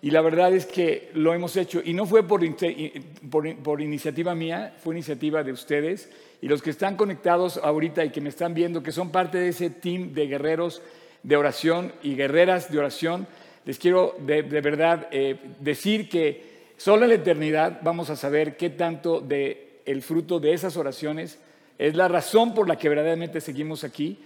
y 0.00 0.10
la 0.10 0.20
verdad 0.20 0.52
es 0.52 0.66
que 0.66 1.10
lo 1.14 1.34
hemos 1.34 1.56
hecho. 1.56 1.80
Y 1.84 1.92
no 1.92 2.06
fue 2.06 2.22
por, 2.26 2.42
por, 3.30 3.56
por, 3.56 3.80
iniciativa 3.80 4.34
mía, 4.34 4.76
fue 4.82 4.94
iniciativa 4.94 5.42
de 5.42 5.52
ustedes. 5.52 6.10
Y 6.40 6.48
los 6.48 6.62
que 6.62 6.70
están 6.70 6.96
conectados 6.96 7.56
ahorita 7.56 8.04
y 8.04 8.10
que 8.10 8.20
me 8.20 8.28
están 8.28 8.54
viendo, 8.54 8.82
que 8.82 8.92
son 8.92 9.10
parte 9.10 9.38
de 9.38 9.48
ese 9.48 9.70
team 9.70 10.12
de 10.14 10.26
guerreros 10.26 10.82
de 11.22 11.36
oración 11.36 11.92
y 12.02 12.14
guerreras 12.14 12.70
de 12.70 12.78
oración, 12.78 13.26
les 13.64 13.78
quiero 13.78 14.16
de, 14.20 14.42
verdad 14.42 15.08
eh, 15.10 15.36
decir 15.60 16.08
que 16.08 16.72
solo 16.76 17.04
en 17.04 17.10
la 17.10 17.16
eternidad 17.16 17.80
vamos 17.82 18.08
a 18.08 18.16
saber 18.16 18.56
qué 18.56 18.70
tanto 18.70 19.20
de 19.20 19.82
el 19.84 20.02
fruto 20.02 20.38
de 20.38 20.52
esas 20.52 20.76
oraciones 20.76 21.38
es 21.78 21.94
la 21.94 22.08
razón 22.08 22.54
por 22.54 22.68
la 22.68 22.76
que 22.76 22.88
verdaderamente 22.88 23.40
seguimos 23.40 23.84
aquí 23.84 24.18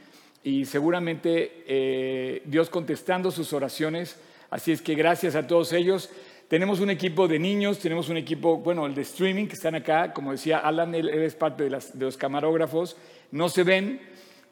y 0.43 0.65
seguramente 0.65 1.65
eh, 1.67 2.43
Dios 2.45 2.69
contestando 2.71 3.31
sus 3.31 3.53
oraciones. 3.53 4.17
Así 4.53 4.71
es 4.71 4.83
que 4.83 4.95
gracias 4.95 5.35
a 5.35 5.47
todos 5.47 5.73
ellos. 5.73 6.11
Tenemos 6.47 6.81
un 6.81 6.91
equipo 6.91 7.27
de 7.27 7.39
niños, 7.39 7.79
tenemos 7.79 8.11
un 8.11 8.19
equipo, 8.19 8.59
bueno, 8.59 8.85
el 8.85 8.95
de 8.95 9.01
streaming 9.01 9.47
que 9.47 9.55
están 9.55 9.75
acá, 9.75 10.13
como 10.13 10.31
decía 10.31 10.59
Alan, 10.59 10.95
él, 10.95 11.09
es 11.09 11.35
parte 11.35 11.71
de, 11.71 11.81
los 11.99 12.19
camarógrafos, 12.19 12.99
no 13.31 13.49
se 13.49 13.63
ven, 13.63 13.99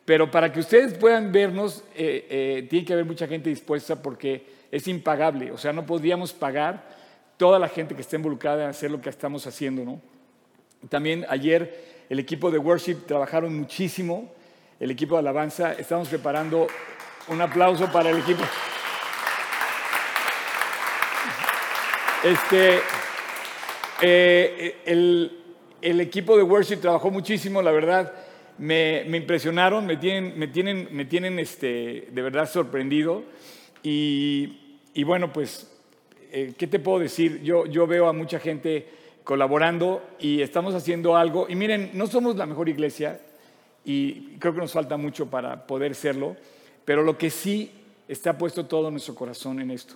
pero 0.07 0.31
para 0.31 0.51
que 0.51 0.61
ustedes 0.61 0.97
puedan 0.97 1.31
vernos, 1.31 1.85
eh, 1.95 2.27
eh, 2.31 2.67
tiene 2.71 2.87
que 2.87 2.95
haber 2.95 3.05
mucha 3.05 3.29
gente 3.29 3.51
dispuesta 3.51 4.01
porque 4.01 4.47
es 4.71 4.89
impagable, 4.89 5.53
o 5.53 5.59
sea, 5.59 5.75
no 5.75 5.85
podríamos 5.85 6.33
pagar 6.33 6.89
toda 7.37 7.59
la 7.59 7.69
gente 7.69 7.95
que 7.95 8.01
está 8.01 8.17
involucrada 8.17 8.65
en 8.65 8.71
hacer 8.71 8.91
lo 8.91 9.03
que 9.03 9.11
estamos 9.11 9.47
haciendo, 9.47 9.85
¿no? 9.85 10.01
También 10.89 11.27
ayer 11.29 12.07
el 12.09 12.19
equipo 12.19 12.51
de 12.51 12.57
worship 12.57 13.05
trabajaron 13.07 13.55
muchísimo, 13.55 14.33
el 14.79 14.91
equipo 14.91 15.17
de 15.17 15.19
alabanza, 15.19 15.75
estamos 15.75 16.09
preparando 16.09 16.69
un 17.29 17.43
aplauso 17.43 17.93
para 17.93 18.09
el 18.09 18.17
equipo. 18.17 18.45
Este, 22.23 22.81
eh, 24.03 24.77
el, 24.85 26.01
equipo 26.01 26.37
de 26.37 26.43
worship 26.43 26.77
trabajó 26.77 27.11
muchísimo, 27.11 27.63
la 27.63 27.71
verdad, 27.71 28.13
me, 28.59 29.07
impresionaron, 29.17 29.87
me 29.87 29.97
tienen, 29.97 30.39
me 30.39 30.47
tienen, 30.49 30.89
me 30.91 31.07
tienen 31.07 31.39
este, 31.39 32.09
de 32.11 32.23
verdad 32.23 32.47
sorprendido. 32.47 33.23
Y, 33.83 34.53
bueno, 35.05 35.33
pues, 35.33 35.73
eh, 36.31 36.53
¿qué 36.59 36.67
te 36.67 36.79
puedo 36.79 36.99
decir? 36.99 37.41
Yo, 37.43 37.65
yo 37.65 37.87
veo 37.87 38.07
a 38.07 38.13
mucha 38.13 38.39
gente 38.39 38.87
colaborando 39.25 40.03
y 40.19 40.43
estamos 40.43 40.75
haciendo 40.75 41.17
algo. 41.17 41.47
Y 41.49 41.55
miren, 41.55 41.91
no 41.95 42.07
somos 42.07 42.37
la 42.37 42.45
mejor 42.45 42.69
iglesia 42.69 43.19
y 43.83 44.37
creo 44.39 44.53
que 44.53 44.61
nos 44.61 44.73
falta 44.73 44.99
mucho 44.99 45.31
para 45.31 45.67
poder 45.67 45.95
serlo, 45.95 46.37
pero 46.85 47.03
lo 47.03 47.17
que 47.17 47.31
sí 47.31 47.71
está 48.09 48.37
puesto 48.37 48.67
todo 48.67 48.91
nuestro 48.91 49.15
corazón 49.15 49.59
en 49.61 49.71
esto. 49.71 49.95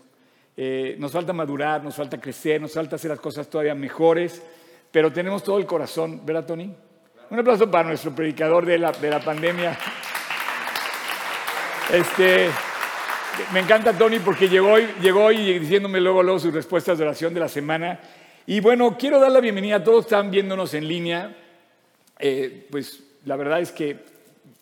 Eh, 0.56 0.96
nos 0.98 1.10
falta 1.10 1.32
madurar, 1.32 1.82
nos 1.82 1.96
falta 1.96 2.20
crecer, 2.20 2.60
nos 2.60 2.72
falta 2.72 2.96
hacer 2.96 3.10
las 3.10 3.20
cosas 3.20 3.48
todavía 3.48 3.74
mejores, 3.74 4.40
pero 4.90 5.12
tenemos 5.12 5.42
todo 5.42 5.58
el 5.58 5.66
corazón, 5.66 6.24
¿verdad, 6.24 6.46
Tony? 6.46 6.72
Un 7.30 7.38
aplauso 7.38 7.70
para 7.70 7.88
nuestro 7.88 8.14
predicador 8.14 8.64
de 8.64 8.78
la, 8.78 8.92
de 8.92 9.10
la 9.10 9.18
pandemia. 9.18 9.76
Este, 11.92 12.48
me 13.52 13.60
encanta 13.60 13.92
Tony 13.92 14.20
porque 14.20 14.48
llegó, 14.48 14.78
llegó 14.78 15.32
y 15.32 15.58
diciéndome 15.58 16.00
luego, 16.00 16.22
luego 16.22 16.38
sus 16.38 16.54
respuestas 16.54 16.98
de 16.98 17.04
oración 17.04 17.34
de 17.34 17.40
la 17.40 17.48
semana. 17.48 17.98
Y 18.46 18.60
bueno, 18.60 18.96
quiero 18.96 19.18
dar 19.18 19.32
la 19.32 19.40
bienvenida 19.40 19.76
a 19.76 19.84
todos, 19.84 20.04
están 20.04 20.30
viéndonos 20.30 20.74
en 20.74 20.86
línea. 20.86 21.36
Eh, 22.18 22.68
pues 22.70 23.02
la 23.24 23.36
verdad 23.36 23.60
es 23.60 23.72
que 23.72 24.04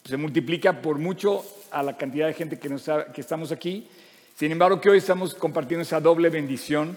se 0.04 0.16
multiplica 0.16 0.80
por 0.80 0.98
mucho 0.98 1.44
a 1.70 1.82
la 1.82 1.96
cantidad 1.96 2.26
de 2.26 2.34
gente 2.34 2.58
que, 2.58 2.68
nos, 2.68 2.88
que 3.14 3.20
estamos 3.20 3.52
aquí. 3.52 3.88
Sin 4.34 4.50
embargo, 4.50 4.80
que 4.80 4.90
hoy 4.90 4.98
estamos 4.98 5.34
compartiendo 5.34 5.82
esa 5.82 6.00
doble 6.00 6.30
bendición. 6.30 6.96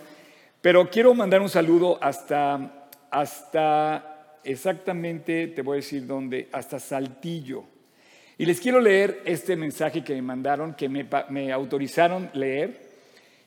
Pero 0.61 0.89
quiero 0.89 1.14
mandar 1.14 1.42
un 1.42 1.50
saludo 1.50 2.00
hasta, 2.02 2.88
hasta 3.11 4.39
exactamente, 4.44 5.47
te 5.47 5.61
voy 5.61 5.73
a 5.73 5.75
decir 5.77 6.08
dónde, 6.08 6.50
hasta 6.52 6.80
Saltillo. 6.80 7.65
Y 8.37 8.45
les 8.45 8.60
quiero 8.60 8.80
leer 8.80 9.21
este 9.26 9.55
mensaje 9.55 10.04
que 10.04 10.14
me 10.15 10.21
mandaron, 10.21 10.73
que 10.73 10.89
me, 10.89 11.54
autorizaron 11.54 12.30
leer. 12.33 12.82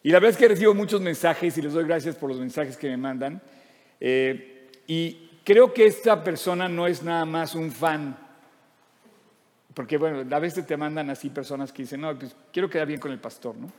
Y 0.02 0.10
la 0.10 0.18
verdad 0.18 0.30
es 0.30 0.36
que 0.36 0.48
recibo 0.48 0.74
muchos 0.74 1.00
mensajes 1.00 1.56
y 1.58 1.62
les 1.62 1.72
doy 1.72 1.84
gracias 1.84 2.14
por 2.16 2.30
los 2.30 2.38
mensajes 2.38 2.76
que 2.76 2.88
me 2.88 2.96
mandan. 2.96 3.42
Eh, 4.00 4.68
y 4.86 5.30
creo 5.44 5.74
que 5.74 5.86
esta 5.86 6.22
persona 6.22 6.68
no 6.68 6.86
es 6.86 7.02
nada 7.02 7.24
más 7.24 7.54
un 7.54 7.70
fan. 7.70 8.16
Porque 9.78 9.96
bueno, 9.96 10.24
a 10.34 10.40
veces 10.40 10.66
te 10.66 10.76
mandan 10.76 11.08
así 11.08 11.30
personas 11.30 11.72
que 11.72 11.82
dicen, 11.82 12.00
no, 12.00 12.18
pues 12.18 12.34
quiero 12.52 12.68
quedar 12.68 12.88
bien 12.88 12.98
con 12.98 13.12
el 13.12 13.20
pastor, 13.20 13.54
¿no? 13.54 13.70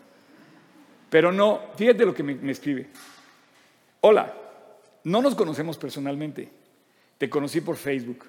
Pero 1.10 1.30
no, 1.34 1.60
fíjate 1.76 2.06
lo 2.06 2.14
que 2.14 2.24
me, 2.24 2.50
escribe. 2.50 2.88
Hola, 4.00 4.34
no 5.04 5.22
nos 5.22 5.36
conocemos 5.36 5.78
personalmente, 5.78 6.50
te 7.18 7.30
conocí 7.30 7.60
por 7.60 7.76
Facebook. 7.76 8.24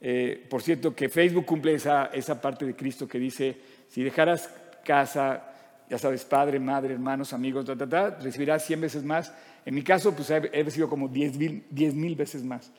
Eh, 0.00 0.46
por 0.48 0.62
cierto, 0.62 0.96
que 0.96 1.10
Facebook 1.10 1.44
cumple 1.44 1.74
esa, 1.74 2.06
esa 2.06 2.40
parte 2.40 2.64
de 2.64 2.74
Cristo 2.74 3.06
que 3.06 3.18
dice, 3.18 3.54
si 3.90 4.02
dejaras 4.02 4.48
casa, 4.82 5.52
ya 5.90 5.98
sabes, 5.98 6.24
padre, 6.24 6.58
madre, 6.58 6.94
hermanos, 6.94 7.34
amigos, 7.34 7.66
ta, 7.66 7.76
ta, 7.76 7.86
ta, 7.86 8.10
recibirás 8.18 8.64
100 8.64 8.80
veces 8.80 9.04
más. 9.04 9.30
En 9.66 9.74
mi 9.74 9.82
caso, 9.82 10.16
pues 10.16 10.30
he 10.30 10.40
recibido 10.40 10.88
como 10.88 11.08
10 11.08 11.36
mil 11.36 12.16
veces 12.16 12.42
más. 12.42 12.72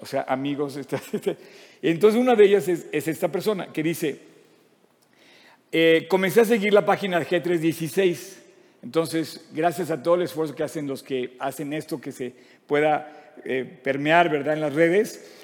O 0.00 0.06
sea, 0.06 0.24
amigos. 0.28 0.76
Entonces, 1.82 2.20
una 2.20 2.34
de 2.34 2.44
ellas 2.44 2.68
es, 2.68 2.86
es 2.92 3.08
esta 3.08 3.28
persona 3.28 3.72
que 3.72 3.82
dice, 3.82 4.20
eh, 5.70 6.06
comencé 6.08 6.40
a 6.40 6.44
seguir 6.44 6.72
la 6.72 6.84
página 6.84 7.18
de 7.18 7.26
G316 7.26 8.38
entonces, 8.82 9.48
gracias 9.52 9.90
a 9.90 10.02
todo 10.02 10.14
el 10.14 10.22
esfuerzo 10.22 10.54
que 10.54 10.62
hacen 10.62 10.86
los 10.86 11.02
que 11.02 11.36
hacen 11.40 11.72
esto, 11.72 12.00
que 12.00 12.12
se 12.12 12.32
pueda 12.66 13.34
eh, 13.44 13.64
permear, 13.82 14.30
¿verdad?, 14.30 14.54
en 14.54 14.60
las 14.60 14.74
redes. 14.74 15.34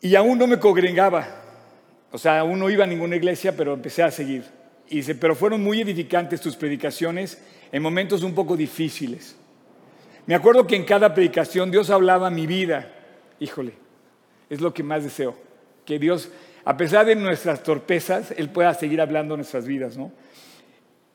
Y 0.00 0.14
aún 0.14 0.38
no 0.38 0.46
me 0.46 0.58
congregaba, 0.58 1.42
o 2.12 2.18
sea, 2.18 2.40
aún 2.40 2.60
no 2.60 2.70
iba 2.70 2.84
a 2.84 2.86
ninguna 2.86 3.16
iglesia, 3.16 3.56
pero 3.56 3.74
empecé 3.74 4.02
a 4.02 4.10
seguir. 4.10 4.44
Y 4.88 4.96
dice, 4.96 5.16
pero 5.16 5.34
fueron 5.34 5.64
muy 5.64 5.80
edificantes 5.80 6.40
tus 6.40 6.54
predicaciones 6.54 7.42
en 7.72 7.82
momentos 7.82 8.22
un 8.22 8.34
poco 8.34 8.56
difíciles. 8.56 9.34
Me 10.26 10.34
acuerdo 10.34 10.66
que 10.66 10.76
en 10.76 10.84
cada 10.84 11.12
predicación 11.12 11.70
Dios 11.72 11.90
hablaba 11.90 12.30
mi 12.30 12.46
vida. 12.46 12.92
Híjole, 13.40 13.72
es 14.50 14.60
lo 14.60 14.72
que 14.72 14.82
más 14.82 15.04
deseo. 15.04 15.36
Que 15.84 15.98
Dios, 15.98 16.30
a 16.64 16.76
pesar 16.76 17.06
de 17.06 17.14
nuestras 17.14 17.62
torpezas, 17.62 18.32
Él 18.36 18.50
pueda 18.50 18.74
seguir 18.74 19.00
hablando 19.00 19.36
nuestras 19.36 19.66
vidas, 19.66 19.96
¿no? 19.96 20.12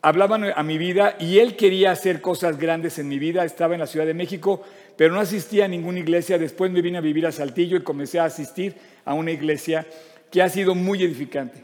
hablaban 0.02 0.46
a 0.56 0.64
mi 0.64 0.78
vida 0.78 1.16
y 1.20 1.40
él 1.40 1.56
quería 1.56 1.92
hacer 1.92 2.22
cosas 2.22 2.58
grandes 2.58 2.98
en 3.00 3.08
mi 3.08 3.20
vida. 3.20 3.46
Estaba 3.46 3.76
en 3.76 3.80
la 3.80 3.88
Ciudad 3.88 4.06
de 4.06 4.14
México, 4.14 4.64
pero 4.98 5.14
no 5.14 5.20
asistía 5.20 5.66
a 5.66 5.68
ninguna 5.68 6.00
iglesia. 6.00 6.38
Después 6.38 6.72
me 6.72 6.82
vine 6.82 6.98
a 6.98 7.02
vivir 7.02 7.26
a 7.28 7.32
Saltillo 7.32 7.78
y 7.78 7.84
comencé 7.84 8.20
a 8.20 8.26
asistir 8.26 8.76
a 9.06 9.14
una 9.14 9.32
iglesia 9.32 9.86
que 10.32 10.42
ha 10.42 10.50
sido 10.50 10.76
muy 10.76 11.03
edificante. 11.03 11.64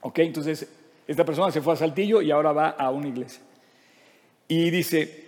¿Ok? 0.00 0.20
Entonces, 0.20 0.68
esta 1.06 1.24
persona 1.24 1.50
se 1.50 1.60
fue 1.60 1.74
a 1.74 1.76
Saltillo 1.76 2.22
y 2.22 2.30
ahora 2.30 2.52
va 2.52 2.68
a 2.70 2.90
una 2.90 3.08
iglesia. 3.08 3.42
Y 4.48 4.70
dice, 4.70 5.23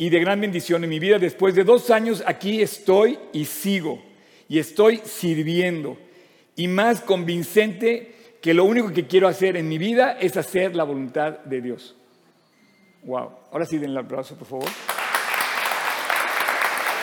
y 0.00 0.08
de 0.08 0.18
gran 0.18 0.40
bendición 0.40 0.82
en 0.82 0.88
mi 0.88 0.98
vida, 0.98 1.18
después 1.18 1.54
de 1.54 1.62
dos 1.62 1.90
años 1.90 2.22
aquí 2.24 2.62
estoy 2.62 3.18
y 3.34 3.44
sigo, 3.44 4.02
y 4.48 4.58
estoy 4.58 5.02
sirviendo. 5.04 5.98
Y 6.56 6.68
más 6.68 7.02
convincente 7.02 8.14
que 8.40 8.54
lo 8.54 8.64
único 8.64 8.94
que 8.94 9.06
quiero 9.06 9.28
hacer 9.28 9.58
en 9.58 9.68
mi 9.68 9.76
vida 9.76 10.12
es 10.18 10.38
hacer 10.38 10.74
la 10.74 10.84
voluntad 10.84 11.40
de 11.40 11.60
Dios. 11.60 11.94
Wow. 13.02 13.30
Ahora 13.52 13.66
sí, 13.66 13.76
den 13.76 13.90
el 13.90 13.98
aplauso, 13.98 14.36
por 14.36 14.48
favor. 14.48 14.70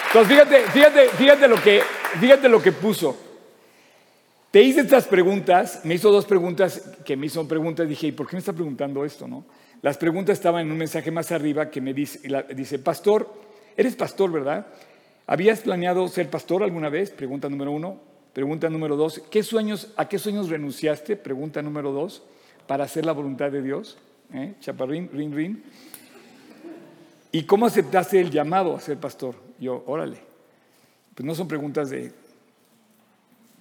Entonces, 0.07 0.33
fíjate, 0.33 0.71
fíjate, 0.71 1.09
fíjate, 1.09 1.47
lo 1.47 1.61
que, 1.61 1.83
fíjate 2.19 2.49
lo 2.49 2.59
que 2.59 2.71
puso. 2.71 3.15
Te 4.49 4.63
hice 4.63 4.81
estas 4.81 5.05
preguntas, 5.05 5.81
me 5.83 5.93
hizo 5.93 6.11
dos 6.11 6.25
preguntas 6.25 6.95
que 7.05 7.15
me 7.15 7.27
hizo 7.27 7.47
preguntas, 7.47 7.87
dije, 7.87 8.07
¿y 8.07 8.11
por 8.11 8.27
qué 8.27 8.37
me 8.37 8.39
está 8.39 8.53
preguntando 8.53 9.05
esto? 9.05 9.27
No? 9.27 9.45
Las 9.87 9.97
preguntas 9.97 10.37
estaban 10.37 10.65
en 10.65 10.71
un 10.73 10.77
mensaje 10.77 11.11
más 11.11 11.31
arriba 11.31 11.69
que 11.69 11.79
me 11.79 11.93
dice, 11.93 12.19
dice, 12.53 12.77
pastor, 12.77 13.33
eres 13.77 13.95
pastor, 13.95 14.29
¿verdad? 14.29 14.67
¿Habías 15.25 15.61
planeado 15.61 16.09
ser 16.09 16.29
pastor 16.29 16.61
alguna 16.61 16.89
vez? 16.89 17.09
Pregunta 17.09 17.47
número 17.47 17.71
uno. 17.71 17.97
Pregunta 18.33 18.69
número 18.69 18.97
dos, 18.97 19.21
¿qué 19.31 19.43
sueños, 19.43 19.93
¿a 19.95 20.09
qué 20.09 20.19
sueños 20.19 20.49
renunciaste? 20.49 21.15
Pregunta 21.15 21.61
número 21.61 21.93
dos, 21.93 22.21
para 22.67 22.83
hacer 22.83 23.05
la 23.05 23.13
voluntad 23.13 23.49
de 23.49 23.61
Dios. 23.61 23.97
¿Eh? 24.33 24.55
Chaparrín, 24.59 25.09
rin, 25.13 25.33
rin. 25.33 25.63
¿Y 27.31 27.43
cómo 27.43 27.65
aceptaste 27.65 28.19
el 28.19 28.29
llamado 28.29 28.75
a 28.75 28.81
ser 28.81 28.97
pastor? 28.97 29.35
Yo, 29.57 29.85
órale. 29.87 30.17
Pues 31.15 31.25
no 31.25 31.33
son 31.33 31.47
preguntas 31.47 31.89
de, 31.89 32.11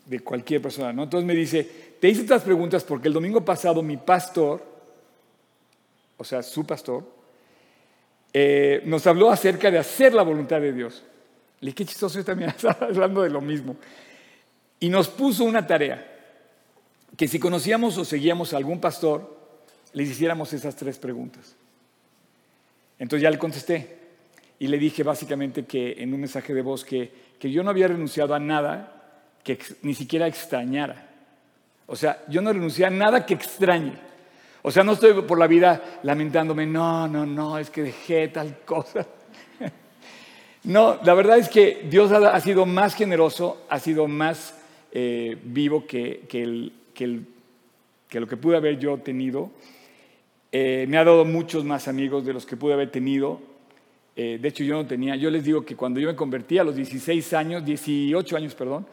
de 0.07 0.19
cualquier 0.19 0.61
persona, 0.61 0.93
¿no? 0.93 1.05
Entonces 1.05 1.25
me 1.25 1.37
dice, 1.37 1.95
te 2.01 2.09
hice 2.09 2.23
estas 2.23 2.43
preguntas 2.43 2.83
porque 2.83 3.07
el 3.07 3.15
domingo 3.15 3.45
pasado 3.45 3.81
mi 3.81 3.97
pastor, 3.97 4.75
o 6.17 6.25
sea, 6.25 6.43
su 6.43 6.65
pastor, 6.65 7.05
eh, 8.33 8.83
nos 8.85 9.07
habló 9.07 9.31
acerca 9.31 9.71
de 9.71 9.79
hacer 9.79 10.15
la 10.15 10.23
voluntad 10.23 10.61
de 10.61 10.73
Dios. 10.73 11.05
Le 11.61 11.67
dije, 11.67 11.77
qué 11.77 11.85
chistoso, 11.87 12.19
yo 12.19 12.25
también 12.25 12.55
hablando 12.81 13.23
de 13.23 13.31
lo 13.31 13.41
mismo. 13.41 13.77
Y 14.81 14.89
nos 14.89 15.09
puso 15.09 15.45
una 15.45 15.67
tarea, 15.67 16.13
que 17.17 17.29
si 17.29 17.39
conocíamos 17.39 17.97
o 17.97 18.05
seguíamos 18.05 18.53
a 18.53 18.59
algún 18.59 18.81
pastor, 18.81 19.37
les 19.93 20.11
hiciéramos 20.11 20.53
esas 20.53 20.77
tres 20.77 20.99
preguntas. 20.99 21.57
Entonces 22.99 23.23
ya 23.23 23.31
le 23.31 23.39
contesté 23.39 23.97
y 24.59 24.69
le 24.69 24.79
dije 24.79 25.03
básicamente 25.03 25.65
que 25.65 25.95
en 25.99 26.13
un 26.13 26.21
mensaje 26.21 26.53
de 26.53 26.63
voz 26.63 26.85
que, 26.85 27.11
que 27.39 27.51
yo 27.51 27.63
no 27.63 27.71
había 27.71 27.89
renunciado 27.89 28.35
a 28.35 28.39
nada 28.39 28.97
que 29.43 29.59
ni 29.83 29.95
siquiera 29.95 30.27
extrañara. 30.27 31.09
O 31.87 31.97
sea, 31.97 32.23
yo 32.29 32.43
no 32.43 32.53
renuncié 32.53 32.85
a 32.85 32.91
nada 32.91 33.25
que 33.25 33.35
extrañe. 33.35 33.95
O 34.69 34.73
sea, 34.73 34.83
no 34.83 34.95
estoy 34.95 35.13
por 35.23 35.39
la 35.39 35.47
vida 35.47 36.01
lamentándome, 36.03 36.67
no, 36.67 37.07
no, 37.07 37.25
no, 37.25 37.57
es 37.57 37.71
que 37.71 37.85
dejé 37.85 38.27
tal 38.27 38.63
cosa. 38.65 39.07
No, 40.65 40.99
la 41.05 41.15
verdad 41.15 41.39
es 41.39 41.49
que 41.49 41.87
Dios 41.89 42.11
ha, 42.11 42.41
sido 42.41 42.67
más 42.67 42.97
generoso, 42.97 43.65
ha 43.69 43.79
sido 43.79 44.09
más 44.09 44.61
eh, 44.91 45.39
vivo 45.45 45.87
que, 45.87 46.25
que, 46.29 46.73
que, 46.93 48.19
lo 48.19 48.27
que 48.27 48.37
pude 48.37 48.57
haber 48.57 48.77
yo 48.77 48.99
tenido. 48.99 49.53
Eh, 50.51 50.87
me 50.89 50.99
ha 50.99 51.05
dado 51.05 51.25
muchos 51.25 51.65
más 51.65 51.87
amigos 51.87 52.27
de 52.27 52.33
los 52.33 52.45
que 52.45 52.57
pude 52.57 52.73
haber 52.73 52.91
tenido. 52.91 53.41
Eh, 54.17 54.41
de 54.43 54.49
hecho, 54.49 54.65
yo 54.65 54.75
no 54.75 54.85
tenía, 54.85 55.15
yo 55.15 55.31
les 55.31 55.45
digo 55.45 55.65
que 55.65 55.77
cuando 55.77 56.01
yo 56.01 56.09
me 56.09 56.17
convertí 56.17 56.59
a 56.59 56.65
los 56.65 56.75
16 56.75 57.33
años, 57.35 57.65
18 57.65 58.37
años, 58.37 58.57
perdón, 58.57 58.85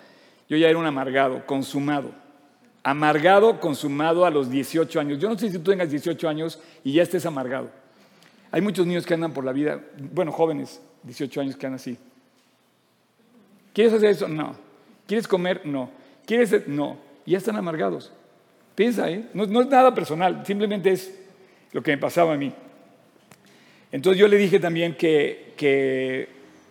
yo 0.47 0.55
ya 0.55 0.69
era 0.69 0.77
un 0.77 0.85
amargado, 0.85 1.43
consumado. 1.47 2.22
Amargado, 2.83 3.59
consumado 3.59 4.25
a 4.25 4.29
los 4.29 4.49
18 4.49 4.99
años. 4.99 5.19
Yo 5.19 5.29
no 5.29 5.37
sé 5.37 5.49
si 5.49 5.57
tú 5.57 5.71
tengas 5.71 5.89
18 5.89 6.27
años 6.27 6.59
y 6.83 6.93
ya 6.93 7.03
estés 7.03 7.25
amargado. 7.25 7.69
Hay 8.51 8.61
muchos 8.61 8.85
niños 8.85 9.05
que 9.05 9.13
andan 9.13 9.33
por 9.33 9.45
la 9.45 9.53
vida, 9.53 9.79
bueno, 10.13 10.31
jóvenes, 10.31 10.81
18 11.03 11.41
años 11.41 11.55
que 11.55 11.65
andan 11.65 11.79
así. 11.79 11.97
¿Quieres 13.73 13.93
hacer 13.93 14.09
eso? 14.09 14.27
No. 14.27 14.55
¿Quieres 15.07 15.27
comer? 15.27 15.61
No. 15.65 15.89
¿Quieres? 16.25 16.67
No. 16.67 16.97
Y 17.25 17.31
ya 17.31 17.37
están 17.37 17.55
amargados. 17.55 18.11
Piensa, 18.75 19.09
¿eh? 19.09 19.29
No, 19.33 19.43
es 19.43 19.49
nada 19.49 19.93
personal, 19.93 20.43
simplemente 20.45 20.91
es 20.91 21.13
lo 21.71 21.83
que 21.83 21.91
me 21.91 21.97
pasaba 21.97 22.33
a 22.33 22.37
mí. 22.37 22.51
Entonces 23.91 24.19
yo 24.19 24.27
le 24.27 24.37
dije 24.37 24.59
también 24.59 24.95
que, 24.95 25.53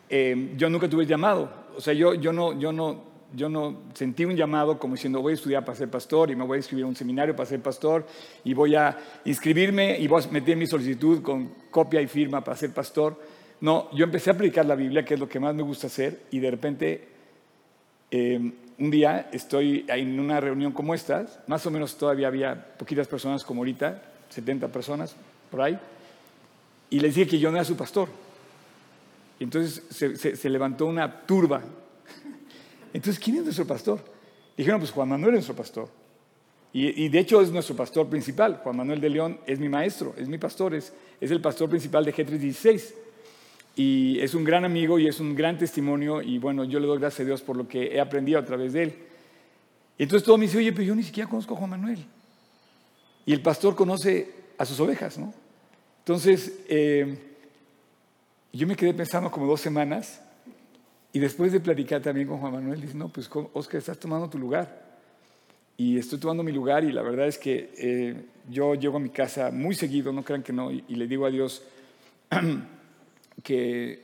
eh, 0.08 0.52
yo 0.56 0.68
nunca 0.68 0.88
tuve 0.88 1.06
llamado. 1.06 1.50
O 1.76 1.80
sea, 1.80 1.94
yo, 1.94 2.14
no, 2.32 2.58
yo 2.58 2.72
no 2.72 3.11
yo 3.34 3.48
no 3.48 3.82
sentí 3.94 4.24
un 4.24 4.36
llamado 4.36 4.78
como 4.78 4.94
diciendo 4.94 5.22
voy 5.22 5.32
a 5.32 5.34
estudiar 5.34 5.64
para 5.64 5.76
ser 5.76 5.88
pastor 5.88 6.30
y 6.30 6.36
me 6.36 6.44
voy 6.44 6.56
a 6.56 6.58
inscribir 6.58 6.84
a 6.84 6.88
un 6.88 6.96
seminario 6.96 7.34
para 7.34 7.48
ser 7.48 7.60
pastor 7.60 8.06
y 8.44 8.54
voy 8.54 8.74
a 8.74 8.96
inscribirme 9.24 9.98
y 9.98 10.06
voy 10.06 10.22
a 10.22 10.28
meter 10.28 10.56
mi 10.56 10.66
solicitud 10.66 11.22
con 11.22 11.50
copia 11.70 12.00
y 12.00 12.06
firma 12.06 12.42
para 12.42 12.56
ser 12.56 12.70
pastor. 12.72 13.18
No, 13.60 13.88
yo 13.92 14.04
empecé 14.04 14.30
a 14.30 14.34
aplicar 14.34 14.66
la 14.66 14.74
Biblia, 14.74 15.04
que 15.04 15.14
es 15.14 15.20
lo 15.20 15.28
que 15.28 15.38
más 15.40 15.54
me 15.54 15.62
gusta 15.62 15.86
hacer, 15.86 16.22
y 16.32 16.40
de 16.40 16.50
repente 16.50 17.08
em, 18.10 18.52
un 18.78 18.90
día 18.90 19.28
estoy 19.32 19.84
en 19.88 20.18
una 20.18 20.40
reunión 20.40 20.72
como 20.72 20.94
esta, 20.94 21.26
más 21.46 21.64
o 21.64 21.70
menos 21.70 21.96
todavía 21.96 22.26
había 22.26 22.54
poquitas 22.76 23.06
personas 23.06 23.44
como 23.44 23.60
ahorita, 23.60 24.02
70 24.30 24.68
personas 24.68 25.14
por 25.50 25.62
ahí, 25.62 25.78
y 26.90 26.98
les 26.98 27.14
dije 27.14 27.30
que 27.30 27.38
yo 27.38 27.50
no 27.50 27.56
era 27.56 27.64
su 27.64 27.76
pastor. 27.76 28.08
Y 29.38 29.44
entonces 29.44 29.82
se 29.90 30.50
levantó 30.50 30.86
una 30.86 31.20
turba 31.20 31.62
entonces, 32.92 33.22
¿quién 33.22 33.36
es 33.36 33.44
nuestro 33.44 33.66
pastor? 33.66 34.00
Dijeron, 34.56 34.80
pues 34.80 34.90
Juan 34.90 35.08
Manuel 35.08 35.34
es 35.34 35.46
nuestro 35.46 35.56
pastor. 35.56 35.88
Y, 36.74 37.08
de 37.10 37.18
hecho 37.18 37.42
es 37.42 37.50
nuestro 37.50 37.76
pastor 37.76 38.08
principal. 38.08 38.60
Juan 38.62 38.76
Manuel 38.76 39.00
de 39.00 39.10
León 39.10 39.38
es 39.46 39.58
mi 39.58 39.68
maestro, 39.68 40.14
es 40.16 40.26
mi 40.26 40.38
pastor, 40.38 40.74
es, 40.74 40.92
es 41.20 41.30
el 41.30 41.40
pastor 41.40 41.68
principal 41.68 42.02
de 42.04 42.14
G316. 42.14 42.94
Y 43.76 44.18
es 44.20 44.34
un 44.34 44.42
gran 44.42 44.64
amigo 44.64 44.98
y 44.98 45.06
es 45.06 45.20
un 45.20 45.34
gran 45.34 45.58
testimonio. 45.58 46.22
Y 46.22 46.38
bueno, 46.38 46.64
yo 46.64 46.80
le 46.80 46.86
doy 46.86 46.98
gracias 46.98 47.20
a 47.20 47.24
Dios 47.24 47.42
por 47.42 47.56
lo 47.56 47.68
que 47.68 47.94
he 47.94 48.00
aprendido 48.00 48.38
a 48.38 48.44
través 48.44 48.72
de 48.72 48.84
él. 48.84 48.94
Y 49.98 50.04
entonces 50.04 50.24
todo 50.24 50.38
me 50.38 50.46
dice, 50.46 50.58
oye, 50.58 50.72
pero 50.72 50.84
yo 50.84 50.94
ni 50.94 51.02
siquiera 51.02 51.28
conozco 51.28 51.54
a 51.54 51.58
Juan 51.58 51.70
Manuel. 51.70 52.04
Y 53.26 53.34
el 53.34 53.42
pastor 53.42 53.74
conoce 53.74 54.30
a 54.56 54.64
sus 54.64 54.80
ovejas, 54.80 55.18
¿no? 55.18 55.34
Entonces, 55.98 56.60
eh, 56.68 57.18
yo 58.52 58.66
me 58.66 58.76
quedé 58.76 58.94
pensando 58.94 59.30
como 59.30 59.46
dos 59.46 59.60
semanas 59.60 60.22
y 61.12 61.18
después 61.18 61.52
de 61.52 61.60
platicar 61.60 62.00
también 62.00 62.26
con 62.26 62.38
Juan 62.38 62.52
Manuel, 62.52 62.80
dice, 62.80 62.96
no, 62.96 63.08
pues 63.08 63.28
Oscar, 63.52 63.78
estás 63.78 63.98
tomando 63.98 64.30
tu 64.30 64.38
lugar. 64.38 64.92
Y 65.76 65.98
estoy 65.98 66.18
tomando 66.18 66.42
mi 66.42 66.52
lugar 66.52 66.84
y 66.84 66.92
la 66.92 67.02
verdad 67.02 67.26
es 67.26 67.36
que 67.36 67.70
eh, 67.76 68.24
yo 68.48 68.74
llego 68.74 68.96
a 68.96 69.00
mi 69.00 69.10
casa 69.10 69.50
muy 69.50 69.74
seguido, 69.74 70.12
no 70.12 70.22
crean 70.22 70.42
que 70.42 70.52
no, 70.52 70.70
y, 70.70 70.82
le 70.88 71.06
digo 71.06 71.26
a 71.26 71.30
Dios 71.30 71.62
que, 73.42 74.02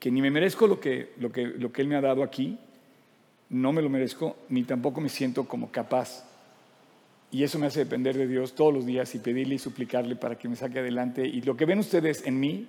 que, 0.00 0.10
ni 0.10 0.20
me 0.20 0.30
merezco 0.30 0.66
lo 0.66 0.80
que, 0.80 1.12
lo, 1.18 1.30
que, 1.30 1.46
lo 1.46 1.70
que 1.70 1.82
Él 1.82 1.88
me 1.88 1.96
ha 1.96 2.00
dado 2.00 2.24
aquí, 2.24 2.58
no 3.50 3.72
me 3.72 3.82
lo 3.82 3.88
merezco, 3.88 4.36
ni 4.48 4.64
tampoco 4.64 5.00
me 5.00 5.08
siento 5.08 5.46
como 5.46 5.70
capaz. 5.70 6.24
Y 7.30 7.44
eso 7.44 7.58
me 7.58 7.66
hace 7.66 7.80
depender 7.80 8.16
de 8.16 8.26
Dios 8.26 8.54
todos 8.54 8.72
los 8.72 8.86
días 8.86 9.14
y 9.14 9.18
pedirle 9.18 9.56
y 9.56 9.58
suplicarle 9.58 10.16
para 10.16 10.38
que 10.38 10.48
me 10.48 10.56
saque 10.56 10.78
adelante. 10.80 11.26
Y 11.26 11.42
lo 11.42 11.56
que 11.56 11.66
ven 11.66 11.78
ustedes 11.78 12.26
en 12.26 12.40
mí 12.40 12.68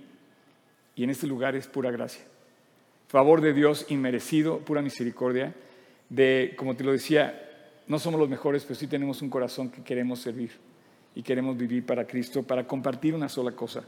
y 0.96 1.04
en 1.06 1.10
este 1.10 1.28
lugar 1.28 1.56
es 1.56 1.66
pura 1.66 1.92
gracia 1.92 2.24
favor 3.10 3.42
de 3.42 3.54
Dios 3.54 3.88
inmerecido, 3.90 4.60
pura 4.60 4.84
misericordia, 4.84 5.56
de, 6.10 6.54
como 6.56 6.76
te 6.76 6.84
lo 6.84 6.92
decía, 6.92 7.44
no 7.88 7.98
somos 7.98 8.20
los 8.20 8.30
mejores, 8.30 8.64
pero 8.64 8.76
sí 8.76 8.86
tenemos 8.86 9.24
un 9.24 9.32
corazón 9.32 9.72
que 9.72 9.82
queremos 9.82 10.20
servir 10.20 10.52
y 11.16 11.24
queremos 11.24 11.58
vivir 11.58 11.84
para 11.88 12.06
Cristo, 12.06 12.44
para 12.44 12.68
compartir 12.68 13.16
una 13.16 13.28
sola 13.28 13.52
cosa, 13.52 13.84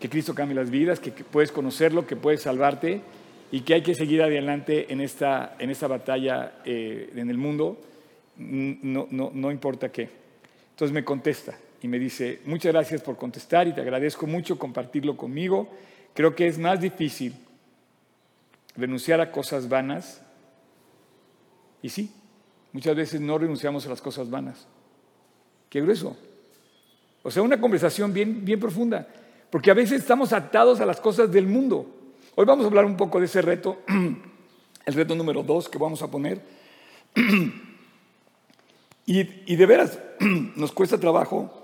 que 0.00 0.08
Cristo 0.08 0.34
cambie 0.34 0.54
las 0.54 0.70
vidas, 0.70 1.00
que, 1.00 1.10
puedes 1.12 1.52
conocerlo, 1.52 2.06
que 2.06 2.16
puedes 2.16 2.40
salvarte 2.40 3.02
y 3.52 3.60
que 3.60 3.74
hay 3.74 3.82
que 3.82 3.94
seguir 3.94 4.22
adelante 4.22 4.90
en 4.90 5.02
esta, 5.02 5.54
en 5.58 5.68
esta 5.68 5.86
batalla 5.86 6.62
eh, 6.64 7.12
en 7.14 7.28
el 7.28 7.36
mundo, 7.36 7.78
no, 8.38 9.06
no, 9.10 9.30
no 9.34 9.50
importa 9.50 9.92
qué. 9.92 10.08
Entonces 10.70 10.94
me 10.94 11.04
contesta 11.04 11.58
y 11.82 11.88
me 11.88 11.98
dice, 11.98 12.40
muchas 12.46 12.72
gracias 12.72 13.02
por 13.02 13.18
contestar 13.18 13.68
y 13.68 13.74
te 13.74 13.82
agradezco 13.82 14.26
mucho 14.26 14.58
compartirlo 14.58 15.14
conmigo. 15.14 15.68
Creo 16.14 16.34
que 16.34 16.46
es 16.46 16.58
más 16.58 16.80
difícil 16.80 17.34
renunciar 18.76 19.20
a 19.20 19.30
cosas 19.30 19.68
vanas. 19.68 20.22
Y 21.82 21.88
sí, 21.88 22.12
muchas 22.72 22.96
veces 22.96 23.20
no 23.20 23.38
renunciamos 23.38 23.86
a 23.86 23.90
las 23.90 24.00
cosas 24.00 24.30
vanas. 24.30 24.66
Qué 25.68 25.80
grueso. 25.80 26.16
O 27.22 27.30
sea, 27.30 27.42
una 27.42 27.60
conversación 27.60 28.12
bien, 28.12 28.44
bien 28.44 28.58
profunda, 28.58 29.06
porque 29.50 29.70
a 29.70 29.74
veces 29.74 30.00
estamos 30.00 30.32
atados 30.32 30.80
a 30.80 30.86
las 30.86 31.00
cosas 31.00 31.30
del 31.30 31.46
mundo. 31.46 31.86
Hoy 32.34 32.46
vamos 32.46 32.64
a 32.64 32.68
hablar 32.68 32.84
un 32.84 32.96
poco 32.96 33.18
de 33.18 33.26
ese 33.26 33.42
reto, 33.42 33.82
el 34.86 34.94
reto 34.94 35.14
número 35.14 35.42
dos 35.42 35.68
que 35.68 35.78
vamos 35.78 36.02
a 36.02 36.10
poner. 36.10 36.40
Y, 39.06 39.52
y 39.52 39.56
de 39.56 39.66
veras, 39.66 39.98
nos 40.54 40.70
cuesta 40.70 41.00
trabajo 41.00 41.60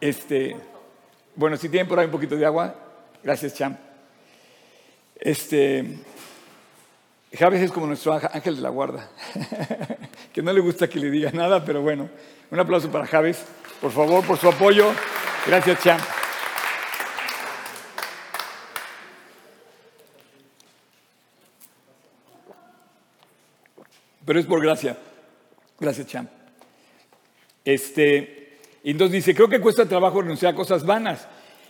este, 0.00 0.56
bueno, 1.36 1.56
si 1.58 1.68
tienen 1.68 1.86
por 1.86 1.98
ahí 1.98 2.06
un 2.06 2.10
poquito 2.10 2.34
de 2.34 2.46
agua, 2.46 2.74
gracias, 3.22 3.54
Cham. 3.54 3.76
Este, 5.14 5.98
Javes 7.32 7.60
es 7.60 7.70
como 7.70 7.86
nuestro 7.86 8.14
ángel 8.14 8.56
de 8.56 8.62
la 8.62 8.70
guarda, 8.70 9.10
que 10.32 10.42
no 10.42 10.52
le 10.52 10.60
gusta 10.60 10.88
que 10.88 10.98
le 10.98 11.10
diga 11.10 11.30
nada, 11.32 11.64
pero 11.64 11.82
bueno, 11.82 12.08
un 12.50 12.58
aplauso 12.58 12.90
para 12.90 13.06
Javes, 13.06 13.44
por 13.80 13.92
favor, 13.92 14.24
por 14.24 14.38
su 14.38 14.48
apoyo. 14.48 14.92
Gracias, 15.46 15.82
Cham. 15.82 16.00
Pero 24.24 24.40
es 24.40 24.46
por 24.46 24.60
gracia. 24.60 24.96
Gracias, 25.78 26.06
Cham. 26.06 26.28
Este, 27.64 28.45
y 28.86 28.92
entonces 28.92 29.14
dice, 29.14 29.34
creo 29.34 29.48
que 29.48 29.60
cuesta 29.60 29.84
trabajo 29.84 30.22
renunciar 30.22 30.52
a 30.52 30.56
cosas 30.56 30.86
vanas. 30.86 31.26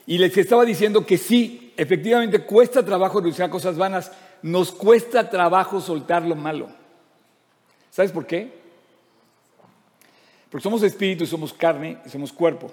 Y 0.07 0.19
les 0.19 0.37
estaba 0.37 0.67
diciendo 0.67 1.07
que 1.07 1.17
sí, 1.17 1.73
efectivamente 1.79 2.41
cuesta 2.41 2.85
trabajo 2.85 3.21
renunciar 3.21 3.49
a 3.49 3.51
cosas 3.51 3.79
vanas. 3.79 4.13
Nos 4.43 4.71
cuesta 4.71 5.31
trabajo 5.31 5.81
soltar 5.81 6.27
lo 6.27 6.37
malo. 6.37 6.69
¿Sabes 7.91 8.13
por 8.13 8.27
qué? 8.27 8.53
Porque 10.51 10.63
somos 10.63 10.83
espíritu 10.83 11.25
y 11.25 11.27
somos 11.27 11.55
carne 11.55 11.97
y 12.05 12.11
somos 12.11 12.35
cuerpo. 12.35 12.71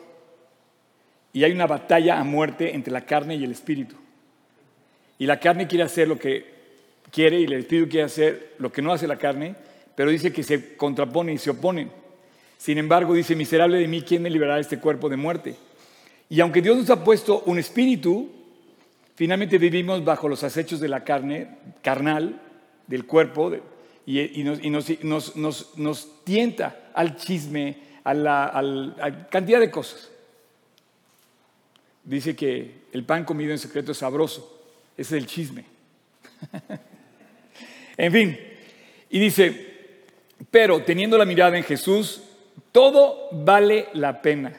Y 1.31 1.45
hay 1.45 1.53
una 1.53 1.65
batalla 1.65 2.19
a 2.19 2.25
muerte 2.25 2.75
entre 2.75 2.91
la 2.91 3.05
carne 3.05 3.37
y 3.37 3.45
el 3.45 3.51
espíritu. 3.53 3.95
Y 5.19 5.25
la 5.25 5.39
carne 5.39 5.67
quiere 5.67 5.85
hacer 5.85 6.09
lo 6.09 6.19
que 6.19 6.53
quiere 7.11 7.39
y 7.39 7.45
el 7.45 7.53
espíritu 7.53 7.89
quiere 7.89 8.07
hacer 8.07 8.55
lo 8.57 8.73
que 8.73 8.81
no 8.81 8.91
hace 8.91 9.07
la 9.07 9.15
carne, 9.15 9.55
pero 9.95 10.11
dice 10.11 10.33
que 10.33 10.43
se 10.43 10.75
contraponen 10.75 11.35
y 11.35 11.37
se 11.37 11.51
oponen. 11.51 12.02
Sin 12.63 12.77
embargo, 12.77 13.13
dice, 13.13 13.35
miserable 13.35 13.77
de 13.77 13.89
mí, 13.89 14.03
¿quién 14.03 14.21
me 14.21 14.29
liberará 14.29 14.55
de 14.55 14.61
este 14.61 14.79
cuerpo 14.79 15.09
de 15.09 15.17
muerte? 15.17 15.57
Y 16.29 16.39
aunque 16.39 16.61
Dios 16.61 16.77
nos 16.77 16.89
ha 16.91 17.03
puesto 17.03 17.43
un 17.45 17.59
espíritu, 17.59 18.31
finalmente 19.15 19.57
vivimos 19.57 20.01
bajo 20.05 20.29
los 20.29 20.45
acechos 20.45 20.79
de 20.79 20.87
la 20.87 21.03
carne, 21.03 21.57
carnal, 21.81 22.39
del 22.87 23.05
cuerpo, 23.05 23.51
y, 24.05 24.43
nos, 24.45 26.23
tienta 26.23 26.89
al 26.93 27.17
chisme, 27.17 27.79
a 28.05 28.13
la, 28.13 29.27
cantidad 29.29 29.59
de 29.59 29.69
cosas. 29.69 30.09
Dice 32.05 32.33
que 32.33 32.83
el 32.93 33.03
pan 33.03 33.25
comido 33.25 33.51
en 33.51 33.59
secreto 33.59 33.91
es 33.91 33.97
sabroso. 33.97 34.63
Ese 34.95 35.17
es 35.17 35.21
el 35.21 35.27
chisme. 35.27 35.65
en 37.97 38.11
fin, 38.13 38.39
y 39.09 39.19
dice, 39.19 39.73
pero 40.49 40.81
teniendo 40.81 41.17
la 41.17 41.25
mirada 41.25 41.57
en 41.57 41.65
Jesús, 41.65 42.29
Todo 42.73 43.29
vale 43.31 43.87
la 43.93 44.21
pena. 44.21 44.51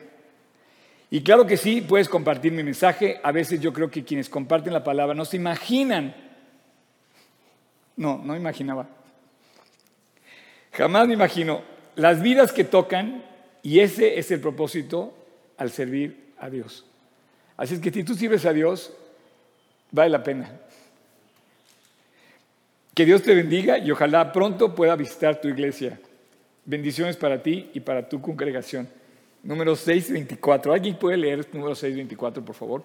Y 1.10 1.22
claro 1.22 1.46
que 1.46 1.58
sí, 1.58 1.82
puedes 1.82 2.08
compartir 2.08 2.52
mi 2.52 2.62
mensaje. 2.62 3.20
A 3.22 3.30
veces 3.32 3.60
yo 3.60 3.72
creo 3.72 3.90
que 3.90 4.04
quienes 4.04 4.30
comparten 4.30 4.72
la 4.72 4.82
palabra 4.82 5.14
no 5.14 5.26
se 5.26 5.36
imaginan. 5.36 6.14
No, 7.96 8.18
no 8.24 8.34
imaginaba. 8.34 8.88
Jamás 10.72 11.06
me 11.06 11.14
imagino 11.14 11.62
las 11.96 12.22
vidas 12.22 12.52
que 12.52 12.64
tocan 12.64 13.24
y 13.62 13.80
ese 13.80 14.18
es 14.18 14.30
el 14.30 14.40
propósito 14.40 15.14
al 15.56 15.70
servir 15.70 16.32
a 16.38 16.48
Dios. 16.50 16.84
Así 17.56 17.74
es 17.74 17.80
que 17.80 17.90
si 17.90 18.04
tú 18.04 18.14
sirves 18.14 18.46
a 18.46 18.52
Dios, 18.52 18.92
vale 19.90 20.10
la 20.10 20.22
pena. 20.22 20.52
Que 22.94 23.04
Dios 23.04 23.22
te 23.22 23.34
bendiga 23.34 23.78
y 23.78 23.90
ojalá 23.90 24.32
pronto 24.32 24.74
pueda 24.74 24.94
visitar 24.94 25.40
tu 25.40 25.48
iglesia. 25.48 25.98
Bendiciones 26.66 27.16
para 27.16 27.42
ti 27.42 27.70
y 27.74 27.80
para 27.80 28.08
tu 28.08 28.20
congregación. 28.20 28.88
Número 29.42 29.76
624. 29.76 30.72
¿Alguien 30.72 30.96
puede 30.96 31.18
leer 31.18 31.46
número 31.52 31.74
624, 31.74 32.42
por 32.42 32.54
favor? 32.54 32.82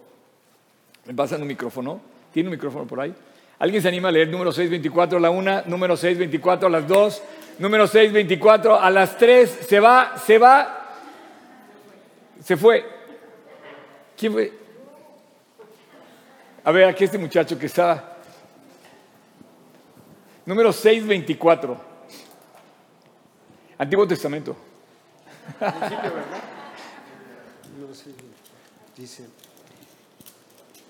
Me 1.05 1.13
pasan 1.13 1.41
un 1.41 1.47
micrófono. 1.47 2.01
¿Tiene 2.33 2.49
un 2.49 2.55
micrófono 2.55 2.85
por 2.85 2.99
ahí? 2.99 3.13
¿Alguien 3.57 3.81
se 3.81 3.87
anima 3.87 4.09
a 4.09 4.11
leer 4.11 4.29
número 4.29 4.51
624 4.51 5.17
a 5.17 5.21
la 5.21 5.29
una, 5.29 5.63
número 5.65 5.97
624 5.97 6.67
a 6.67 6.71
las 6.71 6.87
dos, 6.87 7.21
número 7.57 7.87
624 7.87 8.79
a 8.79 8.89
las 8.89 9.17
tres? 9.17 9.49
Se 9.67 9.79
va, 9.79 10.17
se 10.17 10.37
va, 10.37 10.97
se 12.43 12.55
fue. 12.57 12.85
¿Quién 14.17 14.33
fue? 14.33 14.53
A 16.63 16.71
ver, 16.71 16.85
aquí 16.85 17.05
este 17.05 17.17
muchacho 17.17 17.57
que 17.57 17.65
está. 17.65 18.17
Número 20.45 20.71
624. 20.71 21.88
Antiguo 23.79 24.05
Testamento. 24.05 24.57
Dice, 28.97 29.25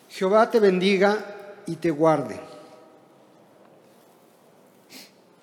Jehová 0.10 0.50
te 0.50 0.60
bendiga 0.60 1.62
y 1.68 1.76
te 1.76 1.92
guarde. 1.92 2.40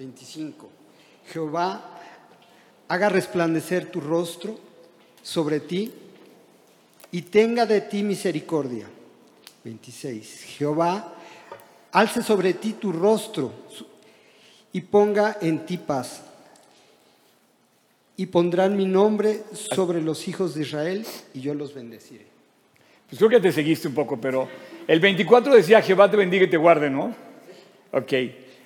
25. 0.00 0.68
Jehová 1.28 2.00
haga 2.88 3.08
resplandecer 3.10 3.92
tu 3.92 4.00
rostro 4.00 4.58
sobre 5.22 5.60
ti 5.60 5.94
y 7.12 7.22
tenga 7.22 7.64
de 7.64 7.80
ti 7.82 8.02
misericordia. 8.02 8.88
26. 9.62 10.42
Jehová 10.58 11.14
alce 11.92 12.24
sobre 12.24 12.54
ti 12.54 12.72
tu 12.72 12.90
rostro 12.90 13.52
y 14.72 14.80
ponga 14.80 15.38
en 15.40 15.64
ti 15.64 15.78
paz 15.78 16.25
y 18.16 18.26
pondrán 18.26 18.76
mi 18.76 18.86
nombre 18.86 19.40
sobre 19.52 20.00
los 20.00 20.26
hijos 20.28 20.54
de 20.54 20.62
Israel 20.62 21.06
y 21.34 21.40
yo 21.40 21.54
los 21.54 21.74
bendeciré. 21.74 22.24
Pues 23.08 23.18
creo 23.18 23.30
que 23.30 23.40
te 23.40 23.52
seguiste 23.52 23.88
un 23.88 23.94
poco, 23.94 24.20
pero 24.20 24.48
el 24.88 25.00
24 25.00 25.54
decía 25.54 25.82
Jehová 25.82 26.10
te 26.10 26.16
bendiga 26.16 26.44
y 26.44 26.50
te 26.50 26.56
guarde, 26.56 26.90
¿no? 26.90 27.14
Ok, 27.92 28.12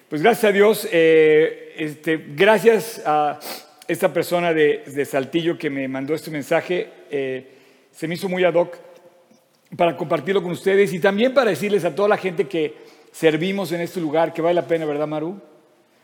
pues 0.08 0.22
gracias 0.22 0.44
a 0.44 0.52
Dios, 0.52 0.88
eh, 0.90 1.74
este, 1.76 2.16
gracias 2.34 3.02
a 3.04 3.38
esta 3.86 4.12
persona 4.12 4.54
de, 4.54 4.84
de, 4.86 5.04
Saltillo 5.04 5.58
que 5.58 5.68
me 5.68 5.86
mandó 5.88 6.14
este 6.14 6.30
mensaje, 6.30 6.88
eh, 7.10 7.50
se 7.92 8.06
me 8.06 8.14
hizo 8.14 8.28
muy 8.28 8.44
ad 8.44 8.54
hoc 8.54 8.76
para 9.76 9.96
compartirlo 9.96 10.42
con 10.42 10.52
ustedes 10.52 10.92
y 10.92 11.00
también 11.00 11.34
para 11.34 11.50
decirles 11.50 11.84
a 11.84 11.94
toda 11.94 12.08
la 12.08 12.16
gente 12.16 12.48
que 12.48 12.74
servimos 13.12 13.72
en 13.72 13.80
este 13.80 14.00
lugar 14.00 14.32
que 14.32 14.42
vale 14.42 14.54
la 14.54 14.66
pena, 14.66 14.86
¿verdad, 14.86 15.06
Maru? 15.06 15.40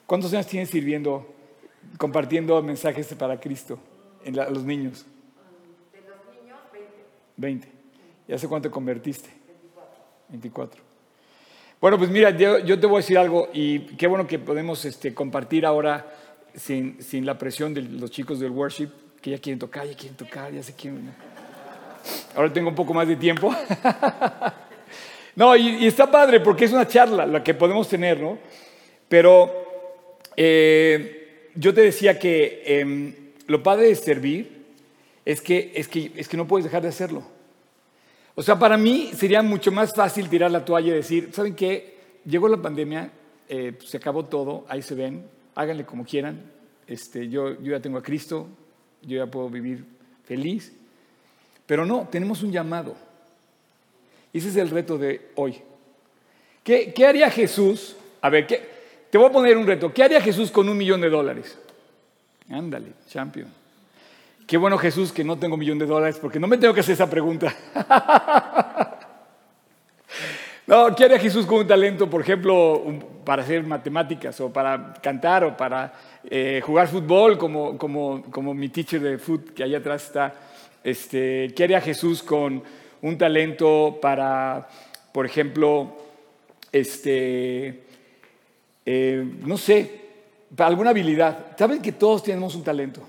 ¿Cuántos 0.07 0.33
años 0.35 0.47
tienes 0.47 0.69
sirviendo 0.69 1.36
compartiendo 1.99 2.63
mensajes 2.63 3.13
para 3.15 3.39
Cristo 3.41 3.79
en 4.25 4.37
los 4.37 4.65
niños? 4.65 5.07
De 5.93 6.01
los 6.01 6.19
niños, 6.35 6.59
20. 6.73 7.69
20. 7.69 7.69
¿Y 8.29 8.33
hace 8.33 8.49
cuánto 8.49 8.69
te 8.69 8.73
convertiste? 8.73 9.29
24. 9.29 10.05
24. 10.29 10.83
Bueno, 11.81 11.99
pues 11.99 12.11
mira, 12.11 12.31
yo, 12.31 12.59
yo, 12.59 12.81
te 12.81 12.87
voy 12.87 12.97
a 12.97 12.99
decir 12.99 13.19
algo 13.19 13.49
y 13.53 13.81
qué 13.97 14.07
bueno 14.07 14.27
que 14.27 14.39
podemos 14.39 14.85
este, 14.85 15.15
compartir 15.15 15.67
ahora 15.67 16.07
sin, 16.55 17.03
sin, 17.03 17.27
la 17.27 17.37
presión 17.37 17.75
de 17.75 17.83
los 17.83 18.11
chicos 18.11 18.41
del 18.41 18.51
worship, 18.51 18.89
que 19.21 19.31
ya 19.31 19.39
quieren 19.39 19.59
tocar, 19.59 19.87
ya 19.87 19.97
quieren 19.97 20.17
tocar, 20.17 20.53
ya 20.53 20.63
se 20.63 20.75
quieren... 20.75 21.15
Ahora 22.35 22.53
tengo 22.53 22.69
un 22.69 22.75
poco 22.75 22.95
más 22.95 23.07
de 23.07 23.17
tiempo. 23.17 23.55
no, 25.37 25.55
y, 25.57 25.85
y, 25.85 25.87
está 25.87 26.11
padre 26.11 26.41
porque 26.41 26.65
es 26.65 26.73
una 26.73 26.87
charla 26.87 27.27
la 27.27 27.43
que 27.45 27.55
podemos 27.55 27.89
tener, 27.89 28.21
¿no? 28.21 28.39
Pero... 29.09 29.65
Eh, 30.37 31.26
yo 31.57 31.75
te 31.75 31.81
decía 31.81 32.19
que 32.19 32.63
eh, 32.65 33.33
lo 33.47 33.63
padre 33.63 33.89
de 33.89 33.95
servir 33.95 34.67
es 35.25 35.41
que, 35.41 35.73
es, 35.75 35.89
que, 35.89 36.13
es 36.15 36.29
que 36.29 36.37
no 36.37 36.47
puedes 36.47 36.65
dejar 36.65 36.83
de 36.83 36.89
hacerlo. 36.89 37.25
O 38.35 38.43
sea, 38.43 38.59
para 38.59 38.77
mí 38.77 39.11
sería 39.15 39.43
mucho 39.43 39.73
más 39.73 39.95
fácil 39.95 40.29
tirar 40.29 40.51
la 40.51 40.65
toalla 40.65 40.93
y 40.93 40.97
decir, 40.97 41.31
¿saben 41.33 41.55
qué? 41.55 41.97
Llegó 42.25 42.49
la 42.49 42.61
pandemia, 42.61 43.11
eh, 43.49 43.73
pues, 43.77 43.91
se 43.91 43.97
acabó 43.97 44.27
todo, 44.27 44.65
ahí 44.69 44.83
se 44.83 44.95
ven, 44.95 45.27
háganle 45.55 45.85
como 45.85 46.05
quieran. 46.05 46.43
Este, 46.87 47.29
yo, 47.29 47.61
yo 47.61 47.73
ya 47.73 47.81
tengo 47.81 47.99
a 47.99 48.03
Cristo, 48.03 48.47
yo 49.03 49.17
ya 49.17 49.27
puedo 49.27 49.49
vivir 49.49 49.85
feliz. 50.25 50.73
Pero 51.67 51.87
no, 51.87 52.09
tenemos 52.11 52.43
un 52.43 52.53
llamado. 52.53 52.95
Ese 54.33 54.49
es 54.49 54.57
el 54.57 54.71
reto 54.71 54.99
de 54.99 55.31
hoy. 55.35 55.57
¿Qué, 56.63 56.93
qué 56.93 57.07
haría 57.07 57.31
Jesús? 57.31 57.97
A 58.21 58.29
ver, 58.29 58.47
¿qué, 58.47 58.76
te 59.17 59.19
voy 59.19 59.31
a 59.31 59.33
poner 59.33 59.57
un 59.57 59.67
reto. 59.67 59.91
¿Qué 59.95 60.03
haría 60.03 60.21
Jesús 60.21 60.51
con 60.51 60.69
un 60.69 60.77
millón 60.77 61.01
de 61.01 61.09
dólares? 61.09 61.59
Ándale, 62.51 62.89
champion. 63.09 63.49
Qué 64.47 64.59
bueno 64.59 64.77
Jesús 64.77 65.11
que 65.11 65.25
no 65.25 65.39
tengo 65.39 65.55
un 65.55 65.61
millón 65.61 65.79
de 65.79 65.87
dólares 65.87 66.19
porque 66.21 66.39
no 66.39 66.47
me 66.47 66.59
tengo 66.59 66.75
que 66.75 66.81
hacer 66.81 66.93
esa 66.93 67.09
pregunta. 67.09 67.51
no, 70.67 70.95
¿qué 70.95 71.05
haría 71.05 71.19
Jesús 71.19 71.47
con 71.47 71.61
un 71.61 71.67
talento, 71.67 72.11
por 72.11 72.21
ejemplo, 72.21 72.85
para 73.25 73.41
hacer 73.43 73.65
matemáticas 73.65 74.39
o 74.43 74.53
para 74.53 74.93
cantar 75.03 75.45
o 75.45 75.57
para 75.57 75.95
eh, 76.29 76.61
jugar 76.63 76.87
fútbol 76.87 77.39
como, 77.39 78.55
mi 78.55 78.69
teacher 78.69 79.01
de 79.01 79.17
fútbol 79.17 79.55
que 79.55 79.65
allá 79.65 79.79
atrás 79.79 80.05
está? 80.09 80.35
Este, 80.85 81.55
¿Qué 81.57 81.65
haría 81.65 81.81
Jesús 81.81 82.23
con 82.23 82.63
un 83.01 83.17
talento 83.17 83.99
para, 83.99 84.69
por 85.11 85.25
ejemplo, 85.25 85.97
este, 86.71 87.86
eh, 88.87 89.29
no 89.45 89.59
sé, 89.59 90.01
para 90.55 90.69
alguna 90.69 90.91
habilidad. 90.91 91.57
Saben 91.59 91.83
que 91.83 91.93
todos 91.93 92.23
tenemos 92.23 92.55
un 92.55 92.63
talento. 92.63 93.03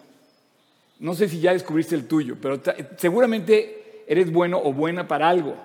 No 0.99 1.13
sé 1.13 1.29
si 1.29 1.39
ya 1.39 1.53
descubriste 1.53 1.93
el 1.93 2.07
tuyo, 2.07 2.35
pero 2.41 2.59
seguramente 2.97 4.03
eres 4.07 4.31
bueno 4.31 4.59
o 4.61 4.73
buena 4.73 5.07
para 5.07 5.29
algo. 5.29 5.55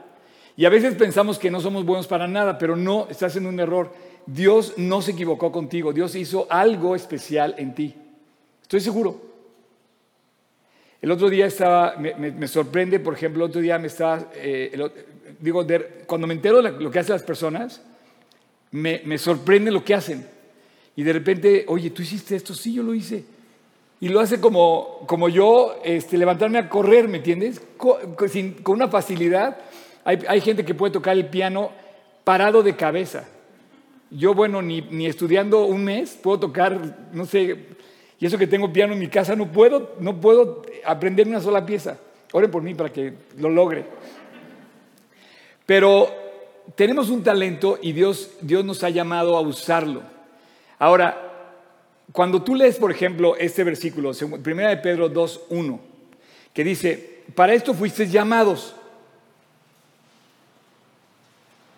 Y 0.54 0.66
a 0.66 0.69
veces 0.69 0.95
pensamos 0.95 1.38
que 1.38 1.50
no 1.50 1.61
somos 1.61 1.87
buenos 1.87 2.07
para 2.07 2.28
nada, 2.28 2.59
pero 2.59 2.76
no, 2.76 3.07
estás 3.09 3.37
en 3.37 3.47
un 3.47 3.59
error. 3.59 3.90
Dios 4.26 4.75
no 4.76 5.00
se 5.00 5.12
equivocó 5.12 5.50
contigo, 5.50 5.95
Dios 5.95 6.14
hizo 6.14 6.47
algo 6.50 6.95
especial 6.95 7.54
en 7.57 7.75
ti. 7.75 7.95
Estoy 8.61 8.81
seguro. 8.81 9.33
El 11.00 11.11
otro 11.11 11.31
día 11.31 11.47
estaba, 11.47 11.97
me, 11.97 12.47
sorprende, 12.47 13.00
por 13.00 13.14
ejemplo, 13.14 13.45
el 13.45 13.50
otro 13.50 13.61
día 13.61 13.78
me 13.78 13.88
estaba, 13.88 14.28
eh, 14.37 14.78
digo, 15.40 15.66
cuando 16.07 16.28
me 16.28 16.35
entero 16.35 16.62
de 16.62 16.71
lo 16.71 16.90
que 16.90 16.99
hacen 17.00 17.14
las 17.14 17.25
personas, 17.25 17.83
me, 18.73 19.19
sorprende 19.19 19.71
lo 19.71 19.85
que 19.85 19.95
hacen. 19.95 20.26
Y 20.97 21.02
de 21.02 21.12
repente, 21.12 21.64
oye, 21.69 21.91
tú 21.91 22.02
hiciste 22.02 22.35
esto, 22.35 22.55
sí, 22.55 22.75
yo 22.75 22.83
lo 22.83 22.95
hice. 22.95 23.25
Y 24.00 24.09
lo 24.09 24.21
hace 24.21 24.41
como, 24.41 25.05
como 25.07 25.29
yo, 25.29 25.76
este, 25.85 26.19
levantarme 26.19 26.59
a 26.59 26.69
correr, 26.69 27.07
¿me 27.07 27.19
entiendes? 27.19 27.61
Con, 27.76 27.99
una 28.67 28.88
facilidad. 28.88 29.59
Hay, 30.05 30.19
hay, 30.26 30.41
gente 30.41 30.64
que 30.64 30.75
puede 30.75 30.93
tocar 30.93 31.17
el 31.17 31.26
piano 31.26 31.71
parado 32.25 32.62
de 32.62 32.75
cabeza. 32.75 33.29
Yo, 34.11 34.35
bueno, 34.35 34.61
ni, 34.61 34.81
ni, 34.83 35.07
estudiando 35.07 35.64
un 35.64 35.85
mes 35.85 36.19
puedo 36.21 36.41
tocar, 36.41 37.09
no 37.12 37.25
sé, 37.25 37.57
y 38.19 38.26
eso 38.26 38.38
que 38.38 38.47
tengo 38.47 38.73
piano 38.73 38.93
en 38.93 38.99
mi 38.99 39.09
casa, 39.09 39.37
no 39.37 39.50
puedo, 39.50 39.97
no 40.00 40.21
puedo 40.21 40.62
aprender 40.85 41.26
una 41.26 41.41
sola 41.41 41.64
pieza. 41.64 41.99
Oren 42.33 42.50
por 42.50 42.62
mí 42.62 42.75
para 42.75 42.93
que 42.93 43.14
lo 43.38 43.49
logre. 43.49 43.85
Pero 45.67 46.22
tenemos 46.75 47.11
un 47.11 47.23
talento 47.23 47.78
y 47.83 47.92
Dios, 47.92 48.31
Dios 48.40 48.64
nos 48.64 48.83
ha 48.85 48.90
llamado 48.90 49.37
a 49.37 49.40
usarlo. 49.40 50.02
Ahora, 50.78 51.31
cuando 52.12 52.42
tú 52.42 52.54
lees, 52.54 52.76
por 52.76 52.90
ejemplo, 52.90 53.37
este 53.37 53.64
versículo, 53.64 54.11
1 54.11 54.69
de 54.69 54.76
Pedro 54.78 55.11
2.1, 55.11 55.78
que 56.52 56.64
dice, 56.64 57.23
para 57.35 57.54
esto 57.54 57.75
fuisteis 57.75 58.12
llamados. 58.12 58.75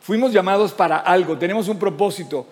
Fuimos 0.02 0.32
llamados 0.32 0.72
para 0.72 0.98
algo, 0.98 1.38
tenemos 1.38 1.68
un 1.68 1.78
propósito, 1.78 2.46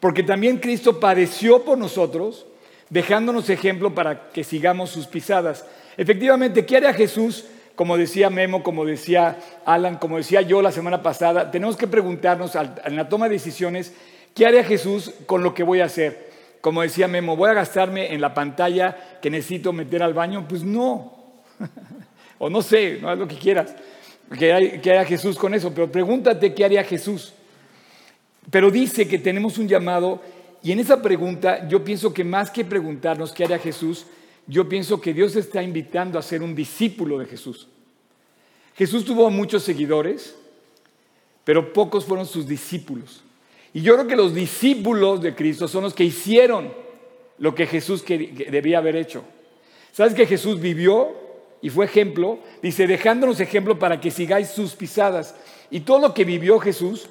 porque 0.00 0.22
también 0.22 0.58
Cristo 0.58 0.98
padeció 0.98 1.64
por 1.64 1.78
nosotros, 1.78 2.46
dejándonos 2.90 3.50
ejemplo 3.50 3.94
para 3.94 4.30
que 4.30 4.42
sigamos 4.42 4.90
sus 4.90 5.06
pisadas. 5.06 5.64
Efectivamente, 5.96 6.64
¿qué 6.64 6.76
haría 6.76 6.94
Jesús? 6.94 7.44
Como 7.78 7.96
decía 7.96 8.28
Memo, 8.28 8.64
como 8.64 8.84
decía 8.84 9.38
Alan, 9.64 9.96
como 9.96 10.16
decía 10.16 10.42
yo 10.42 10.60
la 10.60 10.72
semana 10.72 11.00
pasada, 11.00 11.50
tenemos 11.52 11.76
que 11.76 11.86
preguntarnos 11.86 12.56
en 12.56 12.96
la 12.96 13.08
toma 13.08 13.28
de 13.28 13.34
decisiones, 13.34 13.94
¿qué 14.34 14.46
haría 14.46 14.64
Jesús 14.64 15.14
con 15.26 15.42
lo 15.44 15.54
que 15.54 15.62
voy 15.62 15.80
a 15.80 15.84
hacer? 15.84 16.28
como 16.60 16.82
decía 16.82 17.08
Memo, 17.08 17.36
voy 17.36 17.50
a 17.50 17.54
gastarme 17.54 18.12
en 18.12 18.20
la 18.20 18.34
pantalla 18.34 19.18
que 19.22 19.30
necesito 19.30 19.72
meter 19.72 20.02
al 20.02 20.14
baño. 20.14 20.46
Pues 20.48 20.62
no. 20.62 21.14
o 22.38 22.50
no 22.50 22.62
sé, 22.62 22.98
no 23.00 23.12
es 23.12 23.18
lo 23.18 23.28
que 23.28 23.36
quieras. 23.36 23.74
¿Qué 24.38 24.52
haría 24.52 25.04
Jesús 25.04 25.38
con 25.38 25.54
eso? 25.54 25.72
Pero 25.72 25.90
pregúntate 25.90 26.52
qué 26.54 26.64
haría 26.64 26.84
Jesús. 26.84 27.32
Pero 28.50 28.70
dice 28.70 29.08
que 29.08 29.18
tenemos 29.18 29.58
un 29.58 29.68
llamado 29.68 30.20
y 30.62 30.72
en 30.72 30.80
esa 30.80 31.00
pregunta 31.00 31.66
yo 31.68 31.84
pienso 31.84 32.12
que 32.12 32.24
más 32.24 32.50
que 32.50 32.64
preguntarnos 32.64 33.32
qué 33.32 33.44
haría 33.44 33.58
Jesús, 33.58 34.06
yo 34.48 34.66
pienso 34.66 35.00
que 35.00 35.12
Dios 35.12 35.36
está 35.36 35.62
invitando 35.62 36.18
a 36.18 36.22
ser 36.22 36.42
un 36.42 36.54
discípulo 36.54 37.18
de 37.18 37.26
Jesús. 37.26 37.68
Jesús 38.74 39.04
tuvo 39.04 39.28
muchos 39.28 39.62
seguidores, 39.62 40.34
pero 41.44 41.72
pocos 41.72 42.06
fueron 42.06 42.26
sus 42.26 42.48
discípulos. 42.48 43.22
Y 43.74 43.82
yo 43.82 43.94
creo 43.94 44.06
que 44.06 44.16
los 44.16 44.34
discípulos 44.34 45.20
de 45.20 45.34
Cristo 45.34 45.68
son 45.68 45.84
los 45.84 45.92
que 45.92 46.04
hicieron 46.04 46.72
lo 47.36 47.54
que 47.54 47.66
Jesús 47.66 48.02
debía 48.06 48.78
haber 48.78 48.96
hecho. 48.96 49.22
¿Sabes 49.92 50.14
que 50.14 50.26
Jesús 50.26 50.60
vivió 50.60 51.08
y 51.60 51.68
fue 51.68 51.84
ejemplo? 51.84 52.38
Dice, 52.62 52.86
dejándonos 52.86 53.40
ejemplo 53.40 53.78
para 53.78 54.00
que 54.00 54.10
sigáis 54.10 54.48
sus 54.48 54.74
pisadas. 54.74 55.34
Y 55.70 55.80
todo 55.80 55.98
lo 56.00 56.14
que 56.14 56.24
vivió 56.24 56.58
Jesús 56.58 57.08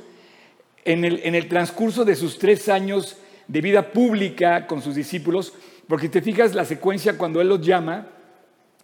en 0.86 1.06
el, 1.06 1.22
en 1.24 1.36
el 1.36 1.48
transcurso 1.48 2.04
de 2.04 2.16
sus 2.16 2.40
tres 2.40 2.68
años 2.68 3.18
de 3.48 3.62
vida 3.62 3.92
pública 3.92 4.66
con 4.66 4.82
sus 4.82 4.96
discípulos, 4.96 5.54
porque 5.88 6.10
te 6.10 6.22
fijas 6.22 6.54
la 6.54 6.66
secuencia 6.66 7.18
cuando 7.18 7.42
Él 7.42 7.50
los 7.50 7.62
llama, 7.62 8.08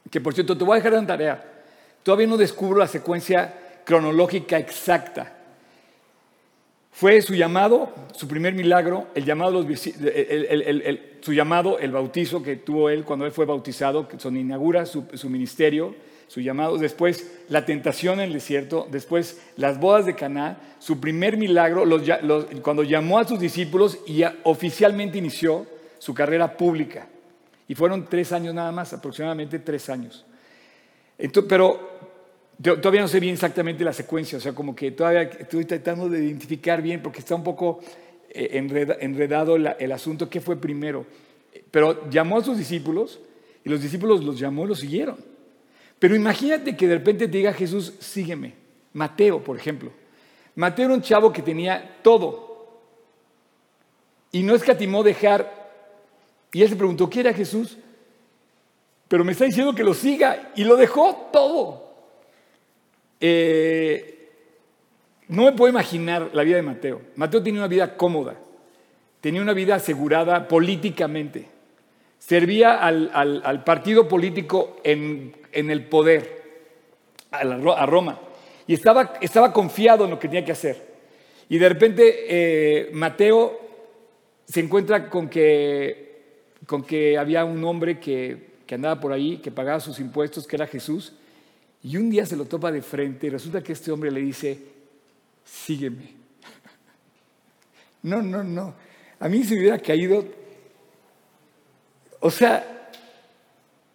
que 0.09 0.21
por 0.21 0.33
cierto 0.33 0.57
te 0.57 0.63
voy 0.63 0.73
a 0.73 0.77
dejar 0.77 0.93
una 0.93 1.07
tarea, 1.07 1.53
Todavía 2.03 2.27
no 2.27 2.37
descubro 2.37 2.79
la 2.79 2.87
secuencia 2.87 3.53
cronológica 3.85 4.57
exacta. 4.57 5.37
Fue 6.91 7.21
su 7.21 7.33
llamado, 7.33 7.91
su 8.13 8.27
primer 8.27 8.53
milagro, 8.53 9.07
el 9.15 9.25
llamado, 9.25 9.61
el, 9.61 11.17
su 11.21 11.33
llamado, 11.33 11.79
el 11.79 11.91
bautizo 11.91 12.43
que 12.43 12.57
tuvo 12.57 12.89
él 12.89 13.03
cuando 13.03 13.25
él 13.25 13.31
fue 13.31 13.45
bautizado, 13.45 14.07
que 14.07 14.19
son 14.19 14.37
inaugura 14.37 14.85
su, 14.85 15.05
ministerio, 15.29 15.95
su 16.27 16.41
llamado, 16.41 16.77
después 16.77 17.31
la 17.49 17.65
tentación 17.65 18.19
en 18.19 18.27
el 18.27 18.33
desierto, 18.33 18.87
después 18.91 19.41
las 19.55 19.79
bodas 19.79 20.05
de 20.05 20.13
Caná, 20.13 20.57
su 20.77 20.99
primer 20.99 21.37
milagro, 21.37 21.83
cuando 22.61 22.83
llamó 22.83 23.17
a 23.17 23.27
sus 23.27 23.39
discípulos 23.39 23.97
y 24.05 24.23
oficialmente 24.43 25.17
inició 25.17 25.65
su 26.03 26.13
carrera 26.13 26.57
pública. 26.57 27.07
Y 27.67 27.75
fueron 27.75 28.05
tres 28.05 28.31
años 28.31 28.53
nada 28.53 28.71
más, 28.71 28.93
aproximadamente 28.93 29.59
tres 29.59 29.89
años 29.89 30.25
pero 31.47 31.89
todavía 32.61 33.01
no 33.01 33.07
sé 33.07 33.19
bien 33.19 33.33
exactamente 33.33 33.83
la 33.83 33.93
secuencia, 33.93 34.37
o 34.37 34.41
sea, 34.41 34.53
como 34.53 34.75
que 34.75 34.91
todavía 34.91 35.23
estoy 35.23 35.65
tratando 35.65 36.09
de 36.09 36.23
identificar 36.23 36.81
bien 36.81 37.01
porque 37.01 37.19
está 37.19 37.35
un 37.35 37.43
poco 37.43 37.79
eh, 38.29 38.49
enredado 38.99 39.55
el 39.55 39.91
asunto, 39.91 40.29
qué 40.29 40.41
fue 40.41 40.59
primero. 40.59 41.05
Pero 41.71 42.09
llamó 42.09 42.37
a 42.37 42.43
sus 42.43 42.57
discípulos 42.57 43.19
y 43.63 43.69
los 43.69 43.81
discípulos 43.81 44.23
los 44.23 44.39
llamó 44.39 44.65
y 44.65 44.67
los 44.67 44.79
siguieron. 44.79 45.17
Pero 45.99 46.15
imagínate 46.15 46.75
que 46.75 46.87
de 46.87 46.95
repente 46.95 47.27
te 47.27 47.37
diga 47.37 47.53
Jesús, 47.53 47.93
sígueme. 47.99 48.53
Mateo, 48.93 49.43
por 49.43 49.57
ejemplo. 49.57 49.91
Mateo 50.55 50.85
era 50.85 50.93
un 50.93 51.01
chavo 51.01 51.31
que 51.31 51.41
tenía 51.41 51.99
todo. 52.03 52.81
Y 54.31 54.43
no 54.43 54.55
escatimó 54.55 55.03
dejar. 55.03 55.62
Y 56.53 56.61
él 56.61 56.69
se 56.69 56.75
preguntó, 56.77 57.09
¿qué 57.09 57.19
era 57.19 57.33
Jesús? 57.33 57.77
pero 59.13 59.23
me 59.23 59.33
está 59.33 59.45
diciendo 59.45 59.75
que 59.75 59.83
lo 59.83 59.93
siga 59.93 60.51
y 60.55 60.63
lo 60.63 60.75
dejó 60.75 61.29
todo. 61.31 61.93
Eh, 63.19 64.31
no 65.27 65.43
me 65.43 65.51
puedo 65.51 65.69
imaginar 65.69 66.31
la 66.33 66.41
vida 66.41 66.55
de 66.55 66.63
Mateo. 66.63 66.99
Mateo 67.15 67.43
tenía 67.43 67.59
una 67.59 67.67
vida 67.67 67.95
cómoda, 67.95 68.39
tenía 69.21 69.43
una 69.43 69.53
vida 69.53 69.75
asegurada 69.75 70.47
políticamente, 70.47 71.47
servía 72.17 72.83
al, 72.83 73.63
partido 73.63 74.07
político 74.07 74.77
en, 74.83 75.35
el 75.51 75.85
poder, 75.85 76.63
a, 77.29 77.85
Roma, 77.85 78.19
y 78.65 78.73
estaba, 78.73 79.13
estaba, 79.21 79.53
confiado 79.53 80.05
en 80.05 80.09
lo 80.09 80.17
que 80.17 80.27
tenía 80.27 80.43
que 80.43 80.53
hacer. 80.53 80.87
Y 81.49 81.59
de 81.59 81.69
repente 81.69 82.25
eh, 82.27 82.89
Mateo 82.93 83.59
se 84.45 84.59
encuentra 84.59 85.07
con 85.07 85.29
que, 85.29 86.12
con 86.65 86.83
que 86.83 87.17
había 87.17 87.45
un 87.45 87.63
hombre 87.63 87.99
que 87.99 88.53
que 88.65 88.75
andaba 88.75 88.99
por 88.99 89.11
ahí, 89.11 89.37
que 89.37 89.51
pagaba 89.51 89.79
sus 89.79 89.99
impuestos, 89.99 90.47
que 90.47 90.55
era 90.55 90.67
Jesús, 90.67 91.13
y 91.81 91.97
un 91.97 92.09
día 92.09 92.25
se 92.25 92.37
lo 92.37 92.45
topa 92.45 92.71
de 92.71 92.81
frente 92.81 93.27
y 93.27 93.29
resulta 93.29 93.61
que 93.61 93.73
este 93.73 93.91
hombre 93.91 94.11
le 94.11 94.21
dice, 94.21 94.59
sígueme. 95.43 96.23
No, 98.03 98.21
no, 98.21 98.43
no. 98.43 98.73
A 99.17 99.29
mí 99.29 99.45
se 99.45 99.53
me 99.53 99.61
hubiera 99.61 99.79
caído. 99.79 100.25
O 102.19 102.29
sea, 102.29 102.89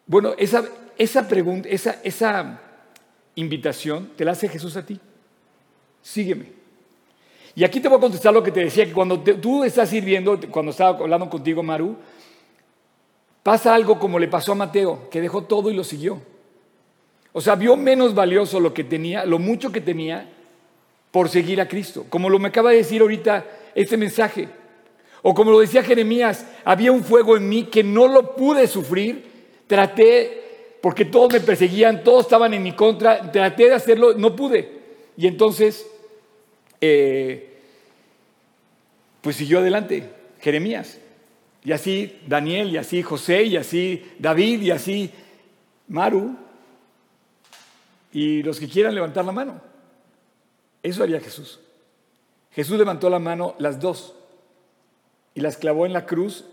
bueno, 0.07 0.33
esa, 0.39 0.65
esa 0.97 1.29
pregunta, 1.29 1.69
esa, 1.69 2.01
esa 2.03 2.59
invitación 3.35 4.13
te 4.17 4.25
la 4.25 4.33
hace 4.33 4.49
Jesús 4.49 4.79
a 4.79 4.87
ti. 4.87 4.99
Sígueme. 6.01 6.53
Y 7.55 7.65
aquí 7.65 7.81
te 7.81 7.89
voy 7.89 7.99
a 7.99 8.01
contestar 8.01 8.33
lo 8.33 8.43
que 8.43 8.51
te 8.51 8.61
decía, 8.61 8.87
que 8.87 8.93
cuando 8.93 9.21
tú 9.21 9.63
estás 9.63 9.91
sirviendo, 9.91 10.41
cuando 10.51 10.71
estaba 10.71 10.99
hablando 10.99 11.29
contigo, 11.29 11.63
Maru, 11.63 11.99
Pasa 13.49 13.75
algo 13.75 13.99
como 13.99 14.19
le 14.19 14.29
pasó 14.29 14.53
a 14.53 14.57
Mateo, 14.57 15.09
que 15.11 15.23
dejó 15.23 15.45
todo 15.45 15.71
y 15.71 15.75
lo 15.75 15.83
siguió. 15.83 16.21
O 17.33 17.41
sea, 17.41 17.55
vio 17.55 17.79
menos 17.79 18.15
valioso 18.15 18.61
lo 18.61 18.75
que 18.75 18.85
tenía, 18.85 19.25
lo 19.25 19.39
mucho 19.39 19.73
que 19.73 19.81
tenía, 19.81 20.29
por 21.11 21.31
seguir 21.31 21.59
a 21.59 21.67
Cristo. 21.67 22.05
Como 22.11 22.29
lo 22.29 22.39
me 22.39 22.49
acaba 22.49 22.73
de 22.73 22.77
decir 22.77 23.01
ahorita 23.01 23.47
este 23.75 23.97
mensaje. 23.97 24.51
O 25.23 25.33
como 25.33 25.51
lo 25.51 25.61
decía 25.61 25.83
Jeremías, 25.83 26.45
había 26.63 26.93
un 26.93 27.03
fuego 27.03 27.39
en 27.39 27.49
mí 27.49 27.65
que 27.65 27.83
no 27.83 28.07
lo 28.07 28.37
pude 28.37 28.67
sufrir. 28.67 29.25
Traté, 29.67 30.77
porque 30.83 31.07
todos 31.07 31.33
me 31.33 31.41
perseguían, 31.41 32.05
todos 32.05 32.27
estaban 32.27 32.53
en 32.53 32.63
mi 32.63 32.73
contra. 32.73 33.33
Traté 33.33 33.69
de 33.69 33.75
hacerlo, 33.75 34.13
no 34.13 34.37
pude. 34.37 34.73
Y 35.17 35.27
entonces, 35.27 35.91
eh, 36.83 37.61
pues 39.23 39.37
siguió 39.37 39.61
adelante 39.61 40.11
Jeremías. 40.39 40.99
Y 41.69 41.73
así 41.73 42.19
Daniel, 42.27 42.71
y 42.71 42.79
así 42.79 43.03
José, 43.03 43.43
y 43.43 43.59
así 43.59 44.11
David, 44.19 44.63
y 44.63 44.71
así 44.71 45.11
Maru, 45.87 46.35
y 48.11 48.43
los 48.43 48.59
que 48.59 48.67
quieran 48.67 48.95
levantar 48.95 49.23
la 49.27 49.33
mano. 49.33 49.61
Eso 50.83 51.03
haría 51.03 51.21
Jesús. 51.21 51.61
Jesús 52.53 52.79
levantó 52.79 53.11
la 53.11 53.19
mano 53.19 53.55
las 53.59 53.79
dos 53.79 54.15
y 55.35 55.43
las 55.43 55.59
clavó 55.59 55.85
en 55.85 55.93
la 55.93 56.07
cruz 56.07 56.47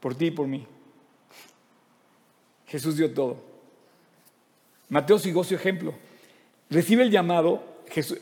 por 0.00 0.14
ti 0.14 0.28
y 0.28 0.30
por 0.30 0.46
mí. 0.46 0.66
Jesús 2.68 2.96
dio 2.96 3.12
todo. 3.12 3.36
Mateo 4.88 5.18
siguió 5.18 5.44
su 5.44 5.54
ejemplo. 5.54 5.92
Recibe 6.70 7.02
el 7.02 7.10
llamado, 7.10 7.62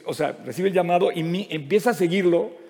o 0.06 0.12
sea, 0.12 0.32
recibe 0.44 0.70
el 0.70 0.74
llamado 0.74 1.12
y 1.12 1.46
empieza 1.54 1.90
a 1.90 1.94
seguirlo 1.94 2.65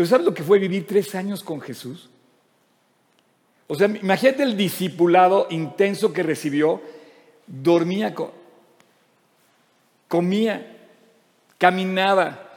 pero 0.00 0.08
¿sabes 0.08 0.24
lo 0.24 0.32
que 0.32 0.42
fue 0.42 0.58
vivir 0.58 0.86
tres 0.86 1.14
años 1.14 1.44
con 1.44 1.60
Jesús? 1.60 2.08
O 3.66 3.74
sea, 3.74 3.86
imagínate 3.86 4.42
el 4.44 4.56
discipulado 4.56 5.46
intenso 5.50 6.10
que 6.10 6.22
recibió. 6.22 6.80
Dormía, 7.46 8.14
comía, 10.08 10.78
caminaba, 11.58 12.48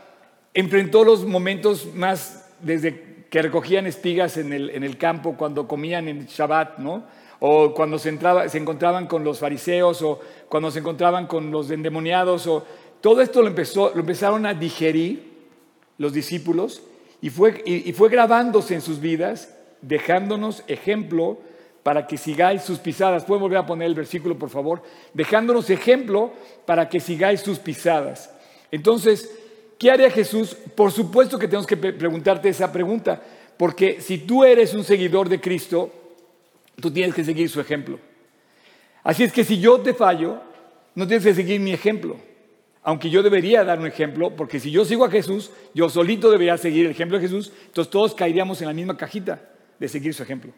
enfrentó 0.53 1.03
los 1.03 1.25
momentos 1.25 1.93
más 1.93 2.49
desde 2.61 3.25
que 3.29 3.41
recogían 3.41 3.87
espigas 3.87 4.37
en 4.37 4.53
el, 4.53 4.69
en 4.69 4.85
el 4.85 4.97
campo, 4.97 5.35
cuando 5.35 5.67
comían 5.67 6.07
en 6.07 6.27
Shabbat, 6.27 6.77
¿no? 6.77 7.03
O 7.41 7.73
cuando 7.73 7.99
se, 7.99 8.07
encontraban 8.53 9.05
con 9.07 9.25
los 9.25 9.39
fariseos, 9.39 10.01
o 10.01 10.21
cuando 10.47 10.71
se 10.71 10.79
encontraban 10.79 11.27
con 11.27 11.51
los 11.51 11.69
endemoniados, 11.71 12.47
o 12.47 12.65
todo 13.01 13.21
esto 13.21 13.41
lo, 13.41 13.49
empezó, 13.49 13.91
lo 13.93 13.99
empezaron 13.99 14.45
a 14.45 14.53
digerir 14.53 15.33
los 15.97 16.13
discípulos 16.13 16.83
y 17.23 17.29
fue, 17.29 17.63
y, 17.65 17.93
fue 17.93 18.09
grabándose 18.09 18.73
en 18.73 18.81
sus 18.81 18.99
vidas, 18.99 19.55
dejándonos 19.81 20.61
ejemplo 20.67 21.37
para 21.81 22.05
que 22.05 22.17
sigáis 22.17 22.63
sus 22.63 22.79
pisadas. 22.79 23.23
¿Pueden 23.23 23.41
volver 23.41 23.59
a 23.59 23.65
poner 23.65 23.87
el 23.87 23.95
versículo, 23.95 24.37
por 24.37 24.49
favor? 24.49 24.83
Dejándonos 25.13 25.69
ejemplo 25.69 26.33
para 26.65 26.89
que 26.89 26.99
sigáis 26.99 27.39
sus 27.39 27.59
pisadas. 27.59 28.29
Entonces, 28.71 29.31
¿qué 29.79 29.89
haría 29.89 30.11
Jesús? 30.11 30.53
Por 30.75 30.91
supuesto 30.91 31.39
que 31.39 31.47
tenemos 31.47 31.65
que 31.65 31.77
preguntarte 31.77 32.49
esa 32.49 32.73
pregunta, 32.73 33.23
porque 33.55 34.01
si 34.01 34.17
tú 34.17 34.43
eres 34.43 34.73
un 34.73 34.83
seguidor 34.83 35.29
de 35.29 35.39
Cristo, 35.39 35.93
tú 36.81 36.91
tienes 36.91 37.15
que 37.15 37.23
seguir 37.23 37.49
su 37.49 37.61
ejemplo. 37.61 37.99
Así 39.01 39.23
es 39.23 39.31
que 39.31 39.45
si 39.45 39.61
yo 39.61 39.79
te 39.79 39.93
fallo, 39.93 40.41
no 40.93 41.07
tienes 41.07 41.25
que 41.25 41.33
seguir 41.33 41.61
mi 41.61 41.71
ejemplo. 41.71 42.17
Aunque 42.83 43.09
yo 43.09 43.23
debería 43.23 43.63
dar 43.63 43.79
un 43.79 43.87
ejemplo, 43.87 44.35
porque 44.35 44.59
si 44.59 44.69
yo 44.69 44.83
sigo 44.83 45.05
a 45.05 45.09
Jesús, 45.09 45.51
yo 45.73 45.89
solito 45.89 46.29
debería 46.29 46.57
seguir 46.57 46.85
el 46.85 46.91
ejemplo 46.91 47.17
de 47.17 47.23
Jesús, 47.23 47.51
entonces 47.65 47.89
todos 47.89 48.13
caeríamos 48.13 48.61
en 48.61 48.67
la 48.67 48.73
misma 48.73 48.97
cajita 48.97 49.41
de 49.79 49.87
seguir 49.87 50.13
su 50.13 50.23
ejemplo. 50.23 50.51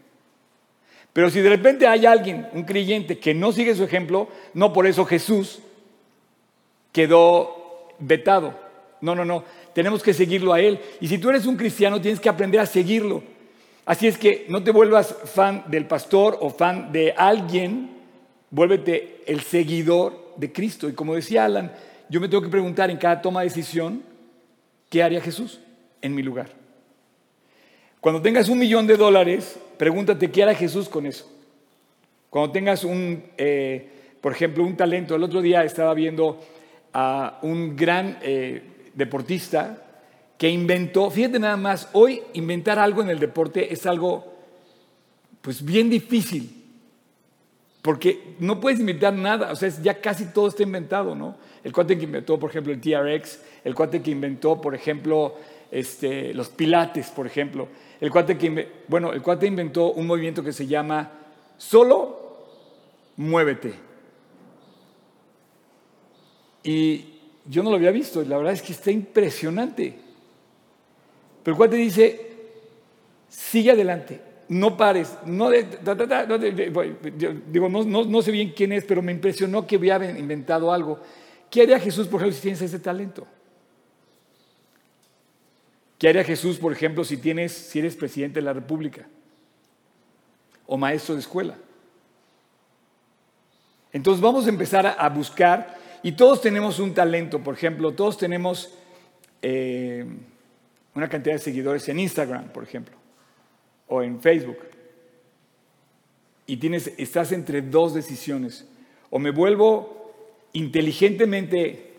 Pero 1.14 1.30
si 1.30 1.40
de 1.40 1.50
repente 1.50 1.88
hay 1.88 2.06
alguien, 2.06 2.48
un 2.54 2.64
creyente, 2.64 3.20
que 3.20 3.34
no 3.34 3.52
sigue 3.52 3.76
su 3.76 3.84
ejemplo, 3.84 4.28
no 4.54 4.74
por 4.74 4.86
eso 4.86 5.06
Jesús 5.06 5.60
quedó 6.92 7.90
vetado. 8.00 8.54
No, 9.02 9.16
no, 9.16 9.24
no. 9.24 9.44
tenemos 9.74 10.02
que 10.02 10.14
seguirlo 10.14 10.52
a 10.52 10.60
Él. 10.60 10.80
Y 11.00 11.08
si 11.08 11.18
tú 11.18 11.30
eres 11.30 11.46
un 11.46 11.58
cristiano, 11.58 12.02
tienes 12.02 12.20
que 12.20 12.30
aprender 12.30 12.60
a 12.60 12.66
seguirlo. 12.66 13.24
Así 13.86 14.08
es 14.08 14.18
que 14.18 14.46
no 14.50 14.64
te 14.64 14.72
vuelvas 14.72 15.16
fan 15.26 15.64
del 15.68 15.86
pastor 15.86 16.38
o 16.42 16.50
fan 16.50 16.92
de 16.92 17.14
alguien, 17.16 17.92
vuélvete 18.50 19.22
el 19.28 19.42
seguidor 19.42 20.34
de 20.38 20.52
Cristo. 20.52 20.90
Y 20.90 20.94
como 20.94 21.16
decía 21.16 21.46
Alan, 21.46 21.72
yo 22.10 22.20
me 22.22 22.28
tengo 22.28 22.44
que 22.44 22.50
preguntar 22.50 22.90
en 22.90 22.98
cada 22.98 23.22
toma 23.22 23.42
de 23.42 23.48
decisión, 23.48 24.04
¿qué 24.90 25.04
haría 25.04 25.22
Jesús 25.22 25.60
en 26.02 26.14
mi 26.16 26.22
lugar? 26.22 26.50
Cuando 28.00 28.22
tengas 28.22 28.50
un 28.50 28.60
millón 28.60 28.86
de 28.86 28.98
dólares, 28.98 29.58
pregúntate 29.78 30.30
qué 30.30 30.44
hará 30.44 30.54
Jesús 30.54 30.88
con 30.88 31.06
eso. 31.06 31.32
Cuando 32.30 32.52
tengas 32.52 32.84
un, 32.84 33.24
eh, 33.38 33.90
por 34.22 34.32
ejemplo, 34.32 34.64
un 34.64 34.76
talento, 34.76 35.16
el 35.16 35.24
otro 35.24 35.42
día 35.42 35.64
estaba 35.64 35.94
viendo 35.94 36.40
a 36.94 37.40
un 37.42 37.76
gran 37.76 38.20
eh, 38.22 38.62
deportista 38.94 39.82
que 40.38 40.50
inventó, 40.50 41.10
fíjate 41.10 41.40
nada 41.40 41.58
más, 41.58 41.90
hoy 41.94 42.22
inventar 42.34 42.78
algo 42.78 43.02
en 43.02 43.10
el 43.10 43.20
deporte 43.20 43.72
es 43.74 43.86
algo 43.86 44.34
pues 45.42 45.64
bien 45.64 45.90
difícil, 45.90 46.65
porque 47.86 48.34
no 48.40 48.60
puedes 48.60 48.80
inventar 48.80 49.14
nada, 49.14 49.52
o 49.52 49.56
sea, 49.56 49.70
ya 49.70 50.02
casi 50.02 50.26
todo 50.26 50.48
está 50.48 50.64
inventado, 50.64 51.14
¿no? 51.14 51.36
El 51.64 51.72
cuate 51.72 51.96
que 51.96 52.06
inventó, 52.06 52.40
por 52.40 52.50
ejemplo, 52.50 52.74
el 52.74 52.82
TRX, 52.82 53.40
el 53.64 53.76
cuate 53.76 54.02
que 54.02 54.10
inventó, 54.10 54.60
por 54.60 54.74
ejemplo, 54.74 55.36
este, 55.70 56.34
los 56.34 56.50
pilates, 56.50 57.12
por 57.12 57.28
ejemplo, 57.28 57.68
el 58.02 58.10
cuate 58.10 58.40
que, 58.40 58.72
bueno, 58.88 59.14
el 59.14 59.22
cuate 59.22 59.46
inventó 59.46 59.92
un 59.92 60.08
movimiento 60.08 60.44
que 60.44 60.52
se 60.52 60.66
llama 60.66 61.12
solo 61.58 62.48
muévete. 63.18 63.76
Y 66.64 67.06
yo 67.46 67.62
no 67.62 67.70
lo 67.70 67.76
había 67.76 67.92
visto, 67.92 68.24
la 68.24 68.38
verdad 68.38 68.54
es 68.54 68.64
que 68.64 68.74
está 68.74 68.90
impresionante. 68.90 69.96
Pero 71.44 71.54
el 71.54 71.58
cual 71.58 71.70
te 71.70 71.76
dice, 71.76 72.32
sigue 73.30 73.70
adelante, 73.70 74.20
no 74.48 74.78
pares, 74.78 75.18
no, 75.26 75.50
digo, 77.50 77.70
no, 77.70 78.22
sé 78.22 78.32
bien 78.32 78.54
quién 78.56 78.72
es, 78.72 78.84
pero 78.86 79.02
me 79.02 79.12
impresionó 79.12 79.66
que 79.66 79.78
hubiera 79.78 80.18
inventado 80.18 80.72
algo. 80.72 81.00
¿Qué 81.50 81.64
haría 81.64 81.80
Jesús, 81.80 82.08
por 82.08 82.22
ejemplo, 82.22 82.36
si 82.36 82.42
tienes 82.42 82.62
ese 82.62 82.80
talento? 82.80 83.28
¿Qué 85.98 86.10
haría 86.10 86.24
Jesús, 86.24 86.58
por 86.58 86.72
ejemplo, 86.72 87.04
si, 87.04 87.18
tienes, 87.18 87.52
si 87.52 87.80
eres 87.80 87.96
presidente 87.96 88.40
de 88.40 88.46
la 88.46 88.54
República 88.54 89.08
o 90.68 90.78
maestro 90.78 91.16
de 91.16 91.22
escuela? 91.22 91.58
Entonces 93.94 94.22
vamos 94.22 94.46
a 94.46 94.50
empezar 94.50 94.96
a 94.98 95.10
buscar, 95.10 95.78
y 96.04 96.12
todos 96.12 96.42
tenemos 96.42 96.80
un 96.80 96.94
talento, 96.94 97.42
por 97.42 97.56
ejemplo, 97.56 97.94
todos 97.94 98.18
tenemos 98.18 98.74
eh, 99.42 100.06
una 100.94 101.08
cantidad 101.08 101.36
de 101.36 101.40
seguidores 101.40 101.88
en 101.88 102.00
Instagram, 102.00 102.50
por 102.50 102.64
ejemplo, 102.64 102.96
o 103.88 104.02
en 104.02 104.22
Facebook. 104.22 104.58
Y 106.48 106.58
tienes, 106.58 106.92
estás 106.98 107.32
entre 107.32 107.62
dos 107.62 107.94
decisiones. 107.94 108.66
O 109.10 109.20
me 109.20 109.32
vuelvo 109.32 110.14
inteligentemente, 110.54 111.94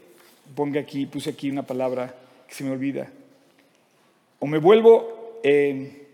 ponga 0.55 0.81
aquí, 0.81 1.07
puse 1.07 1.31
aquí 1.31 1.51
una 1.51 1.66
palabra 1.66 2.14
que 2.46 2.55
se 2.55 2.64
me 2.64 2.70
olvida. 2.70 3.11
O 4.38 4.46
me 4.46 4.59
vuelvo 4.59 5.40
eh, 5.42 6.07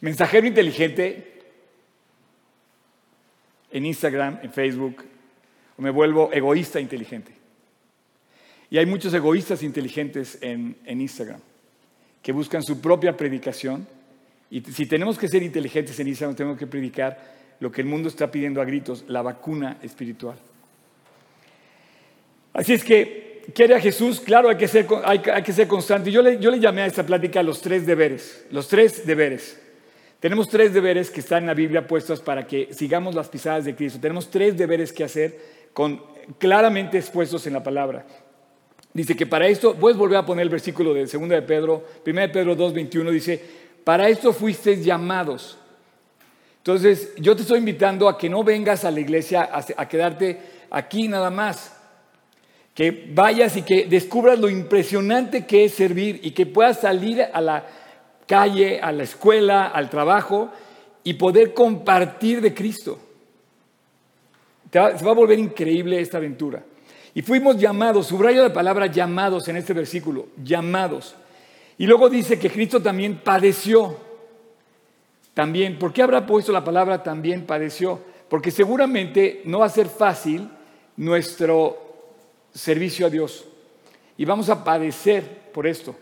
mensajero 0.00 0.46
inteligente 0.46 1.32
en 3.70 3.86
Instagram, 3.86 4.38
en 4.42 4.52
Facebook, 4.52 5.04
o 5.76 5.82
me 5.82 5.90
vuelvo 5.90 6.30
egoísta 6.32 6.80
inteligente. 6.80 7.32
Y 8.70 8.78
hay 8.78 8.86
muchos 8.86 9.12
egoístas 9.12 9.62
inteligentes 9.62 10.38
en, 10.40 10.76
Instagram 10.86 11.40
que 12.22 12.32
buscan 12.32 12.62
su 12.62 12.80
propia 12.80 13.16
predicación. 13.16 13.86
Y 14.52 14.60
si 14.60 14.84
tenemos 14.84 15.18
que 15.18 15.28
ser 15.28 15.42
inteligentes 15.42 15.98
en 15.98 16.08
Instagram, 16.08 16.36
tenemos 16.36 16.58
que 16.58 16.66
predicar 16.66 17.18
lo 17.58 17.72
que 17.72 17.80
el 17.80 17.86
mundo 17.86 18.10
está 18.10 18.30
pidiendo 18.30 18.60
a 18.60 18.66
gritos, 18.66 19.02
la 19.08 19.22
vacuna 19.22 19.78
espiritual. 19.82 20.36
Así 22.52 22.74
es 22.74 22.84
que, 22.84 23.44
¿qué 23.54 23.64
haría 23.64 23.80
Jesús? 23.80 24.20
Claro, 24.20 24.50
hay 24.50 24.58
que 24.58 24.68
ser, 24.68 24.86
hay, 25.06 25.20
que 25.42 25.52
ser 25.54 25.66
constante. 25.66 26.12
Yo 26.12 26.20
le, 26.20 26.38
yo 26.38 26.50
le 26.50 26.60
llamé 26.60 26.82
a 26.82 26.86
esta 26.86 27.06
plática 27.06 27.42
los 27.42 27.62
tres 27.62 27.86
deberes, 27.86 28.44
los 28.50 28.68
tres 28.68 29.06
deberes. 29.06 29.58
Tenemos 30.20 30.50
tres 30.50 30.74
deberes 30.74 31.10
que 31.10 31.20
están 31.20 31.44
en 31.44 31.46
la 31.46 31.54
Biblia 31.54 31.86
puestos 31.86 32.20
para 32.20 32.46
que 32.46 32.74
sigamos 32.74 33.14
las 33.14 33.30
pisadas 33.30 33.64
de 33.64 33.74
Cristo. 33.74 34.00
Tenemos 34.02 34.30
tres 34.30 34.58
deberes 34.58 34.92
que 34.92 35.02
hacer 35.02 35.34
con, 35.72 36.02
claramente 36.36 36.98
expuestos 36.98 37.46
en 37.46 37.54
la 37.54 37.62
palabra. 37.62 38.04
Dice 38.92 39.16
que 39.16 39.24
para 39.24 39.48
esto, 39.48 39.74
puedes 39.76 39.96
volver 39.96 40.18
a 40.18 40.26
poner 40.26 40.42
el 40.42 40.50
versículo 40.50 40.92
de 40.92 41.06
2 41.06 41.28
de 41.30 41.40
Pedro, 41.40 41.86
1 42.06 42.20
de 42.20 42.28
Pedro 42.28 42.54
2, 42.54 42.74
21, 42.74 43.10
dice, 43.10 43.62
para 43.84 44.08
esto 44.08 44.32
fuisteis 44.32 44.84
llamados. 44.84 45.58
Entonces, 46.58 47.12
yo 47.16 47.34
te 47.34 47.42
estoy 47.42 47.58
invitando 47.58 48.08
a 48.08 48.16
que 48.16 48.28
no 48.28 48.44
vengas 48.44 48.84
a 48.84 48.90
la 48.90 49.00
iglesia 49.00 49.50
a, 49.52 49.88
quedarte 49.88 50.38
aquí 50.70 51.08
nada 51.08 51.28
más. 51.28 51.76
Que 52.72 53.10
vayas 53.12 53.56
y 53.56 53.62
que 53.62 53.86
descubras 53.86 54.38
lo 54.38 54.48
impresionante 54.48 55.44
que 55.44 55.64
es 55.64 55.74
servir 55.74 56.20
y 56.22 56.30
que 56.30 56.46
puedas 56.46 56.80
salir 56.80 57.20
a 57.20 57.40
la 57.40 57.66
calle, 58.26 58.80
a 58.80 58.92
la 58.92 59.02
escuela, 59.02 59.66
al 59.66 59.90
trabajo 59.90 60.50
y 61.02 61.14
poder 61.14 61.52
compartir 61.52 62.40
de 62.40 62.54
Cristo. 62.54 62.98
se 64.70 64.78
va 64.78 65.10
a 65.10 65.14
volver 65.14 65.38
increíble 65.38 66.00
esta 66.00 66.18
aventura. 66.18 66.62
Y 67.12 67.22
fuimos 67.22 67.58
llamados, 67.58 68.06
subrayo 68.06 68.42
la 68.42 68.52
palabra 68.52 68.86
llamados 68.86 69.48
en 69.48 69.56
este 69.56 69.72
versículo, 69.72 70.28
llamados. 70.42 71.16
Y 71.78 71.86
luego 71.86 72.08
dice 72.08 72.38
que 72.38 72.50
Cristo 72.50 72.80
también 72.80 73.20
padeció. 73.24 73.96
También, 75.34 75.78
¿por 75.78 75.92
qué 75.92 76.02
habrá 76.02 76.26
puesto 76.26 76.52
la 76.52 76.64
palabra 76.64 77.02
también 77.02 77.46
padeció? 77.46 78.00
Porque 78.28 78.50
seguramente 78.50 79.42
no 79.44 79.60
va 79.60 79.66
a 79.66 79.70
ser 79.70 79.86
fácil 79.86 80.48
nuestro 80.96 81.78
servicio 82.52 83.06
a 83.06 83.10
Dios. 83.10 83.46
Y 84.16 84.24
vamos 84.24 84.48
a 84.50 84.62
padecer 84.62 85.50
por 85.52 85.66
esto. 85.66 85.94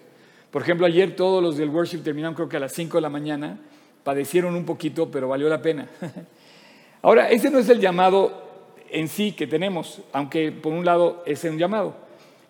Por 0.51 0.63
ejemplo, 0.63 0.87
ayer 0.87 1.15
todos 1.15 1.43
los 1.43 1.57
del 1.57 1.69
worship 1.69 2.03
terminaron 2.03 2.35
creo 2.35 2.49
que 2.49 2.57
a 2.57 2.61
las 2.61 2.73
5 2.73 2.99
de 2.99 3.03
la 3.03 3.09
mañana, 3.09 3.59
padecieron 4.03 4.55
un 4.55 4.65
poquito, 4.65 5.11
pero 5.11 5.29
valió 5.29 5.49
la 5.49 5.63
pena. 5.63 5.89
Ahora, 7.03 7.31
ese 7.31 7.51
no 7.51 7.59
es 7.59 7.69
el 7.69 7.81
llamado 7.81 8.51
en 8.91 9.09
sí 9.09 9.33
que 9.33 9.47
tenemos, 9.47 10.03
aunque 10.13 10.53
por 10.53 10.73
un 10.73 10.85
lado 10.85 11.23
es 11.27 11.45
un 11.45 11.59
llamado. 11.59 11.95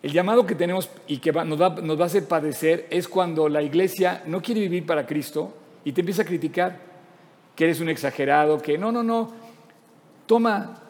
El 0.03 0.11
llamado 0.11 0.45
que 0.45 0.55
tenemos 0.55 0.89
y 1.07 1.17
que 1.17 1.31
nos, 1.31 1.61
va, 1.61 1.69
nos 1.69 1.99
va 1.99 2.03
a 2.03 2.07
hacer 2.07 2.27
padecer 2.27 2.87
es 2.89 3.07
cuando 3.07 3.47
la 3.47 3.61
iglesia 3.61 4.23
no 4.25 4.41
quiere 4.41 4.61
vivir 4.61 4.85
para 4.85 5.05
Cristo 5.05 5.53
y 5.85 5.91
te 5.91 6.01
empieza 6.01 6.23
a 6.23 6.25
criticar, 6.25 6.79
que 7.55 7.65
eres 7.65 7.79
un 7.79 7.89
exagerado, 7.89 8.59
que 8.59 8.77
no, 8.77 8.91
no, 8.91 9.03
no, 9.03 9.31
toma, 10.25 10.81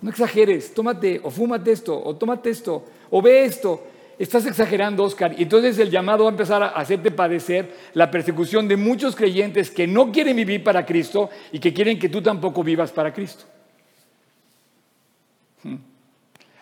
no 0.00 0.10
exageres, 0.10 0.72
tómate 0.72 1.20
o 1.24 1.30
fúmate 1.30 1.72
esto, 1.72 2.00
o 2.00 2.14
tómate 2.14 2.50
esto, 2.50 2.84
o 3.10 3.20
ve 3.20 3.44
esto, 3.44 3.82
Estás 4.18 4.46
exagerando, 4.46 5.02
Oscar. 5.02 5.34
Y 5.36 5.42
entonces 5.42 5.78
el 5.80 5.90
llamado 5.90 6.22
va 6.22 6.30
a 6.30 6.32
empezar 6.32 6.62
a 6.62 6.68
hacerte 6.68 7.10
padecer 7.10 7.74
la 7.94 8.08
persecución 8.08 8.68
de 8.68 8.76
muchos 8.76 9.16
creyentes 9.16 9.68
que 9.68 9.86
no 9.86 10.12
quieren 10.12 10.36
vivir 10.36 10.62
para 10.62 10.86
Cristo 10.86 11.28
y 11.50 11.58
que 11.58 11.72
quieren 11.72 11.98
que 11.98 12.08
tú 12.08 12.22
tampoco 12.22 12.62
vivas 12.62 12.92
para 12.92 13.12
Cristo. 13.12 13.44
Hmm. 15.64 15.91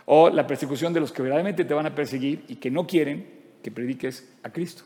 O 0.07 0.31
la 0.31 0.47
persecución 0.47 0.93
de 0.93 1.01
los 1.01 1.13
que 1.13 1.23
verdaderamente 1.23 1.65
te 1.65 1.75
van 1.75 1.87
a 1.87 1.95
perseguir 1.95 2.45
y 2.49 2.57
que 2.57 2.71
no 2.71 2.87
quieren 2.87 3.41
que 3.63 3.71
prediques 3.71 4.29
a 4.43 4.51
Cristo. 4.51 4.85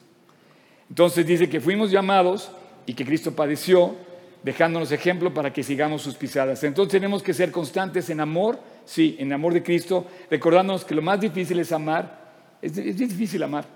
Entonces 0.88 1.26
dice 1.26 1.48
que 1.48 1.60
fuimos 1.60 1.90
llamados 1.90 2.50
y 2.86 2.94
que 2.94 3.04
Cristo 3.04 3.34
padeció, 3.34 3.94
dejándonos 4.42 4.92
ejemplo 4.92 5.32
para 5.32 5.52
que 5.52 5.62
sigamos 5.62 6.02
sus 6.02 6.16
pisadas. 6.16 6.62
Entonces 6.64 6.92
tenemos 6.92 7.22
que 7.22 7.32
ser 7.32 7.50
constantes 7.50 8.10
en 8.10 8.20
amor, 8.20 8.58
sí, 8.84 9.16
en 9.18 9.32
amor 9.32 9.54
de 9.54 9.62
Cristo, 9.62 10.06
recordándonos 10.30 10.84
que 10.84 10.94
lo 10.94 11.02
más 11.02 11.20
difícil 11.20 11.58
es 11.58 11.72
amar 11.72 12.24
es, 12.64 12.96
difícil 12.96 13.42
amar. 13.42 13.66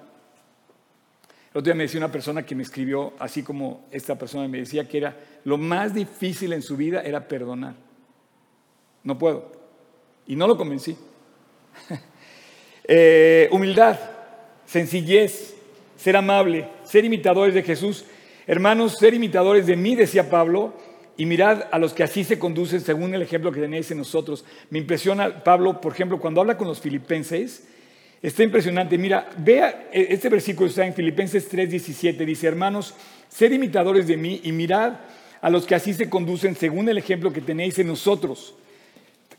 El 1.53 1.59
otro 1.59 1.63
día 1.63 1.75
me 1.75 1.85
decía 1.85 1.99
una 1.99 2.11
persona 2.11 2.45
que 2.45 2.55
me 2.55 2.63
escribió, 2.63 3.13
así 3.19 3.43
como 3.43 3.87
esta 3.91 4.17
persona 4.17 4.49
me 4.49 4.59
decía 4.59 4.89
que 4.89 4.99
era 4.99 5.17
lo 5.45 5.59
más 5.59 5.93
difícil 5.93 6.53
en 6.55 6.63
su 6.63 6.77
vida 6.77 7.03
era 7.03 7.29
perdonar. 7.29 7.75
No 9.05 9.19
puedo. 9.19 9.53
Y 10.27 10.37
no 10.37 10.47
lo 10.47 10.57
convencí. 10.57 10.97
Eh, 12.91 13.51
humildad, 13.53 14.01
sencillez, 14.65 15.55
ser 15.99 16.17
amable, 16.17 16.71
ser 16.85 17.05
imitadores 17.05 17.53
de 17.53 17.63
Jesús. 17.63 18.07
Hermanos, 18.47 18.97
ser 18.97 19.13
imitadores 19.13 19.67
de 19.67 19.77
mí, 19.77 19.95
decía 19.95 20.31
Pablo, 20.31 20.73
y 21.19 21.27
mirad 21.27 21.65
a 21.71 21.79
los 21.79 21.93
que 21.93 22.03
así 22.03 22.25
se 22.25 22.39
conducen 22.39 22.81
según 22.81 23.15
el 23.15 23.21
ejemplo 23.21 23.53
que 23.53 23.61
tenéis 23.61 23.91
en 23.91 23.99
nosotros. 23.99 24.47
Me 24.71 24.79
impresiona 24.79 25.45
Pablo, 25.45 25.83
por 25.83 25.93
ejemplo, 25.93 26.19
cuando 26.19 26.41
habla 26.41 26.57
con 26.57 26.67
los 26.67 26.81
filipenses, 26.81 27.69
Está 28.21 28.43
impresionante. 28.43 28.99
Mira, 28.99 29.31
vea, 29.39 29.89
e, 29.93 30.09
este 30.11 30.29
versículo 30.29 30.69
está 30.69 30.85
en 30.85 30.95
Filipenses 30.95 31.49
3:17. 31.49 32.25
Dice, 32.25 32.47
hermanos, 32.47 32.95
sed 33.29 33.53
imitadores 33.53 34.07
de 34.07 34.17
mí 34.17 34.41
y 34.43 34.53
mirad 34.53 34.95
a 35.41 35.51
los 35.51 35.67
que 35.67 35.77
así 35.77 35.95
se 35.95 36.11
conducen 36.11 36.57
según 36.57 36.89
el 36.89 36.99
ejemplo 36.99 37.33
que 37.33 37.41
tenéis 37.41 37.79
en 37.79 37.87
nosotros. 37.87 38.55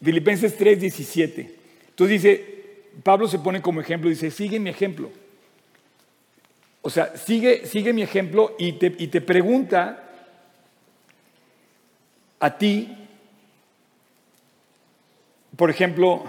Filipenses 0.02 0.58
3:17. 0.58 1.59
Entonces 2.00 2.22
dice, 2.22 2.82
Pablo 3.04 3.28
se 3.28 3.40
pone 3.40 3.62
como 3.62 3.82
ejemplo, 3.82 4.10
dice, 4.10 4.32
sigue 4.32 4.58
mi 4.58 4.70
ejemplo. 4.70 5.12
O 6.82 6.90
sea, 6.90 7.18
sigue, 7.18 7.66
sigue 7.66 7.92
mi 7.92 8.02
ejemplo 8.02 8.56
y 8.58 8.72
te, 8.74 8.96
y 8.98 9.08
te 9.08 9.20
pregunta 9.20 10.10
a 12.40 12.58
ti, 12.58 12.96
por 15.58 15.70
ejemplo, 15.70 16.24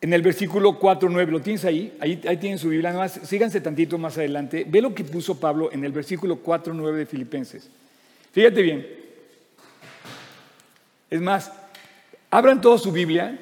en 0.00 0.14
el 0.14 0.22
versículo 0.22 0.78
4, 0.78 1.10
9, 1.10 1.32
¿lo 1.32 1.42
tienes 1.42 1.66
ahí? 1.66 1.94
Ahí, 2.00 2.22
ahí 2.26 2.38
tienen 2.38 2.58
su 2.58 2.70
Biblia, 2.70 2.92
nada 2.92 3.02
más 3.02 3.20
síganse 3.24 3.60
tantito 3.60 3.98
más 3.98 4.16
adelante. 4.16 4.64
Ve 4.66 4.80
lo 4.80 4.94
que 4.94 5.04
puso 5.04 5.38
Pablo 5.38 5.70
en 5.70 5.84
el 5.84 5.92
versículo 5.92 6.36
4, 6.36 6.72
9 6.72 7.00
de 7.00 7.04
Filipenses. 7.04 7.68
Fíjate 8.32 8.62
bien. 8.62 8.86
Es 11.10 11.20
más, 11.20 11.52
abran 12.36 12.60
toda 12.60 12.76
su 12.76 12.92
Biblia, 12.92 13.38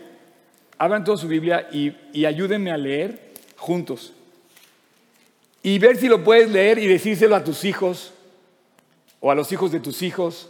abran 0.78 1.02
toda 1.02 1.16
su 1.16 1.26
Biblia 1.26 1.66
y, 1.72 2.24
ayúdenme 2.24 2.70
a 2.70 2.76
leer 2.76 3.32
juntos. 3.56 4.12
Y 5.64 5.80
ver 5.80 5.96
si 5.96 6.06
lo 6.06 6.22
puedes 6.22 6.48
leer 6.48 6.78
y 6.78 6.86
decírselo 6.86 7.34
a 7.34 7.42
tus 7.42 7.64
hijos, 7.64 8.14
o 9.18 9.32
a 9.32 9.34
los 9.34 9.50
hijos 9.50 9.72
de 9.72 9.80
tus 9.80 10.02
hijos, 10.02 10.48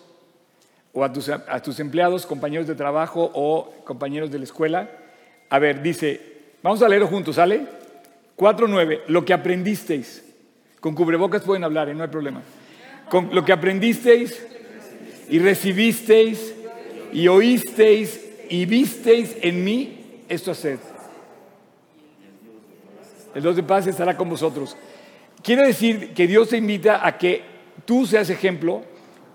o 0.93 1.03
a 1.05 1.11
tus, 1.11 1.31
a 1.31 1.63
tus 1.63 1.81
empleados, 1.81 2.27
compañeros 2.27 2.67
de 2.67 2.75
trabajo 2.75 3.31
o 3.33 3.73
compañeros 3.83 4.31
de 4.31 4.37
la 4.37 4.45
escuela. 4.45 4.91
A 5.49 5.59
ver, 5.59 5.81
dice, 5.81 6.21
vamos 6.63 6.83
a 6.83 6.89
leerlo 6.89 7.07
juntos, 7.07 7.37
¿sale? 7.37 7.63
4.9, 8.37 9.05
lo 9.07 9.25
que 9.25 9.33
aprendisteis. 9.33 10.23
Con 10.81 10.95
cubrebocas 10.95 11.41
pueden 11.41 11.65
hablar, 11.65 11.89
¿eh? 11.89 11.95
no 11.95 12.03
hay 12.03 12.11
problema. 12.11 12.43
Con 13.09 13.35
lo 13.35 13.43
que 13.43 13.53
aprendisteis 13.53 14.39
y 15.31 15.39
recibisteis 15.39 16.55
y 17.11 17.27
oísteis 17.29 18.24
y 18.49 18.67
visteis 18.67 19.37
en 19.41 19.65
mí, 19.65 20.23
esto 20.29 20.51
haced. 20.51 20.79
El 23.35 23.43
Dios 23.43 23.57
de 23.57 23.63
paz 23.63 23.87
estará 23.87 24.17
con 24.17 24.29
vosotros. 24.29 24.77
Quiere 25.43 25.67
decir 25.67 26.15
que 26.15 26.27
Dios 26.27 26.51
te 26.51 26.57
invita 26.57 27.07
a 27.07 27.19
que 27.19 27.43
tú 27.85 28.07
seas 28.07 28.31
ejemplo 28.31 28.83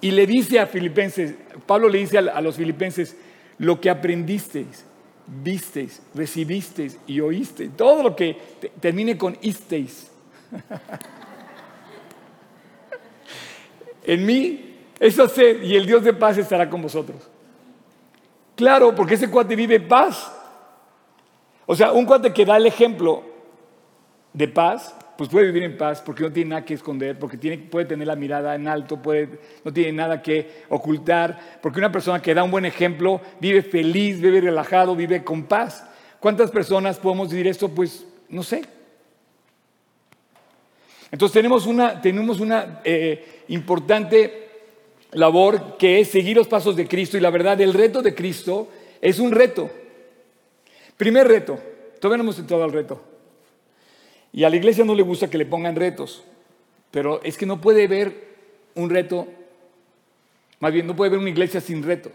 y 0.01 0.11
le 0.11 0.25
dice 0.25 0.59
a 0.59 0.65
Filipenses, 0.65 1.35
Pablo 1.65 1.89
le 1.89 1.99
dice 1.99 2.17
a 2.17 2.41
los 2.41 2.55
filipenses, 2.55 3.15
lo 3.57 3.81
que 3.81 3.89
aprendisteis, 3.89 4.85
visteis, 5.27 6.01
recibisteis 6.15 6.97
y 7.05 7.19
oísteis, 7.19 7.75
todo 7.75 8.01
lo 8.01 8.15
que 8.15 8.37
termine 8.79 9.17
con 9.17 9.37
isteis. 9.41 10.09
en 14.05 14.25
mí, 14.25 14.77
eso 14.99 15.27
sé, 15.27 15.59
y 15.63 15.75
el 15.75 15.85
Dios 15.85 16.03
de 16.03 16.13
paz 16.13 16.37
estará 16.37 16.69
con 16.69 16.81
vosotros. 16.81 17.29
Claro, 18.59 18.93
porque 18.93 19.13
ese 19.13 19.29
cuate 19.29 19.55
vive 19.55 19.79
paz. 19.79 20.29
O 21.65 21.73
sea, 21.73 21.93
un 21.93 22.05
cuate 22.05 22.33
que 22.33 22.43
da 22.43 22.57
el 22.57 22.65
ejemplo 22.65 23.23
de 24.33 24.49
paz, 24.49 24.93
pues 25.17 25.29
puede 25.29 25.45
vivir 25.45 25.63
en 25.63 25.77
paz 25.77 26.01
porque 26.01 26.23
no 26.23 26.29
tiene 26.33 26.49
nada 26.49 26.65
que 26.65 26.73
esconder, 26.73 27.17
porque 27.17 27.37
tiene, 27.37 27.57
puede 27.57 27.85
tener 27.85 28.05
la 28.05 28.17
mirada 28.17 28.53
en 28.55 28.67
alto, 28.67 29.01
puede, 29.01 29.39
no 29.63 29.71
tiene 29.71 29.93
nada 29.93 30.21
que 30.21 30.65
ocultar, 30.67 31.39
porque 31.61 31.79
una 31.79 31.89
persona 31.89 32.21
que 32.21 32.33
da 32.33 32.43
un 32.43 32.51
buen 32.51 32.65
ejemplo 32.65 33.21
vive 33.39 33.61
feliz, 33.61 34.19
vive 34.19 34.41
relajado, 34.41 34.93
vive 34.93 35.23
con 35.23 35.43
paz. 35.43 35.87
¿Cuántas 36.19 36.51
personas 36.51 36.99
podemos 36.99 37.29
decir 37.29 37.47
esto? 37.47 37.69
Pues 37.69 38.05
no 38.27 38.43
sé. 38.43 38.65
Entonces 41.09 41.31
tenemos 41.33 41.65
una, 41.65 42.01
tenemos 42.01 42.41
una 42.41 42.81
eh, 42.83 43.45
importante 43.47 44.48
labor 45.11 45.77
que 45.77 45.99
es 45.99 46.09
seguir 46.09 46.37
los 46.37 46.47
pasos 46.47 46.75
de 46.75 46.87
Cristo 46.87 47.17
y 47.17 47.21
la 47.21 47.29
verdad, 47.29 47.59
el 47.61 47.73
reto 47.73 48.01
de 48.01 48.13
Cristo 48.13 48.67
es 49.01 49.19
un 49.19 49.31
reto. 49.31 49.69
Primer 50.97 51.27
reto, 51.27 51.59
todavía 51.99 52.17
no 52.17 52.23
hemos 52.23 52.39
entrado 52.39 52.63
al 52.63 52.71
reto. 52.71 53.01
Y 54.31 54.43
a 54.43 54.49
la 54.49 54.55
iglesia 54.55 54.85
no 54.85 54.93
le 54.93 55.01
gusta 55.01 55.29
que 55.29 55.37
le 55.37 55.45
pongan 55.45 55.75
retos, 55.75 56.23
pero 56.91 57.21
es 57.23 57.37
que 57.37 57.45
no 57.45 57.59
puede 57.59 57.85
haber 57.85 58.29
un 58.75 58.89
reto, 58.89 59.27
más 60.59 60.71
bien 60.71 60.85
no 60.85 60.95
puede 60.95 61.09
haber 61.09 61.19
una 61.19 61.29
iglesia 61.29 61.61
sin 61.61 61.83
reto. 61.83 62.11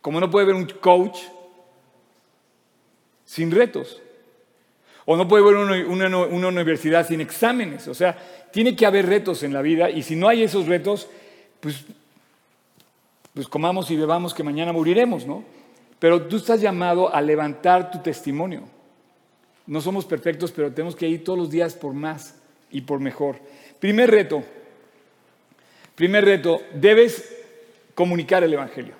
Como 0.00 0.20
no 0.20 0.30
puede 0.30 0.44
haber 0.44 0.56
un 0.56 0.66
coach 0.66 1.18
sin 3.24 3.50
retos. 3.50 4.00
O 5.10 5.16
no 5.16 5.26
puede 5.26 5.42
haber 5.42 5.56
una, 5.56 6.18
una, 6.18 6.48
universidad 6.48 7.08
sin 7.08 7.22
exámenes. 7.22 7.88
O 7.88 7.94
sea, 7.94 8.14
tiene 8.52 8.76
que 8.76 8.84
haber 8.84 9.06
retos 9.06 9.42
en 9.42 9.54
la 9.54 9.62
vida 9.62 9.88
y 9.88 10.02
si 10.02 10.14
no 10.14 10.28
hay 10.28 10.42
esos 10.42 10.66
retos, 10.66 11.08
pues, 11.60 11.86
pues 13.32 13.48
comamos 13.48 13.90
y 13.90 13.96
bebamos 13.96 14.34
que 14.34 14.42
mañana 14.42 14.70
moriremos, 14.70 15.26
¿no? 15.26 15.44
Pero 15.98 16.26
tú 16.26 16.36
estás 16.36 16.60
llamado 16.60 17.10
a 17.10 17.22
levantar 17.22 17.90
tu 17.90 18.00
testimonio. 18.00 18.64
No 19.66 19.80
somos 19.80 20.04
perfectos, 20.04 20.52
pero 20.52 20.70
tenemos 20.72 20.94
que 20.94 21.08
ir 21.08 21.24
todos 21.24 21.38
los 21.38 21.48
días 21.48 21.72
por 21.72 21.94
más 21.94 22.34
y 22.70 22.82
por 22.82 23.00
mejor. 23.00 23.36
Primer 23.80 24.10
reto. 24.10 24.44
Primer 25.94 26.22
reto, 26.26 26.60
debes 26.74 27.34
comunicar 27.94 28.44
el 28.44 28.52
Evangelio. 28.52 28.92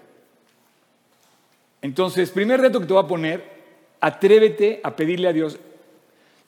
Entonces, 1.83 2.31
primer 2.31 2.62
reto 2.62 2.81
que 2.81 2.87
te 2.87 2.94
voy 2.94 3.05
a 3.05 3.07
poner, 3.07 3.44
atrévete 4.01 4.81
a 4.83 4.97
pedirle 4.97 5.29
a 5.29 5.35
Dios. 5.35 5.59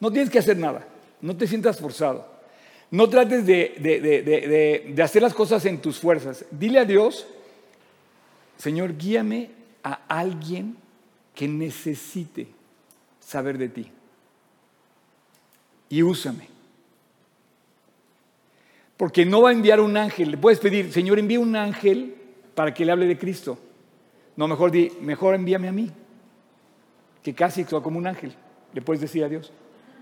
No 0.00 0.10
tienes 0.10 0.30
que 0.30 0.38
hacer 0.38 0.56
nada, 0.56 0.86
no 1.20 1.36
te 1.36 1.46
sientas 1.46 1.78
forzado. 1.78 2.40
No 2.90 3.08
trates 3.08 3.46
de, 3.46 4.94
hacer 5.00 5.22
las 5.22 5.34
cosas 5.34 5.64
en 5.64 5.80
tus 5.80 6.00
fuerzas. 6.00 6.44
Dile 6.50 6.80
a 6.80 6.84
Dios, 6.84 7.26
Señor, 8.58 8.96
guíame 8.96 9.50
a 9.84 10.00
alguien 10.08 10.76
que 11.34 11.46
necesite 11.46 12.48
saber 13.20 13.56
de 13.58 13.68
ti 13.68 13.92
y 15.90 16.02
úsame. 16.02 16.48
Porque 18.96 19.26
no 19.26 19.42
va 19.42 19.50
a 19.50 19.52
enviar 19.52 19.80
un 19.80 19.96
ángel. 19.96 20.30
Le 20.30 20.38
puedes 20.38 20.58
pedir, 20.58 20.92
Señor, 20.92 21.18
envía 21.18 21.40
un 21.40 21.56
ángel 21.56 22.14
para 22.54 22.72
que 22.72 22.84
le 22.84 22.92
hable 22.92 23.06
de 23.06 23.18
Cristo. 23.18 23.58
No, 24.36 24.48
mejor 24.48 24.70
di, 24.70 24.90
mejor 25.00 25.34
envíame 25.34 25.68
a 25.68 25.72
mí, 25.72 25.90
que 27.22 27.34
casi 27.34 27.62
actúa 27.62 27.82
como 27.82 27.98
un 27.98 28.06
ángel. 28.06 28.34
Le 28.72 28.80
puedes 28.80 29.00
decir 29.00 29.24
a 29.24 29.28
Dios. 29.28 29.52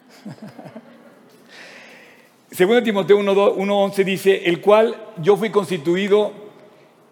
Segundo 2.50 2.82
Timoteo 2.82 3.18
1.11 3.18 4.04
dice, 4.04 4.48
el 4.48 4.60
cual 4.60 4.96
yo 5.22 5.36
fui 5.36 5.50
constituido 5.50 6.32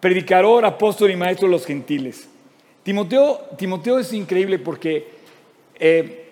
predicador, 0.00 0.64
apóstol 0.64 1.10
y 1.10 1.16
maestro 1.16 1.48
de 1.48 1.52
los 1.52 1.66
gentiles. 1.66 2.28
Timoteo, 2.82 3.40
Timoteo 3.58 3.98
es 3.98 4.12
increíble 4.12 4.58
porque 4.58 5.08
eh, 5.78 6.26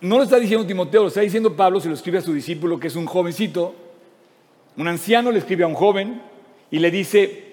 no 0.00 0.18
lo 0.18 0.24
está 0.24 0.38
diciendo 0.38 0.66
Timoteo, 0.66 1.02
lo 1.02 1.08
está 1.08 1.20
diciendo 1.20 1.54
Pablo, 1.54 1.80
se 1.80 1.88
lo 1.88 1.94
escribe 1.94 2.18
a 2.18 2.22
su 2.22 2.32
discípulo, 2.32 2.78
que 2.78 2.88
es 2.88 2.96
un 2.96 3.06
jovencito. 3.06 3.74
Un 4.76 4.88
anciano 4.88 5.30
le 5.30 5.38
escribe 5.38 5.64
a 5.64 5.66
un 5.66 5.74
joven 5.74 6.20
y 6.70 6.78
le 6.78 6.90
dice 6.90 7.50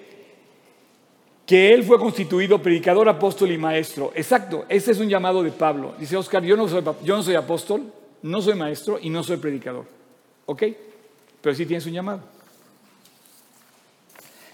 que 1.46 1.72
él 1.72 1.84
fue 1.84 1.98
constituido 1.98 2.60
predicador, 2.60 3.08
apóstol 3.08 3.50
y 3.50 3.58
maestro. 3.58 4.12
Exacto, 4.14 4.66
ese 4.68 4.92
es 4.92 4.98
un 4.98 5.08
llamado 5.08 5.42
de 5.42 5.50
Pablo. 5.50 5.94
Dice 5.98 6.16
Oscar, 6.16 6.42
yo 6.42 6.56
no 6.56 6.68
soy, 6.68 6.82
yo 7.04 7.16
no 7.16 7.22
soy 7.22 7.34
apóstol, 7.34 7.92
no 8.22 8.42
soy 8.42 8.54
maestro 8.54 8.98
y 9.00 9.10
no 9.10 9.22
soy 9.22 9.36
predicador. 9.36 9.86
¿Ok? 10.46 10.64
Pero 11.40 11.54
sí 11.54 11.66
tienes 11.66 11.86
un 11.86 11.92
llamado. 11.92 12.20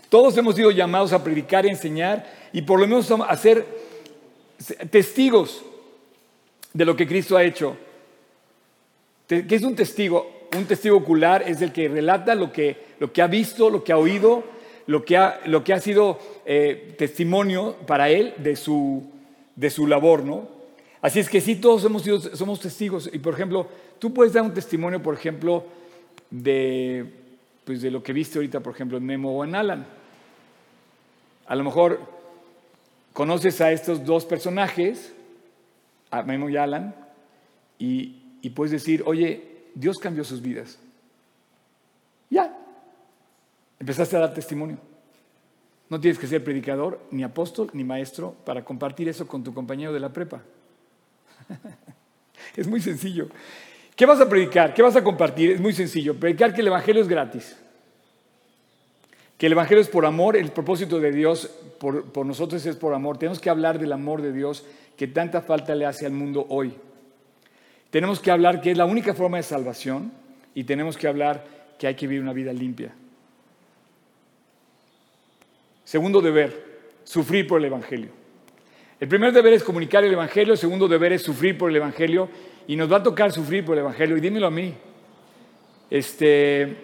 Todos 0.08 0.36
hemos 0.36 0.54
sido 0.54 0.70
llamados 0.70 1.12
a 1.12 1.24
predicar, 1.24 1.64
a 1.64 1.68
enseñar 1.68 2.30
y 2.52 2.62
por 2.62 2.78
lo 2.78 2.86
menos 2.86 3.10
a 3.10 3.36
ser 3.36 3.66
testigos 4.90 5.64
de 6.72 6.84
lo 6.84 6.94
que 6.94 7.06
Cristo 7.06 7.36
ha 7.36 7.44
hecho. 7.44 7.76
¿Qué 9.26 9.46
es 9.48 9.62
un 9.62 9.74
testigo? 9.74 10.48
Un 10.56 10.66
testigo 10.66 10.96
ocular 10.96 11.42
es 11.46 11.62
el 11.62 11.72
que 11.72 11.88
relata 11.88 12.34
lo 12.34 12.52
que, 12.52 12.76
lo 13.00 13.12
que 13.12 13.22
ha 13.22 13.26
visto, 13.26 13.70
lo 13.70 13.82
que 13.82 13.92
ha 13.92 13.98
oído, 13.98 14.44
lo 14.86 15.04
que 15.04 15.16
ha, 15.16 15.40
lo 15.46 15.64
que 15.64 15.72
ha 15.72 15.80
sido 15.80 16.18
eh, 16.44 16.94
testimonio 16.98 17.74
para 17.86 18.10
él 18.10 18.34
de 18.38 18.54
su, 18.54 19.02
de 19.56 19.70
su 19.70 19.86
labor, 19.86 20.22
¿no? 20.22 20.53
Así 21.04 21.20
es 21.20 21.28
que 21.28 21.42
sí, 21.42 21.56
todos 21.56 21.84
hemos 21.84 22.00
sido, 22.00 22.18
somos 22.18 22.60
testigos. 22.60 23.10
Y 23.12 23.18
por 23.18 23.34
ejemplo, 23.34 23.68
tú 23.98 24.14
puedes 24.14 24.32
dar 24.32 24.42
un 24.42 24.54
testimonio, 24.54 25.02
por 25.02 25.12
ejemplo, 25.12 25.66
de, 26.30 27.04
pues 27.66 27.82
de 27.82 27.90
lo 27.90 28.02
que 28.02 28.14
viste 28.14 28.38
ahorita, 28.38 28.60
por 28.60 28.72
ejemplo, 28.72 28.96
en 28.96 29.04
Memo 29.04 29.36
o 29.36 29.44
en 29.44 29.54
Alan. 29.54 29.86
A 31.44 31.54
lo 31.56 31.62
mejor 31.62 32.00
conoces 33.12 33.60
a 33.60 33.70
estos 33.70 34.02
dos 34.02 34.24
personajes 34.24 35.12
a 36.10 36.22
Memo 36.22 36.48
y 36.48 36.56
Alan 36.56 36.94
y, 37.78 38.22
y 38.40 38.48
puedes 38.48 38.72
decir, 38.72 39.02
oye, 39.04 39.66
Dios 39.74 39.98
cambió 39.98 40.24
sus 40.24 40.40
vidas. 40.40 40.78
Ya, 42.30 42.56
empezaste 43.78 44.16
a 44.16 44.20
dar 44.20 44.32
testimonio. 44.32 44.78
No 45.90 46.00
tienes 46.00 46.18
que 46.18 46.26
ser 46.26 46.42
predicador, 46.42 46.98
ni 47.10 47.24
apóstol, 47.24 47.68
ni 47.74 47.84
maestro 47.84 48.34
para 48.46 48.64
compartir 48.64 49.06
eso 49.10 49.28
con 49.28 49.44
tu 49.44 49.52
compañero 49.52 49.92
de 49.92 50.00
la 50.00 50.10
prepa. 50.10 50.40
es 52.56 52.66
muy 52.66 52.80
sencillo. 52.80 53.28
¿Qué 53.96 54.06
vas 54.06 54.20
a 54.20 54.28
predicar? 54.28 54.74
¿Qué 54.74 54.82
vas 54.82 54.96
a 54.96 55.04
compartir? 55.04 55.52
Es 55.52 55.60
muy 55.60 55.72
sencillo. 55.72 56.14
Predicar 56.14 56.52
que 56.54 56.60
el 56.60 56.66
Evangelio 56.66 57.02
es 57.02 57.08
gratis. 57.08 57.56
Que 59.38 59.46
el 59.46 59.52
Evangelio 59.52 59.82
es 59.82 59.88
por 59.88 60.06
amor, 60.06 60.36
el 60.36 60.50
propósito 60.50 61.00
de 61.00 61.12
Dios 61.12 61.50
por, 61.78 62.04
por 62.12 62.26
nosotros 62.26 62.64
es 62.66 62.76
por 62.76 62.94
amor. 62.94 63.18
Tenemos 63.18 63.40
que 63.40 63.50
hablar 63.50 63.78
del 63.78 63.92
amor 63.92 64.22
de 64.22 64.32
Dios 64.32 64.64
que 64.96 65.06
tanta 65.06 65.42
falta 65.42 65.74
le 65.74 65.86
hace 65.86 66.06
al 66.06 66.12
mundo 66.12 66.46
hoy. 66.48 66.72
Tenemos 67.90 68.20
que 68.20 68.30
hablar 68.30 68.60
que 68.60 68.72
es 68.72 68.78
la 68.78 68.84
única 68.84 69.14
forma 69.14 69.36
de 69.36 69.42
salvación 69.42 70.12
y 70.54 70.64
tenemos 70.64 70.96
que 70.96 71.06
hablar 71.06 71.44
que 71.78 71.86
hay 71.86 71.94
que 71.94 72.06
vivir 72.06 72.22
una 72.22 72.32
vida 72.32 72.52
limpia. 72.52 72.92
Segundo 75.84 76.20
deber, 76.20 76.64
sufrir 77.04 77.46
por 77.46 77.60
el 77.60 77.66
Evangelio. 77.66 78.23
El 79.00 79.08
primer 79.08 79.32
deber 79.32 79.52
es 79.52 79.64
comunicar 79.64 80.04
el 80.04 80.12
Evangelio, 80.12 80.52
el 80.52 80.58
segundo 80.58 80.88
deber 80.88 81.12
es 81.12 81.22
sufrir 81.22 81.58
por 81.58 81.68
el 81.70 81.76
Evangelio 81.76 82.28
y 82.66 82.76
nos 82.76 82.90
va 82.90 82.98
a 82.98 83.02
tocar 83.02 83.32
sufrir 83.32 83.64
por 83.64 83.74
el 83.74 83.80
Evangelio 83.80 84.16
y 84.16 84.20
dímelo 84.20 84.46
a 84.46 84.50
mí. 84.50 84.72
Este, 85.90 86.76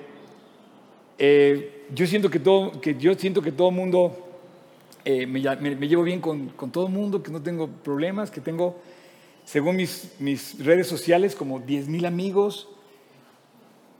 eh, 1.18 1.86
yo 1.94 2.06
siento 2.06 2.28
que 2.30 2.38
todo, 2.40 2.80
que 2.80 2.94
yo 2.96 3.14
siento 3.14 3.40
que 3.42 3.52
todo 3.52 3.70
mundo 3.70 4.26
eh, 5.04 5.26
me, 5.26 5.40
me- 5.56 5.88
llevo 5.88 6.02
bien 6.02 6.20
con, 6.20 6.48
con 6.50 6.70
todo 6.70 6.86
el 6.86 6.92
mundo, 6.92 7.22
que 7.22 7.30
no 7.30 7.40
tengo 7.42 7.68
problemas, 7.68 8.30
que 8.30 8.40
tengo, 8.40 8.78
según 9.44 9.76
mis, 9.76 10.14
mis 10.18 10.62
redes 10.64 10.86
sociales, 10.86 11.34
como 11.34 11.60
10 11.60 11.88
mil 11.88 12.04
amigos, 12.06 12.68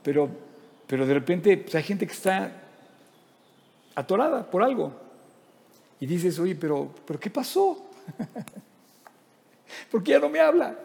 pero, 0.03 0.29
pero 0.85 1.05
de 1.07 1.13
repente 1.13 1.57
pues, 1.57 1.73
hay 1.75 1.83
gente 1.83 2.05
que 2.05 2.13
está 2.13 2.51
atorada 3.95 4.49
por 4.51 4.61
algo. 4.63 4.93
Y 6.01 6.05
dices, 6.07 6.37
oye, 6.39 6.55
pero, 6.55 6.93
pero 7.05 7.19
¿qué 7.19 7.29
pasó? 7.29 7.89
¿Por 9.91 10.03
qué 10.03 10.11
ya 10.11 10.19
no 10.19 10.29
me 10.29 10.39
habla? 10.39 10.77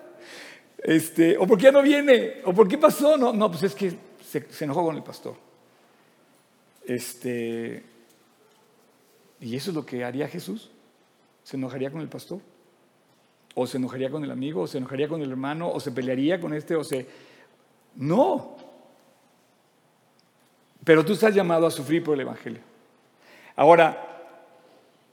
Este, 0.78 1.36
¿O 1.38 1.46
por 1.46 1.58
qué 1.58 1.64
ya 1.64 1.72
no 1.72 1.82
viene? 1.82 2.42
¿O 2.44 2.52
por 2.52 2.68
qué 2.68 2.78
pasó? 2.78 3.16
No, 3.16 3.32
no 3.32 3.50
pues 3.50 3.64
es 3.64 3.74
que 3.74 3.96
se, 4.24 4.46
se 4.52 4.64
enojó 4.64 4.84
con 4.84 4.94
el 4.94 5.02
pastor. 5.02 5.34
Este, 6.84 7.82
¿Y 9.40 9.56
eso 9.56 9.70
es 9.70 9.74
lo 9.74 9.86
que 9.86 10.04
haría 10.04 10.28
Jesús? 10.28 10.70
¿Se 11.44 11.56
enojaría 11.56 11.90
con 11.90 12.02
el 12.02 12.08
pastor? 12.08 12.40
¿O 13.54 13.66
se 13.66 13.78
enojaría 13.78 14.10
con 14.10 14.22
el 14.22 14.30
amigo? 14.30 14.62
¿O 14.62 14.66
se 14.66 14.76
enojaría 14.78 15.08
con 15.08 15.22
el 15.22 15.30
hermano? 15.30 15.70
¿O 15.70 15.80
se 15.80 15.92
pelearía 15.92 16.38
con 16.38 16.52
este? 16.52 16.76
¿O 16.76 16.84
se... 16.84 17.06
No. 17.94 18.56
Pero 20.84 21.04
tú 21.04 21.14
estás 21.14 21.34
llamado 21.34 21.66
a 21.66 21.70
sufrir 21.70 22.04
por 22.04 22.14
el 22.14 22.20
Evangelio. 22.20 22.60
Ahora, 23.56 24.05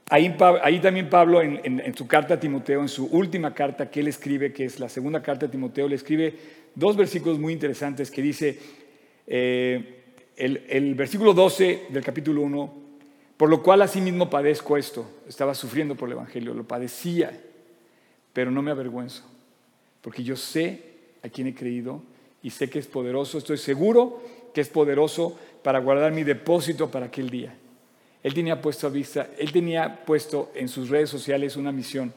ahí, 0.10 0.80
también 0.82 1.10
Pablo 1.10 1.42
en 1.42 1.96
su 1.96 2.08
carta 2.08 2.36
a 2.36 2.40
Timoteo, 2.40 2.82
en 2.82 2.90
su 2.90 3.06
última 3.08 3.54
carta 3.54 3.90
que 3.90 4.02
él 4.02 4.08
escribe, 4.08 4.54
que 4.54 4.66
es 4.66 4.80
la 4.80 4.90
segunda 4.90 5.22
carta 5.22 5.46
a 5.46 5.52
Timoteo, 5.52 5.88
le 5.88 5.96
escribe 5.96 6.36
dos 6.76 6.96
versículos 6.96 7.40
muy 7.40 7.54
interesantes 7.54 8.12
que 8.12 8.22
dice, 8.22 8.60
eh, 9.28 10.04
el, 10.36 10.66
el 10.70 10.96
versículo 10.96 11.34
12 11.34 11.88
del 11.90 12.04
capítulo 12.04 12.42
1, 12.42 12.74
por 13.38 13.50
lo 13.50 13.64
cual 13.64 13.82
asimismo 13.82 14.30
padezco 14.30 14.78
esto, 14.78 15.10
estaba 15.28 15.54
sufriendo 15.56 15.96
por 15.96 16.10
el 16.10 16.14
Evangelio, 16.14 16.54
lo 16.54 16.64
padecía, 16.64 17.40
pero 18.32 18.52
no 18.52 18.62
me 18.62 18.72
avergüenzo, 18.72 19.24
porque 20.02 20.24
yo 20.24 20.36
sé 20.36 20.94
a 21.24 21.30
quién 21.30 21.48
he 21.48 21.56
creído 21.56 22.02
y 22.42 22.50
sé 22.50 22.70
que 22.70 22.80
es 22.80 22.88
poderoso, 22.88 23.38
estoy 23.38 23.58
seguro 23.58 24.22
que 24.54 24.62
es 24.62 24.70
poderoso 24.70 25.38
para 25.64 25.80
guardar 25.80 26.12
mi 26.12 26.24
depósito 26.24 26.92
para 26.92 27.08
aquel 27.08 27.30
día. 27.30 27.56
Él 28.24 28.34
tenía 28.34 28.62
puesto 28.62 28.88
a 28.88 28.90
vista, 28.90 29.30
él 29.38 29.52
tenía 29.52 30.06
puesto 30.06 30.52
en 30.56 30.70
sus 30.70 30.90
redes 30.90 31.10
sociales 31.10 31.58
una 31.58 31.74
misión, 31.74 32.14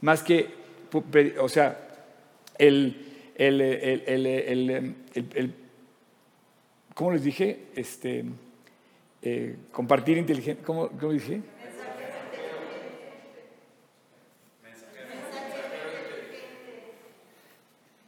más 0.00 0.22
que, 0.22 0.48
o 1.40 1.48
sea, 1.48 1.78
el, 2.58 2.96
el, 3.36 3.60
el, 3.60 4.94
el, 5.14 5.54
¿cómo 6.92 7.12
les 7.12 7.22
dije? 7.22 7.66
Este, 7.76 8.24
eh, 9.22 9.56
compartir 9.70 10.18
inteligencia, 10.18 10.64
¿cómo, 10.64 10.88
¿cómo 10.88 11.12
dije? 11.12 11.40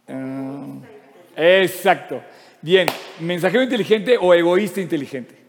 Ah, 0.09 0.79
exacto. 1.37 2.23
Bien, 2.61 2.89
mensajero 3.21 3.63
inteligente 3.63 4.17
o 4.21 4.35
egoísta 4.35 4.81
inteligente. 4.81 5.46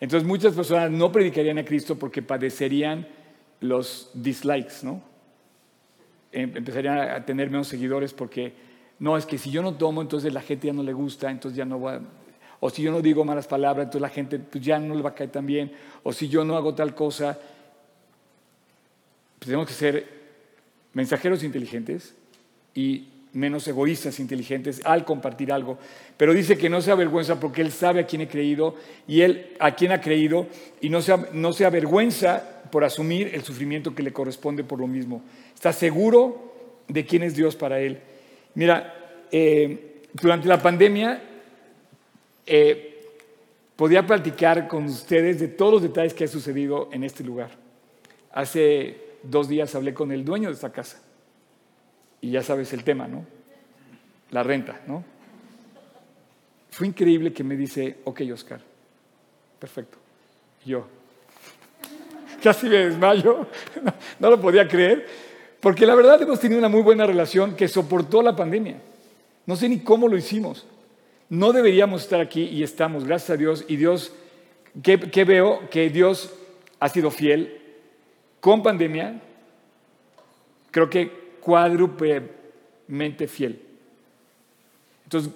Entonces 0.00 0.26
muchas 0.26 0.54
personas 0.54 0.90
no 0.90 1.10
predicarían 1.10 1.58
a 1.58 1.64
Cristo 1.64 1.98
porque 1.98 2.22
padecerían 2.22 3.06
los 3.60 4.10
dislikes, 4.14 4.82
¿no? 4.82 5.02
Em- 6.32 6.56
Empezarían 6.56 6.98
a 6.98 7.24
tener 7.24 7.50
menos 7.50 7.68
seguidores 7.68 8.12
porque 8.12 8.52
no, 8.98 9.16
es 9.16 9.26
que 9.26 9.38
si 9.38 9.50
yo 9.50 9.62
no 9.62 9.74
tomo, 9.74 10.02
entonces 10.02 10.32
la 10.32 10.40
gente 10.42 10.66
ya 10.66 10.72
no 10.72 10.82
le 10.82 10.92
gusta, 10.92 11.30
entonces 11.30 11.56
ya 11.56 11.64
no 11.64 11.80
va. 11.80 12.00
O 12.60 12.70
si 12.70 12.82
yo 12.82 12.90
no 12.90 13.00
digo 13.02 13.24
malas 13.24 13.46
palabras, 13.46 13.84
entonces 13.84 14.02
la 14.02 14.08
gente 14.08 14.38
pues, 14.38 14.64
ya 14.64 14.78
no 14.78 14.94
le 14.94 15.02
va 15.02 15.10
a 15.10 15.14
caer 15.14 15.30
tan 15.30 15.46
bien. 15.46 15.72
O 16.02 16.12
si 16.12 16.28
yo 16.28 16.44
no 16.44 16.56
hago 16.56 16.74
tal 16.74 16.94
cosa, 16.94 17.38
pues 19.38 19.46
tenemos 19.46 19.66
que 19.66 19.74
ser 19.74 20.16
mensajeros 20.94 21.42
inteligentes 21.42 22.14
y 22.74 23.08
menos 23.36 23.68
egoístas 23.68 24.18
inteligentes 24.18 24.80
al 24.84 25.04
compartir 25.04 25.52
algo. 25.52 25.78
Pero 26.16 26.32
dice 26.32 26.56
que 26.56 26.70
no 26.70 26.80
se 26.80 26.90
avergüenza 26.90 27.38
porque 27.38 27.60
él 27.60 27.70
sabe 27.70 28.00
a 28.00 28.06
quién 28.06 28.22
he 28.22 28.28
creído 28.28 28.74
y 29.06 29.20
él 29.20 29.54
a 29.60 29.74
quién 29.74 29.92
ha 29.92 30.00
creído 30.00 30.46
y 30.80 30.88
no 30.88 31.02
se, 31.02 31.14
no 31.32 31.52
se 31.52 31.66
avergüenza 31.66 32.62
por 32.70 32.82
asumir 32.82 33.30
el 33.34 33.44
sufrimiento 33.44 33.94
que 33.94 34.02
le 34.02 34.12
corresponde 34.12 34.64
por 34.64 34.80
lo 34.80 34.86
mismo. 34.86 35.22
Está 35.54 35.72
seguro 35.72 36.54
de 36.88 37.04
quién 37.04 37.22
es 37.22 37.36
Dios 37.36 37.54
para 37.56 37.78
él. 37.78 38.00
Mira, 38.54 39.22
eh, 39.30 40.02
durante 40.14 40.48
la 40.48 40.60
pandemia 40.60 41.22
eh, 42.46 43.04
podía 43.76 44.06
platicar 44.06 44.66
con 44.66 44.86
ustedes 44.86 45.38
de 45.38 45.48
todos 45.48 45.74
los 45.74 45.82
detalles 45.82 46.14
que 46.14 46.24
ha 46.24 46.28
sucedido 46.28 46.88
en 46.90 47.04
este 47.04 47.22
lugar. 47.22 47.50
Hace 48.32 48.96
dos 49.22 49.48
días 49.48 49.74
hablé 49.74 49.92
con 49.92 50.10
el 50.10 50.24
dueño 50.24 50.48
de 50.48 50.54
esta 50.54 50.72
casa 50.72 51.02
y 52.20 52.30
ya 52.30 52.42
sabes 52.42 52.72
el 52.72 52.84
tema, 52.84 53.06
¿no? 53.06 53.24
La 54.30 54.42
renta, 54.42 54.80
¿no? 54.86 55.04
Fue 56.70 56.86
increíble 56.86 57.32
que 57.32 57.44
me 57.44 57.56
dice, 57.56 57.98
ok, 58.04 58.22
Oscar, 58.32 58.60
perfecto. 59.58 59.98
Yo, 60.64 60.86
casi 62.42 62.68
me 62.68 62.76
desmayo, 62.76 63.46
no, 63.82 63.94
no 64.18 64.30
lo 64.30 64.40
podía 64.40 64.68
creer, 64.68 65.06
porque 65.60 65.86
la 65.86 65.94
verdad 65.94 66.20
hemos 66.20 66.40
tenido 66.40 66.58
una 66.58 66.68
muy 66.68 66.82
buena 66.82 67.06
relación 67.06 67.56
que 67.56 67.68
soportó 67.68 68.22
la 68.22 68.36
pandemia. 68.36 68.80
No 69.46 69.56
sé 69.56 69.68
ni 69.68 69.80
cómo 69.80 70.08
lo 70.08 70.16
hicimos. 70.16 70.66
No 71.28 71.52
deberíamos 71.52 72.02
estar 72.02 72.20
aquí 72.20 72.42
y 72.44 72.62
estamos, 72.62 73.04
gracias 73.04 73.30
a 73.30 73.36
Dios. 73.36 73.64
Y 73.68 73.76
Dios, 73.76 74.12
¿qué, 74.82 74.98
qué 74.98 75.24
veo? 75.24 75.68
Que 75.70 75.88
Dios 75.90 76.32
ha 76.78 76.88
sido 76.88 77.10
fiel 77.10 77.60
con 78.40 78.62
pandemia, 78.62 79.20
creo 80.70 80.88
que 80.88 81.25
cuádruplemente 81.46 83.28
fiel. 83.28 83.60
Entonces, 85.04 85.30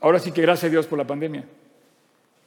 ahora 0.00 0.18
sí 0.18 0.32
que 0.32 0.40
gracias 0.40 0.68
a 0.68 0.72
Dios 0.72 0.86
por 0.86 0.98
la 0.98 1.06
pandemia. 1.06 1.44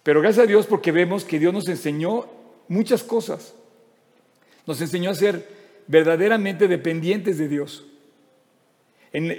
Pero 0.01 0.19
gracias 0.19 0.45
a 0.45 0.47
Dios 0.47 0.65
porque 0.65 0.91
vemos 0.91 1.23
que 1.23 1.37
Dios 1.37 1.53
nos 1.53 1.67
enseñó 1.67 2.25
muchas 2.67 3.03
cosas. 3.03 3.53
Nos 4.65 4.81
enseñó 4.81 5.11
a 5.11 5.15
ser 5.15 5.47
verdaderamente 5.87 6.67
dependientes 6.67 7.37
de 7.37 7.47
Dios. 7.47 7.85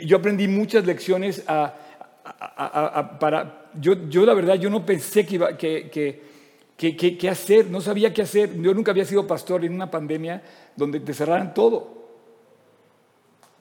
Yo 0.06 0.18
aprendí 0.18 0.46
muchas 0.46 0.86
lecciones 0.86 1.40
para... 1.40 3.60
Yo, 3.80 4.08
yo 4.08 4.24
la 4.24 4.34
verdad, 4.34 4.54
yo 4.54 4.70
no 4.70 4.86
pensé 4.86 5.26
que 5.26 5.34
iba 5.34 5.58
que, 5.58 5.90
que, 5.90 6.22
que- 6.76 7.18
que- 7.18 7.28
hacer, 7.28 7.66
no 7.66 7.80
sabía 7.80 8.14
qué 8.14 8.22
hacer. 8.22 8.54
Yo 8.62 8.72
nunca 8.72 8.92
había 8.92 9.04
sido 9.04 9.26
pastor 9.26 9.64
en 9.64 9.74
una 9.74 9.90
pandemia 9.90 10.40
donde 10.76 11.00
te 11.00 11.12
cerraran 11.12 11.52
todo. 11.52 12.03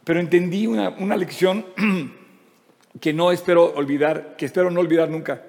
Pero 0.04 0.20
entendí 0.20 0.68
una, 0.68 0.90
una 0.90 1.16
lección 1.16 1.66
que 3.00 3.14
no 3.14 3.32
espero 3.32 3.74
olvidar, 3.76 4.36
que 4.38 4.46
espero 4.46 4.70
no 4.70 4.80
olvidar 4.80 5.10
nunca. 5.10 5.44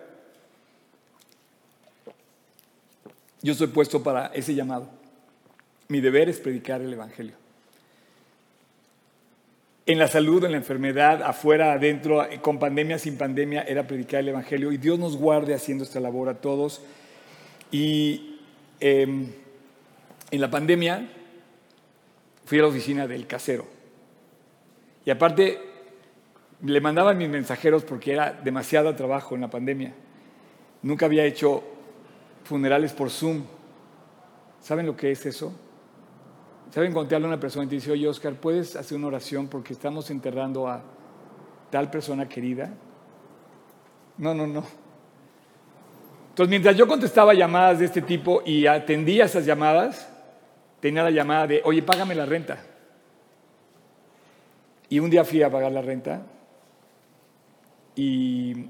Yo 3.42 3.54
soy 3.54 3.66
puesto 3.66 4.02
para 4.02 4.28
ese 4.28 4.54
llamado. 4.54 4.88
Mi 5.88 6.00
deber 6.00 6.28
es 6.28 6.40
predicar 6.40 6.80
el 6.80 6.92
Evangelio. 6.92 7.34
En 9.86 9.98
la 9.98 10.08
salud, 10.08 10.42
en 10.44 10.52
la 10.52 10.56
enfermedad, 10.56 11.22
afuera, 11.22 11.74
adentro, 11.74 12.26
con 12.40 12.58
pandemia, 12.58 12.98
sin 12.98 13.18
pandemia, 13.18 13.62
era 13.64 13.86
predicar 13.86 14.20
el 14.20 14.30
Evangelio. 14.30 14.72
Y 14.72 14.78
Dios 14.78 14.98
nos 14.98 15.18
guarde 15.18 15.52
haciendo 15.52 15.84
esta 15.84 16.00
labor 16.00 16.30
a 16.30 16.40
todos. 16.40 16.80
Y 17.70 18.40
em, 18.80 19.30
en 20.30 20.40
la 20.40 20.50
pandemia 20.50 21.06
fui 22.46 22.60
a 22.60 22.62
la 22.62 22.68
oficina 22.68 23.06
del 23.06 23.26
casero. 23.26 23.73
Y 25.04 25.10
aparte, 25.10 25.60
le 26.62 26.80
mandaba 26.80 27.10
a 27.10 27.14
mis 27.14 27.28
mensajeros 27.28 27.84
porque 27.84 28.12
era 28.12 28.32
demasiado 28.32 28.94
trabajo 28.94 29.34
en 29.34 29.42
la 29.42 29.50
pandemia. 29.50 29.94
Nunca 30.82 31.06
había 31.06 31.24
hecho 31.24 31.62
funerales 32.44 32.92
por 32.92 33.10
Zoom. 33.10 33.42
¿Saben 34.60 34.86
lo 34.86 34.96
que 34.96 35.10
es 35.10 35.26
eso? 35.26 35.52
¿Saben 36.70 36.92
te 37.06 37.14
habla 37.14 37.28
una 37.28 37.38
persona 37.38 37.66
y 37.66 37.68
te 37.68 37.74
dice, 37.76 37.92
oye 37.92 38.08
Oscar, 38.08 38.34
¿puedes 38.34 38.76
hacer 38.76 38.98
una 38.98 39.08
oración 39.08 39.46
porque 39.46 39.72
estamos 39.72 40.10
enterrando 40.10 40.66
a 40.66 40.82
tal 41.70 41.90
persona 41.90 42.28
querida? 42.28 42.72
No, 44.18 44.34
no, 44.34 44.46
no. 44.46 44.64
Entonces, 46.30 46.50
mientras 46.50 46.76
yo 46.76 46.88
contestaba 46.88 47.32
llamadas 47.32 47.78
de 47.78 47.84
este 47.84 48.02
tipo 48.02 48.42
y 48.44 48.66
atendía 48.66 49.26
esas 49.26 49.46
llamadas, 49.46 50.10
tenía 50.80 51.04
la 51.04 51.10
llamada 51.10 51.46
de, 51.46 51.62
oye, 51.64 51.82
págame 51.82 52.14
la 52.14 52.26
renta. 52.26 52.58
Y 54.94 55.00
un 55.00 55.10
día 55.10 55.24
fui 55.24 55.42
a 55.42 55.50
pagar 55.50 55.72
la 55.72 55.82
renta 55.82 56.24
y, 57.96 58.66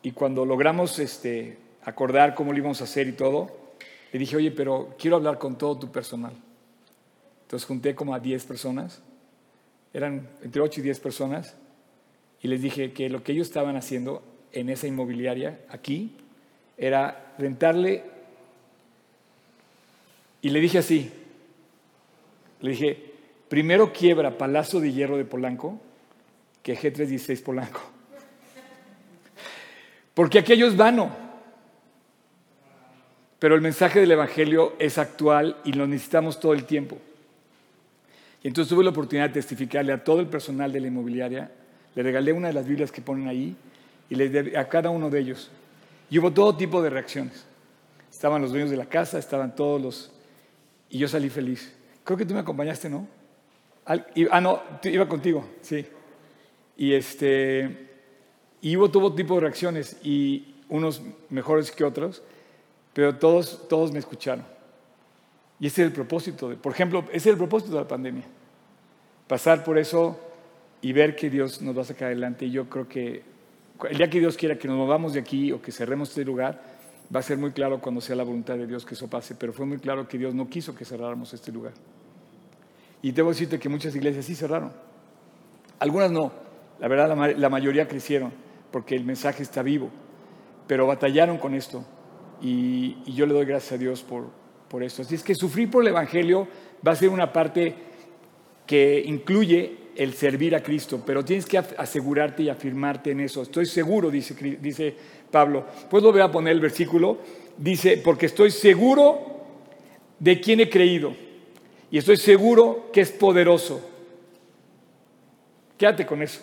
y 0.00 0.12
cuando 0.12 0.44
logramos 0.44 0.96
este, 1.00 1.58
acordar 1.82 2.36
cómo 2.36 2.52
lo 2.52 2.58
íbamos 2.58 2.80
a 2.80 2.84
hacer 2.84 3.08
y 3.08 3.12
todo, 3.14 3.50
le 4.12 4.18
dije, 4.20 4.36
oye, 4.36 4.52
pero 4.52 4.94
quiero 4.96 5.16
hablar 5.16 5.40
con 5.40 5.58
todo 5.58 5.76
tu 5.76 5.90
personal. 5.90 6.34
Entonces 7.42 7.66
junté 7.66 7.96
como 7.96 8.14
a 8.14 8.20
10 8.20 8.44
personas, 8.44 9.02
eran 9.92 10.28
entre 10.40 10.62
8 10.62 10.78
y 10.78 10.82
10 10.84 11.00
personas, 11.00 11.56
y 12.40 12.46
les 12.46 12.62
dije 12.62 12.92
que 12.92 13.10
lo 13.10 13.24
que 13.24 13.32
ellos 13.32 13.48
estaban 13.48 13.74
haciendo 13.74 14.22
en 14.52 14.68
esa 14.68 14.86
inmobiliaria 14.86 15.62
aquí 15.68 16.14
era 16.76 17.34
rentarle, 17.38 18.04
y 20.42 20.50
le 20.50 20.60
dije 20.60 20.78
así, 20.78 21.10
le 22.60 22.70
dije, 22.70 23.09
primero 23.50 23.92
quiebra 23.92 24.38
Palacio 24.38 24.78
de 24.78 24.92
Hierro 24.92 25.18
de 25.18 25.24
Polanco 25.24 25.78
que 26.62 26.78
G316 26.78 27.42
Polanco. 27.42 27.80
Porque 30.14 30.38
aquello 30.38 30.68
es 30.68 30.76
vano. 30.76 31.10
Pero 33.40 33.56
el 33.56 33.60
mensaje 33.60 33.98
del 33.98 34.12
Evangelio 34.12 34.74
es 34.78 34.98
actual 34.98 35.56
y 35.64 35.72
lo 35.72 35.86
necesitamos 35.88 36.38
todo 36.38 36.52
el 36.52 36.64
tiempo. 36.64 36.98
Y 38.42 38.48
entonces 38.48 38.68
tuve 38.68 38.84
la 38.84 38.90
oportunidad 38.90 39.28
de 39.28 39.34
testificarle 39.34 39.92
a 39.92 40.04
todo 40.04 40.20
el 40.20 40.26
personal 40.28 40.70
de 40.72 40.80
la 40.80 40.86
inmobiliaria. 40.86 41.50
Le 41.96 42.02
regalé 42.04 42.32
una 42.32 42.48
de 42.48 42.54
las 42.54 42.68
Biblias 42.68 42.92
que 42.92 43.02
ponen 43.02 43.26
ahí 43.26 43.56
y 44.08 44.14
les 44.14 44.56
a 44.56 44.68
cada 44.68 44.90
uno 44.90 45.10
de 45.10 45.18
ellos. 45.18 45.50
Y 46.08 46.20
hubo 46.20 46.30
todo 46.32 46.56
tipo 46.56 46.80
de 46.82 46.90
reacciones. 46.90 47.46
Estaban 48.12 48.42
los 48.42 48.52
dueños 48.52 48.70
de 48.70 48.76
la 48.76 48.86
casa, 48.86 49.18
estaban 49.18 49.56
todos 49.56 49.82
los... 49.82 50.12
Y 50.88 50.98
yo 50.98 51.08
salí 51.08 51.30
feliz. 51.30 51.74
Creo 52.04 52.16
que 52.16 52.26
tú 52.26 52.34
me 52.34 52.40
acompañaste, 52.40 52.88
¿no? 52.88 53.19
Ah, 54.30 54.40
no, 54.40 54.62
iba 54.84 55.08
contigo, 55.08 55.44
sí. 55.62 55.86
Y, 56.76 56.94
este, 56.94 57.88
y 58.60 58.76
hubo 58.76 58.90
todo 58.90 59.14
tipo 59.14 59.34
de 59.34 59.40
reacciones, 59.40 59.96
y 60.02 60.54
unos 60.68 61.02
mejores 61.28 61.70
que 61.70 61.84
otros, 61.84 62.22
pero 62.92 63.16
todos, 63.16 63.68
todos 63.68 63.92
me 63.92 63.98
escucharon. 63.98 64.44
Y 65.58 65.66
ese 65.66 65.82
es 65.82 65.88
el 65.88 65.92
propósito, 65.92 66.48
de, 66.48 66.56
por 66.56 66.72
ejemplo, 66.72 67.04
ese 67.08 67.16
es 67.16 67.26
el 67.26 67.36
propósito 67.36 67.72
de 67.74 67.80
la 67.80 67.88
pandemia. 67.88 68.24
Pasar 69.26 69.62
por 69.62 69.78
eso 69.78 70.18
y 70.80 70.92
ver 70.92 71.14
que 71.14 71.28
Dios 71.28 71.60
nos 71.60 71.76
va 71.76 71.82
a 71.82 71.84
sacar 71.84 72.06
adelante. 72.06 72.46
Y 72.46 72.50
yo 72.50 72.68
creo 72.68 72.88
que 72.88 73.22
el 73.88 73.96
día 73.96 74.08
que 74.08 74.18
Dios 74.18 74.36
quiera 74.36 74.58
que 74.58 74.68
nos 74.68 74.76
movamos 74.76 75.12
de 75.12 75.20
aquí 75.20 75.52
o 75.52 75.60
que 75.60 75.72
cerremos 75.72 76.10
este 76.10 76.24
lugar, 76.24 76.62
va 77.14 77.20
a 77.20 77.22
ser 77.22 77.36
muy 77.38 77.52
claro 77.52 77.80
cuando 77.80 78.00
sea 78.00 78.16
la 78.16 78.24
voluntad 78.24 78.56
de 78.56 78.66
Dios 78.66 78.86
que 78.86 78.94
eso 78.94 79.08
pase. 79.08 79.34
Pero 79.34 79.52
fue 79.52 79.66
muy 79.66 79.78
claro 79.78 80.08
que 80.08 80.18
Dios 80.18 80.34
no 80.34 80.48
quiso 80.48 80.74
que 80.74 80.84
cerráramos 80.84 81.32
este 81.34 81.52
lugar. 81.52 81.72
Y 83.02 83.12
debo 83.12 83.30
decirte 83.30 83.58
que 83.58 83.68
muchas 83.68 83.94
iglesias 83.94 84.24
sí 84.24 84.34
cerraron. 84.34 84.72
Algunas 85.78 86.10
no. 86.10 86.32
La 86.78 86.88
verdad, 86.88 87.34
la, 87.36 87.48
mayoría 87.48 87.88
crecieron 87.88 88.32
porque 88.70 88.94
el 88.94 89.04
mensaje 89.04 89.42
está 89.42 89.62
vivo. 89.62 89.90
Pero 90.66 90.86
batallaron 90.86 91.38
con 91.38 91.54
esto. 91.54 91.84
Y, 92.42 92.96
yo 93.12 93.26
le 93.26 93.34
doy 93.34 93.44
gracias 93.44 93.72
a 93.72 93.78
Dios 93.78 94.02
por, 94.02 94.28
por 94.68 94.82
esto. 94.82 95.02
Así 95.02 95.14
es 95.14 95.22
que 95.22 95.34
sufrir 95.34 95.70
por 95.70 95.82
el 95.82 95.88
Evangelio 95.88 96.46
va 96.86 96.92
a 96.92 96.96
ser 96.96 97.08
una 97.08 97.32
parte 97.32 97.74
que 98.66 99.02
incluye 99.04 99.78
el 99.96 100.14
servir 100.14 100.54
a 100.54 100.62
Cristo, 100.62 101.02
pero 101.04 101.24
tienes 101.24 101.44
que 101.44 101.58
asegurarte 101.58 102.44
y 102.44 102.48
afirmarte 102.48 103.10
en 103.10 103.20
eso. 103.20 103.42
Estoy 103.42 103.66
seguro, 103.66 104.10
dice, 104.10 104.34
dice 104.60 104.94
Pablo. 105.30 105.66
Pues 105.90 106.02
lo 106.02 106.12
voy 106.12 106.20
a 106.20 106.30
poner 106.30 106.52
el 106.52 106.60
versículo. 106.60 107.18
Dice, 107.58 108.00
porque 108.02 108.26
estoy 108.26 108.50
seguro 108.50 109.18
de 110.18 110.40
quién 110.40 110.60
he 110.60 110.70
creído 110.70 111.29
y 111.90 111.98
estoy 111.98 112.16
seguro 112.16 112.90
que 112.92 113.00
es 113.00 113.10
poderoso. 113.10 113.80
Quédate 115.76 116.06
con 116.06 116.22
eso. 116.22 116.40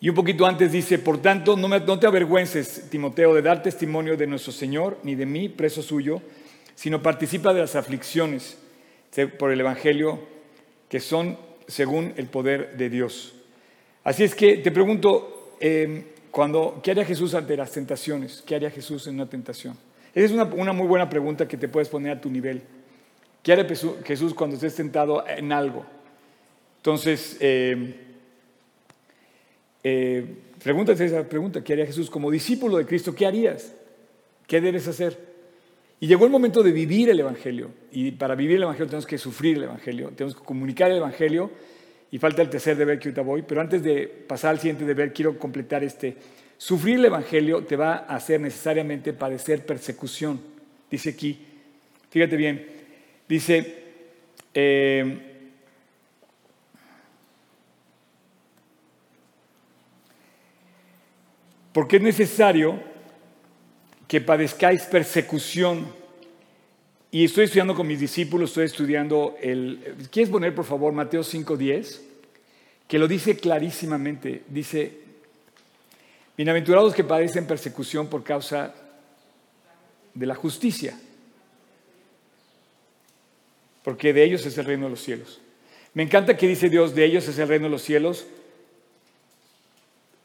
Y 0.00 0.08
un 0.08 0.16
poquito 0.16 0.44
antes 0.44 0.72
dice, 0.72 0.98
por 0.98 1.22
tanto, 1.22 1.56
no, 1.56 1.68
no, 1.68 1.98
te 1.98 2.06
avergüences, 2.08 2.90
Timoteo, 2.90 3.34
de 3.34 3.42
dar 3.42 3.62
testimonio 3.62 4.16
de 4.16 4.26
nuestro 4.26 4.52
Señor, 4.52 4.98
ni 5.04 5.14
de 5.14 5.26
mí, 5.26 5.48
preso 5.48 5.80
suyo, 5.80 6.20
sino 6.74 7.00
participa 7.00 7.54
de 7.54 7.60
las 7.60 7.76
aflicciones 7.76 8.58
por 9.38 9.52
el 9.52 9.60
Evangelio, 9.60 10.18
que 10.88 10.98
son 10.98 11.38
según 11.68 12.14
el 12.16 12.26
poder 12.26 12.76
de 12.76 12.90
Dios. 12.90 13.34
Así 14.02 14.24
es 14.24 14.34
que 14.34 14.56
te 14.56 14.72
pregunto, 14.72 15.56
em, 15.60 16.02
cuando, 16.32 16.80
¿qué 16.82 16.90
haría 16.90 17.04
Jesús 17.04 17.34
ante 17.34 17.56
las 17.56 17.70
tentaciones? 17.70 18.42
¿Qué 18.44 18.56
haría 18.56 18.70
Jesús 18.70 19.06
en 19.06 19.14
una 19.14 19.28
tentación? 19.28 19.76
Esa 20.12 20.26
es 20.26 20.32
una 20.32 20.72
muy 20.72 20.88
buena 20.88 21.08
pregunta 21.08 21.46
que 21.46 21.56
te 21.56 21.68
puedes 21.68 21.88
poner 21.88 22.16
a 22.16 22.20
tu 22.20 22.28
nivel. 22.28 22.62
¿Qué 23.42 23.52
hará 23.52 23.66
Jesús 24.04 24.34
cuando 24.34 24.56
estés 24.56 24.76
tentado 24.76 25.26
en 25.26 25.52
algo? 25.52 25.84
Entonces, 26.76 27.36
eh, 27.40 27.94
eh, 29.82 30.24
pregúntate 30.62 31.04
esa 31.04 31.28
pregunta, 31.28 31.62
¿qué 31.62 31.72
haría 31.72 31.86
Jesús 31.86 32.08
como 32.08 32.30
discípulo 32.30 32.76
de 32.76 32.86
Cristo? 32.86 33.14
¿Qué 33.14 33.26
harías? 33.26 33.74
¿Qué 34.46 34.60
debes 34.60 34.86
hacer? 34.86 35.18
Y 35.98 36.06
llegó 36.06 36.24
el 36.24 36.30
momento 36.30 36.62
de 36.62 36.72
vivir 36.72 37.10
el 37.10 37.20
Evangelio. 37.20 37.70
Y 37.92 38.12
para 38.12 38.34
vivir 38.34 38.56
el 38.56 38.64
Evangelio 38.64 38.86
tenemos 38.86 39.06
que 39.06 39.18
sufrir 39.18 39.56
el 39.56 39.64
Evangelio, 39.64 40.10
tenemos 40.16 40.36
que 40.36 40.44
comunicar 40.44 40.90
el 40.90 40.98
Evangelio. 40.98 41.50
Y 42.10 42.18
falta 42.18 42.42
el 42.42 42.50
tercer 42.50 42.76
deber 42.76 42.98
que 42.98 43.08
ahorita 43.08 43.22
voy. 43.22 43.42
Pero 43.42 43.60
antes 43.60 43.82
de 43.82 44.06
pasar 44.06 44.50
al 44.50 44.58
siguiente 44.58 44.84
deber, 44.84 45.12
quiero 45.12 45.38
completar 45.38 45.82
este. 45.82 46.16
Sufrir 46.58 46.96
el 46.96 47.06
Evangelio 47.06 47.64
te 47.64 47.74
va 47.74 48.04
a 48.06 48.16
hacer 48.16 48.40
necesariamente 48.40 49.12
padecer 49.12 49.64
persecución. 49.64 50.40
Dice 50.90 51.10
aquí, 51.10 51.38
fíjate 52.10 52.36
bien, 52.36 52.66
Dice, 53.32 53.74
eh, 54.52 55.18
porque 61.72 61.96
es 61.96 62.02
necesario 62.02 62.78
que 64.06 64.20
padezcáis 64.20 64.82
persecución. 64.82 65.86
Y 67.10 67.24
estoy 67.24 67.44
estudiando 67.44 67.74
con 67.74 67.86
mis 67.86 68.00
discípulos, 68.00 68.50
estoy 68.50 68.66
estudiando 68.66 69.34
el... 69.40 69.96
¿Quieres 70.10 70.28
poner, 70.28 70.54
por 70.54 70.66
favor, 70.66 70.92
Mateo 70.92 71.22
5.10? 71.22 72.00
Que 72.86 72.98
lo 72.98 73.08
dice 73.08 73.38
clarísimamente. 73.38 74.42
Dice, 74.46 74.92
bienaventurados 76.36 76.94
que 76.94 77.02
padecen 77.02 77.46
persecución 77.46 78.08
por 78.08 78.24
causa 78.24 78.74
de 80.12 80.26
la 80.26 80.34
justicia 80.34 80.98
porque 83.82 84.12
de 84.12 84.24
ellos 84.24 84.44
es 84.46 84.56
el 84.58 84.64
reino 84.64 84.84
de 84.86 84.90
los 84.90 85.02
cielos. 85.02 85.40
Me 85.94 86.02
encanta 86.02 86.36
que 86.36 86.46
dice 86.46 86.70
Dios, 86.70 86.94
de 86.94 87.04
ellos 87.04 87.28
es 87.28 87.38
el 87.38 87.48
reino 87.48 87.66
de 87.66 87.70
los 87.70 87.82
cielos, 87.82 88.26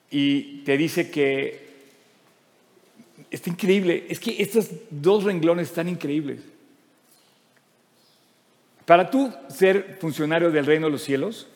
y 0.10 0.60
te 0.64 0.78
dice 0.78 1.12
que 1.12 1.68
está 3.30 3.50
increíble, 3.50 4.06
es 4.10 4.20
que 4.20 4.42
estos 4.42 4.70
dos 4.90 5.24
renglones 5.24 5.70
están 5.70 5.90
increíbles. 5.90 6.42
Para 8.86 9.10
tú 9.10 9.34
ser 9.50 9.98
funcionario 10.00 10.50
del 10.50 10.66
reino 10.66 10.86
de 10.86 10.94
los 10.94 11.04
cielos, 11.04 11.48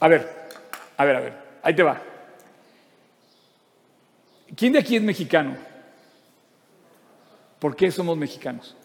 a 0.00 0.08
ver, 0.08 0.28
a 0.96 1.04
ver, 1.04 1.16
a 1.16 1.20
ver, 1.20 1.32
ahí 1.62 1.74
te 1.74 1.82
va. 1.82 2.02
¿Quién 4.54 4.72
de 4.74 4.80
aquí 4.80 4.96
es 4.96 5.02
mexicano? 5.02 5.56
¿Por 7.58 7.74
qué 7.74 7.90
somos 7.90 8.16
mexicanos? 8.16 8.76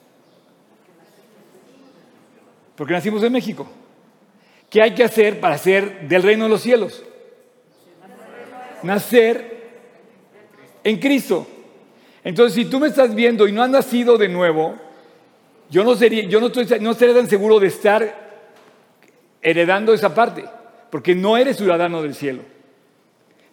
Porque 2.84 2.96
nacimos 2.96 3.24
en 3.24 3.32
México. 3.32 3.66
¿Qué 4.70 4.82
hay 4.82 4.94
que 4.94 5.06
hacer 5.06 5.40
para 5.40 5.58
ser 5.58 6.06
del 6.10 6.22
reino 6.22 6.44
de 6.44 6.50
los 6.50 6.60
cielos? 6.60 7.02
Nacer 8.84 9.70
en 10.84 11.00
Cristo. 11.00 11.48
Entonces, 12.26 12.56
si 12.56 12.66
tú 12.66 12.82
me 12.82 12.90
estás 12.90 13.16
viendo 13.16 13.48
y 13.48 13.54
no 13.54 13.64
has 13.64 13.70
nacido 13.70 14.18
de 14.18 14.28
nuevo, 14.28 14.76
yo 15.70 15.86
no 15.86 15.96
sería, 15.96 16.26
yo 16.26 16.42
no, 16.42 16.48
estoy, 16.48 16.64
estaría 16.64 17.16
tan 17.16 17.30
seguro 17.30 17.58
de 17.58 17.68
estar 17.68 18.42
heredando 19.42 19.94
esa 19.94 20.14
parte, 20.14 20.44
porque 20.92 21.16
no 21.16 21.38
eres 21.38 21.56
ciudadano 21.56 22.02
del 22.02 22.16
cielo. 22.16 22.42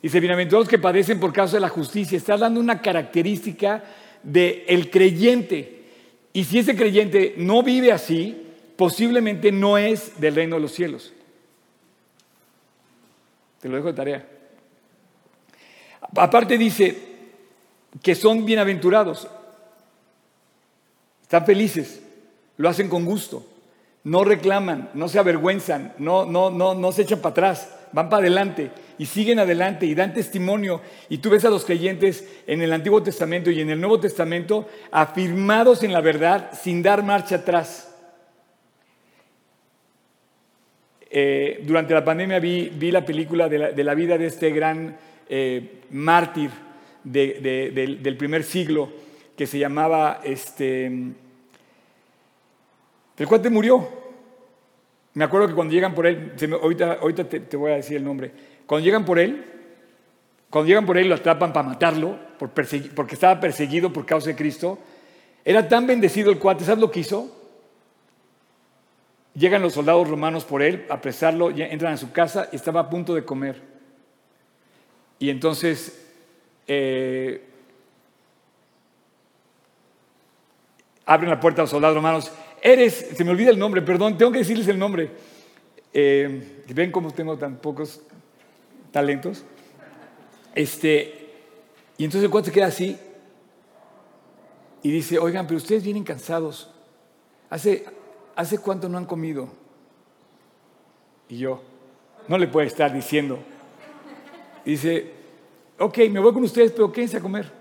Dice, 0.03 0.19
bienaventurados 0.19 0.69
que 0.69 0.81
padecen 0.81 1.21
por 1.21 1.33
causa 1.33 1.59
de 1.59 1.61
la 1.61 1.69
justicia. 1.69 2.19
Estás 2.19 2.41
dando 2.41 2.59
una 2.59 2.83
característica 2.83 3.85
del 4.25 4.65
el 4.67 4.91
creyente. 4.91 5.85
Y 6.33 6.43
si 6.43 6.59
ese 6.59 6.75
creyente 6.75 7.35
no 7.37 7.63
vive 7.63 7.93
así, 7.93 8.49
posiblemente 8.81 9.53
no 9.53 9.77
es 9.77 10.19
del 10.19 10.35
reino 10.35 10.57
de 10.57 10.63
los 10.63 10.73
cielos. 10.73 11.13
Te 13.61 13.69
lo 13.69 13.77
dejo 13.77 13.89
de 13.89 13.93
tarea. 13.93 14.27
Aparte 16.17 16.57
dice 16.57 16.97
que 18.03 18.15
son 18.15 18.47
bienaventurados, 18.47 19.29
están 21.21 21.45
felices, 21.45 22.01
lo 22.57 22.71
hacen 22.71 22.89
con 22.89 23.05
gusto. 23.05 23.47
no 24.05 24.25
reclaman, 24.25 24.89
no 24.95 25.09
se 25.09 25.19
avergüenzan, 25.19 25.93
no, 25.99 26.25
no, 26.25 26.49
no, 26.49 26.75
no 26.75 26.91
se 26.91 27.03
echan 27.03 27.19
para 27.19 27.33
atrás, 27.33 27.77
van 27.93 28.09
para 28.09 28.23
adelante 28.23 28.71
y 28.97 29.05
siguen 29.05 29.41
adelante 29.41 29.85
y 29.85 29.95
dan 29.95 30.15
testimonio. 30.15 30.81
Y 31.11 31.19
tú 31.19 31.29
ves 31.29 31.45
a 31.45 31.51
los 31.51 31.67
creyentes 31.67 32.27
en 32.47 32.63
el 32.63 32.73
Antiguo 32.73 33.03
Testamento 33.03 33.51
y 33.51 33.61
en 33.61 33.69
el 33.69 33.79
Nuevo 33.79 34.01
Testamento 34.01 34.67
afirmados 34.91 35.83
en 35.83 35.93
la 35.93 36.01
verdad 36.01 36.59
sin 36.59 36.83
dar 36.83 37.03
marcha 37.03 37.37
atrás. 37.37 37.90
Eh, 41.13 41.63
durante 41.65 41.93
la 41.93 42.05
pandemia 42.05 42.39
vi, 42.39 42.71
la 42.93 43.05
película 43.05 43.49
de 43.49 43.85
la, 43.85 43.95
vida 43.95 44.17
de 44.17 44.27
este 44.27 44.51
gran 44.51 44.97
eh, 45.29 45.81
mártir 45.91 46.51
de, 47.03 47.73
de, 47.73 47.99
del, 48.01 48.17
primer 48.17 48.45
siglo 48.45 48.93
que 49.37 49.47
se 49.47 49.59
llamaba, 49.59 50.21
este, 50.23 50.87
el 50.87 51.17
cuate 53.27 53.51
murió. 53.51 53.89
Me 55.15 55.25
acuerdo 55.25 55.49
que 55.49 55.55
cuando 55.55 55.75
llegan 55.75 55.95
por 55.95 56.07
él, 56.07 56.33
me, 56.49 56.55
ahorita, 56.55 57.29
te, 57.29 57.57
voy 57.57 57.73
a 57.73 57.77
decir 57.77 57.97
el 57.97 58.05
nombre, 58.05 58.31
cuando 58.65 58.85
llegan 58.85 59.05
por 59.05 59.19
él, 59.19 59.45
cuando 60.49 60.69
llegan 60.69 60.87
por 60.87 60.97
él 60.97 61.09
lo 61.09 61.17
atrapan 61.17 61.53
para 61.53 61.69
matarlo, 61.69 62.17
por 62.39 62.51
porque 62.51 63.15
estaba 63.15 63.41
perseguido 63.41 63.93
por 63.93 64.07
causa 64.07 64.29
de 64.29 64.37
Cristo, 64.37 64.79
era 65.45 65.67
tan 65.67 65.89
bendecido 65.89 66.31
el 66.31 66.39
cuate, 66.39 66.65
¿sabes 66.65 66.81
lo 66.81 66.91
que 66.91 67.01
hizo? 67.01 67.40
Llegan 69.35 69.63
los 69.63 69.75
soldados 69.75 70.09
romanos 70.09 70.45
por 70.45 70.63
él, 70.63 70.87
apresarlo, 70.91 71.51
entran 71.51 71.93
a 71.93 71.97
su 71.97 72.11
casa 72.11 72.49
y 72.53 72.57
estaba 72.57 72.81
a 72.81 72.91
punto 72.91 73.15
de 73.15 73.25
comer. 73.25 73.63
Y 75.19 75.31
entonces 75.31 76.07
eh, 76.67 77.45
abren 81.07 81.31
la 81.31 81.39
puerta 81.39 81.63
a 81.63 81.65
los 81.65 81.71
soldados 81.71 81.97
romanos. 81.97 82.33
Eres, 82.63 83.11
se 83.15 83.25
me 83.25 83.31
olvida 83.31 83.51
el 83.51 83.59
nombre, 83.59 83.83
perdón, 83.83 84.19
tengo 84.19 84.33
que 84.33 84.39
decirles 84.39 84.67
el 84.69 84.79
nombre. 84.79 85.11
Eh, 85.93 86.63
¿Ven 86.69 86.91
cómo 86.91 87.13
tengo 87.13 87.37
tan 87.37 87.57
pocos 87.57 88.01
talentos? 88.91 89.45
Este, 90.55 91.31
y 91.97 92.05
entonces 92.05 92.25
el 92.25 92.31
cuate 92.31 92.47
se 92.47 92.53
queda 92.53 92.67
así 92.67 92.99
y 94.83 94.91
dice, 94.91 95.19
oigan, 95.19 95.47
pero 95.47 95.59
ustedes 95.59 95.85
vienen 95.85 96.05
cansados. 96.05 96.71
Hace, 97.51 97.85
¿hace 98.41 98.59
cuánto 98.59 98.89
no 98.89 98.97
han 98.97 99.05
comido? 99.05 99.51
Y 101.29 101.39
yo, 101.39 101.63
no 102.27 102.39
le 102.39 102.49
puede 102.49 102.69
estar 102.69 102.93
diciendo. 102.93 103.39
dice, 104.65 105.13
ok, 105.79 105.99
me 106.11 106.21
voy 106.21 106.33
con 106.33 106.43
ustedes, 106.45 106.73
pero 106.73 106.91
quédense 106.91 107.19
a 107.19 107.21
comer. 107.21 107.53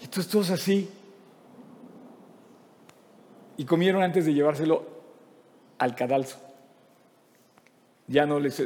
Y 0.00 0.04
entonces 0.04 0.30
todos 0.30 0.50
así. 0.50 0.88
Y 3.56 3.64
comieron 3.64 4.02
antes 4.02 4.26
de 4.26 4.34
llevárselo 4.34 4.84
al 5.78 5.96
cadalso. 5.96 6.38
Ya 8.06 8.26
no 8.26 8.38
les 8.38 8.62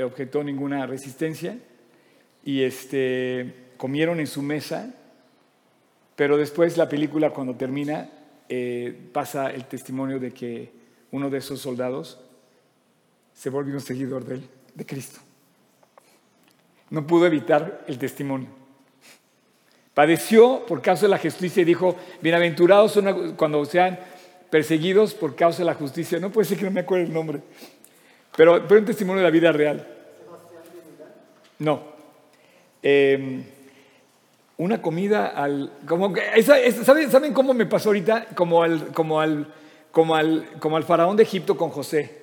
objetó 0.00 0.44
ninguna 0.44 0.86
resistencia. 0.86 1.58
Y 2.44 2.62
este, 2.62 3.72
comieron 3.76 4.20
en 4.20 4.28
su 4.28 4.42
mesa. 4.42 4.94
Pero 6.14 6.36
después 6.36 6.76
la 6.76 6.88
película, 6.88 7.30
cuando 7.30 7.56
termina, 7.56 8.08
eh, 8.52 8.92
pasa 9.12 9.52
el 9.52 9.66
testimonio 9.66 10.18
de 10.18 10.32
que 10.32 10.72
uno 11.12 11.30
de 11.30 11.38
esos 11.38 11.60
soldados 11.60 12.18
se 13.32 13.48
volvió 13.48 13.74
un 13.74 13.80
seguidor 13.80 14.24
de 14.24 14.34
él, 14.34 14.48
de 14.74 14.84
Cristo. 14.84 15.20
No 16.90 17.06
pudo 17.06 17.26
evitar 17.26 17.84
el 17.86 17.96
testimonio. 17.96 18.48
Padeció 19.94 20.66
por 20.66 20.82
causa 20.82 21.02
de 21.02 21.10
la 21.10 21.18
justicia 21.18 21.62
y 21.62 21.64
dijo, 21.64 21.96
bienaventurados 22.20 22.90
son 22.90 23.36
cuando 23.36 23.64
sean 23.64 24.00
perseguidos 24.50 25.14
por 25.14 25.36
causa 25.36 25.58
de 25.58 25.66
la 25.66 25.74
justicia. 25.74 26.18
No 26.18 26.32
puede 26.32 26.48
ser 26.48 26.58
que 26.58 26.64
no 26.64 26.72
me 26.72 26.80
acuerde 26.80 27.04
el 27.04 27.12
nombre. 27.12 27.40
Pero, 28.36 28.66
pero 28.66 28.80
un 28.80 28.86
testimonio 28.86 29.20
de 29.20 29.28
la 29.28 29.30
vida 29.30 29.52
real. 29.52 29.86
No. 31.60 31.84
Eh, 32.82 33.44
una 34.60 34.82
comida 34.82 35.28
al... 35.28 35.72
Como, 35.88 36.14
esa, 36.36 36.60
esa, 36.60 36.84
¿saben, 36.84 37.10
¿Saben 37.10 37.32
cómo 37.32 37.54
me 37.54 37.64
pasó 37.64 37.88
ahorita? 37.88 38.26
Como 38.34 38.62
al, 38.62 38.88
como, 38.88 39.18
al, 39.18 39.46
como, 39.90 40.14
al, 40.14 40.46
como 40.58 40.76
al 40.76 40.84
faraón 40.84 41.16
de 41.16 41.22
Egipto 41.22 41.56
con 41.56 41.70
José. 41.70 42.20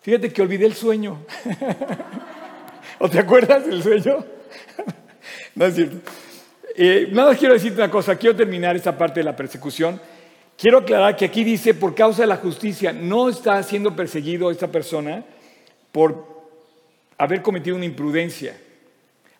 Fíjate 0.00 0.32
que 0.32 0.40
olvidé 0.40 0.64
el 0.64 0.72
sueño. 0.72 1.18
¿O 2.98 3.10
te 3.10 3.18
acuerdas 3.18 3.66
del 3.66 3.82
sueño? 3.82 4.24
no 5.54 5.66
es 5.66 5.74
cierto. 5.74 6.10
Eh, 6.74 7.08
nada 7.12 7.30
más 7.30 7.38
quiero 7.38 7.52
decirte 7.52 7.78
una 7.78 7.90
cosa, 7.90 8.16
quiero 8.16 8.34
terminar 8.34 8.74
esta 8.74 8.96
parte 8.96 9.20
de 9.20 9.24
la 9.24 9.36
persecución. 9.36 10.00
Quiero 10.56 10.78
aclarar 10.78 11.14
que 11.14 11.26
aquí 11.26 11.44
dice, 11.44 11.74
por 11.74 11.94
causa 11.94 12.22
de 12.22 12.28
la 12.28 12.36
justicia, 12.36 12.94
no 12.94 13.28
está 13.28 13.62
siendo 13.62 13.94
perseguido 13.94 14.50
esta 14.50 14.68
persona 14.68 15.26
por 15.92 16.24
haber 17.18 17.42
cometido 17.42 17.76
una 17.76 17.84
imprudencia. 17.84 18.56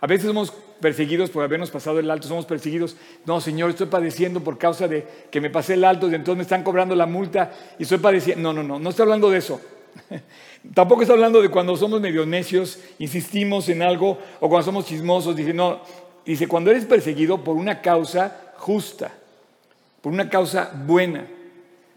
A 0.03 0.07
veces 0.07 0.27
somos 0.27 0.53
perseguidos 0.81 1.31
por 1.31 1.43
habernos 1.43 1.71
pasado 1.71 1.99
el 1.99 2.11
alto, 2.11 2.29
somos 2.29 2.47
perseguidos. 2.47 2.97
No, 3.25 3.41
Señor, 3.41 3.71
estoy 3.71 3.87
padeciendo 3.87 4.43
por 4.43 4.59
causa 4.59 4.89
de 4.89 5.07
que 5.31 5.41
me 5.41 5.51
pasé 5.51 5.75
el 5.75 5.85
alto 5.85 6.11
y 6.11 6.15
entonces 6.15 6.37
me 6.37 6.43
están 6.43 6.63
cobrando 6.63 6.95
la 6.95 7.07
multa 7.07 7.53
y 7.79 7.85
estoy 7.85 7.99
padeciendo. 7.99 8.53
No, 8.53 8.63
no, 8.63 8.67
no, 8.67 8.79
no 8.79 8.91
estoy 8.91 9.05
hablando 9.05 9.31
de 9.31 9.39
eso. 9.39 9.61
Tampoco 10.75 11.03
está 11.03 11.15
hablando 11.15 11.41
de 11.41 11.49
cuando 11.49 11.77
somos 11.77 12.01
medio 12.01 12.27
necios, 12.27 12.79
insistimos 12.99 13.69
en 13.69 13.83
algo 13.83 14.19
o 14.41 14.49
cuando 14.49 14.65
somos 14.65 14.87
chismosos. 14.87 15.37
Dice, 15.37 15.55
no, 15.55 15.81
dice, 16.25 16.49
cuando 16.49 16.71
eres 16.71 16.85
perseguido 16.85 17.43
por 17.43 17.57
una 17.57 17.81
causa 17.81 18.53
justa, 18.57 19.13
por 20.01 20.13
una 20.13 20.29
causa 20.29 20.73
buena, 20.87 21.27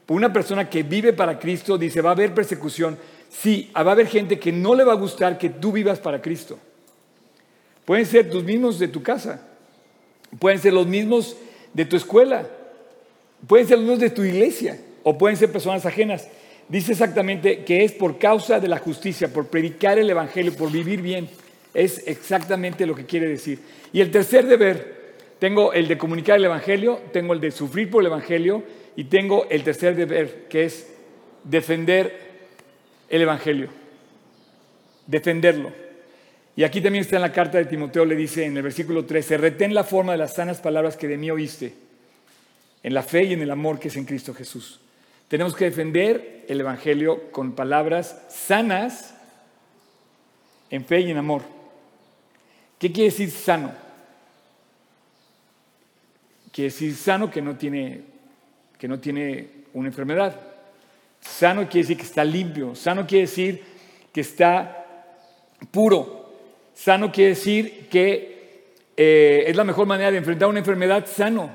por 0.05 0.17
una 0.17 0.31
persona 0.33 0.69
que 0.69 0.83
vive 0.83 1.13
para 1.13 1.37
Cristo, 1.37 1.77
dice, 1.77 2.01
va 2.01 2.09
a 2.09 2.13
haber 2.13 2.33
persecución. 2.33 2.97
Sí, 3.29 3.71
va 3.75 3.81
a 3.81 3.91
haber 3.91 4.07
gente 4.07 4.39
que 4.39 4.51
no 4.51 4.73
le 4.73 4.83
va 4.83 4.93
a 4.93 4.95
gustar 4.95 5.37
que 5.37 5.49
tú 5.49 5.71
vivas 5.71 5.99
para 5.99 6.21
Cristo. 6.21 6.57
Pueden 7.89 8.05
ser 8.05 8.29
tus 8.29 8.43
mismos 8.43 8.77
de 8.77 8.87
tu 8.87 9.01
casa, 9.01 9.41
pueden 10.37 10.59
ser 10.59 10.73
los 10.73 10.85
mismos 10.85 11.35
de 11.73 11.85
tu 11.85 11.95
escuela, 11.95 12.47
pueden 13.47 13.67
ser 13.67 13.79
los 13.79 13.87
mismos 13.87 13.99
de 13.99 14.11
tu 14.11 14.23
iglesia 14.23 14.79
o 15.01 15.17
pueden 15.17 15.35
ser 15.35 15.51
personas 15.51 15.87
ajenas. 15.87 16.27
Dice 16.67 16.91
exactamente 16.91 17.63
que 17.63 17.83
es 17.83 17.91
por 17.93 18.19
causa 18.19 18.59
de 18.59 18.67
la 18.67 18.77
justicia, 18.77 19.33
por 19.33 19.47
predicar 19.47 19.97
el 19.97 20.07
Evangelio, 20.07 20.53
por 20.53 20.71
vivir 20.71 21.01
bien. 21.01 21.29
Es 21.73 22.03
exactamente 22.05 22.85
lo 22.85 22.93
que 22.93 23.07
quiere 23.07 23.27
decir. 23.27 23.57
Y 23.91 24.01
el 24.01 24.11
tercer 24.11 24.45
deber, 24.45 25.15
tengo 25.39 25.73
el 25.73 25.87
de 25.87 25.97
comunicar 25.97 26.37
el 26.37 26.45
Evangelio, 26.45 27.01
tengo 27.11 27.33
el 27.33 27.39
de 27.39 27.49
sufrir 27.49 27.89
por 27.89 28.03
el 28.03 28.07
Evangelio 28.11 28.61
y 28.95 29.05
tengo 29.05 29.47
el 29.49 29.63
tercer 29.63 29.95
deber, 29.95 30.45
que 30.47 30.65
es 30.65 30.85
defender 31.43 32.19
el 33.09 33.23
Evangelio. 33.23 33.69
Defenderlo. 35.07 35.88
Y 36.59 36.65
aquí 36.65 36.81
también 36.81 37.03
está 37.05 37.15
en 37.15 37.21
la 37.21 37.31
carta 37.31 37.57
de 37.57 37.63
Timoteo, 37.63 38.03
le 38.03 38.17
dice 38.17 38.43
en 38.43 38.57
el 38.57 38.63
versículo 38.63 39.05
13, 39.05 39.37
retén 39.37 39.73
la 39.73 39.85
forma 39.85 40.11
de 40.11 40.17
las 40.17 40.33
sanas 40.33 40.59
palabras 40.59 40.97
que 40.97 41.07
de 41.07 41.15
mí 41.15 41.31
oíste, 41.31 41.73
en 42.83 42.93
la 42.93 43.01
fe 43.01 43.23
y 43.23 43.31
en 43.31 43.41
el 43.41 43.51
amor 43.51 43.79
que 43.79 43.87
es 43.87 43.95
en 43.95 44.03
Cristo 44.03 44.33
Jesús. 44.33 44.81
Tenemos 45.29 45.55
que 45.55 45.63
defender 45.63 46.43
el 46.49 46.59
Evangelio 46.59 47.31
con 47.31 47.53
palabras 47.53 48.25
sanas, 48.27 49.15
en 50.69 50.83
fe 50.83 50.99
y 50.99 51.11
en 51.11 51.17
amor. 51.19 51.43
¿Qué 52.77 52.91
quiere 52.91 53.09
decir 53.09 53.31
sano? 53.31 53.71
Quiere 56.51 56.71
decir 56.71 56.93
sano 56.93 57.31
que 57.31 57.41
no 57.41 57.55
tiene, 57.55 58.01
que 58.77 58.89
no 58.89 58.99
tiene 58.99 59.47
una 59.71 59.87
enfermedad. 59.87 60.37
Sano 61.21 61.69
quiere 61.69 61.87
decir 61.87 61.95
que 61.95 62.03
está 62.03 62.25
limpio. 62.25 62.75
Sano 62.75 63.07
quiere 63.07 63.27
decir 63.27 63.63
que 64.11 64.19
está 64.19 65.07
puro. 65.71 66.18
Sano 66.79 67.11
quiere 67.11 67.31
decir 67.31 67.89
que 67.89 68.71
eh, 68.95 69.43
es 69.47 69.55
la 69.57 69.65
mejor 69.65 69.85
manera 69.85 70.11
de 70.11 70.17
enfrentar 70.17 70.47
una 70.47 70.59
enfermedad 70.59 71.05
sano. 71.07 71.49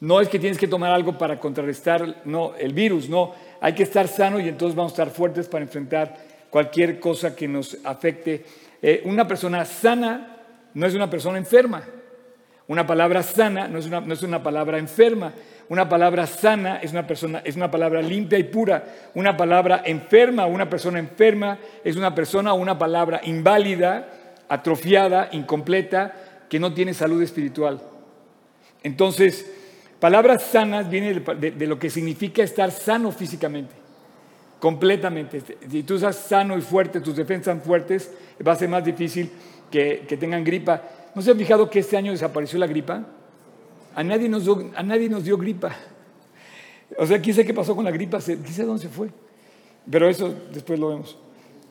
No 0.00 0.20
es 0.20 0.28
que 0.28 0.38
tienes 0.38 0.58
que 0.58 0.68
tomar 0.68 0.92
algo 0.92 1.16
para 1.16 1.40
contrarrestar 1.40 2.20
no, 2.26 2.54
el 2.56 2.74
virus, 2.74 3.08
no. 3.08 3.32
Hay 3.62 3.72
que 3.72 3.82
estar 3.82 4.08
sano 4.08 4.38
y 4.38 4.46
entonces 4.46 4.76
vamos 4.76 4.92
a 4.92 4.96
estar 5.02 5.10
fuertes 5.10 5.48
para 5.48 5.64
enfrentar 5.64 6.18
cualquier 6.50 7.00
cosa 7.00 7.34
que 7.34 7.48
nos 7.48 7.78
afecte. 7.82 8.44
Eh, 8.82 9.00
una 9.06 9.26
persona 9.26 9.64
sana 9.64 10.36
no 10.74 10.86
es 10.86 10.94
una 10.94 11.08
persona 11.08 11.38
enferma. 11.38 11.82
Una 12.68 12.86
palabra 12.86 13.22
sana 13.22 13.68
no 13.68 13.78
es 13.78 13.86
una, 13.86 14.02
no 14.02 14.12
es 14.12 14.22
una 14.22 14.42
palabra 14.42 14.76
enferma. 14.76 15.32
Una 15.70 15.88
palabra 15.88 16.26
sana 16.26 16.78
es 16.78 16.90
una, 16.90 17.06
persona, 17.06 17.42
es 17.44 17.54
una 17.54 17.70
palabra 17.70 18.02
limpia 18.02 18.36
y 18.36 18.42
pura. 18.42 18.84
Una 19.14 19.36
palabra 19.36 19.82
enferma, 19.84 20.44
una 20.46 20.68
persona 20.68 20.98
enferma 20.98 21.60
es 21.84 21.94
una 21.94 22.12
persona 22.12 22.52
o 22.52 22.56
una 22.56 22.76
palabra 22.76 23.20
inválida, 23.22 24.08
atrofiada, 24.48 25.28
incompleta, 25.30 26.12
que 26.48 26.58
no 26.58 26.74
tiene 26.74 26.92
salud 26.92 27.22
espiritual. 27.22 27.80
Entonces, 28.82 29.48
palabras 30.00 30.42
sanas 30.42 30.90
vienen 30.90 31.24
de, 31.38 31.52
de, 31.52 31.66
lo 31.68 31.78
que 31.78 31.88
significa 31.88 32.42
estar 32.42 32.72
sano 32.72 33.12
físicamente, 33.12 33.76
completamente. 34.58 35.40
Si 35.70 35.84
tú 35.84 35.94
estás 35.94 36.16
sano 36.16 36.58
y 36.58 36.62
fuerte, 36.62 37.00
tus 37.00 37.14
defensas 37.14 37.62
fuertes, 37.62 38.12
va 38.44 38.54
a 38.54 38.56
ser 38.56 38.68
más 38.68 38.84
difícil 38.84 39.30
que, 39.70 40.04
que 40.08 40.16
tengan 40.16 40.42
gripa. 40.42 40.82
¿No 41.14 41.22
se 41.22 41.30
han 41.30 41.38
fijado 41.38 41.70
que 41.70 41.78
este 41.78 41.96
año 41.96 42.10
desapareció 42.10 42.58
la 42.58 42.66
gripa? 42.66 43.06
A 43.94 44.04
nadie 44.04 44.28
nos 44.28 44.44
dio, 44.44 44.70
a 44.74 44.82
nadie 44.82 45.08
nos 45.08 45.24
dio 45.24 45.36
gripa. 45.36 45.74
O 46.98 47.06
sea, 47.06 47.20
quién 47.20 47.34
sabe 47.34 47.46
qué 47.46 47.54
pasó 47.54 47.74
con 47.74 47.84
la 47.84 47.90
gripa, 47.90 48.18
quién 48.18 48.44
sabe 48.46 48.66
dónde 48.66 48.82
se 48.82 48.88
fue. 48.88 49.10
Pero 49.90 50.08
eso 50.08 50.34
después 50.52 50.78
lo 50.78 50.88
vemos. 50.88 51.16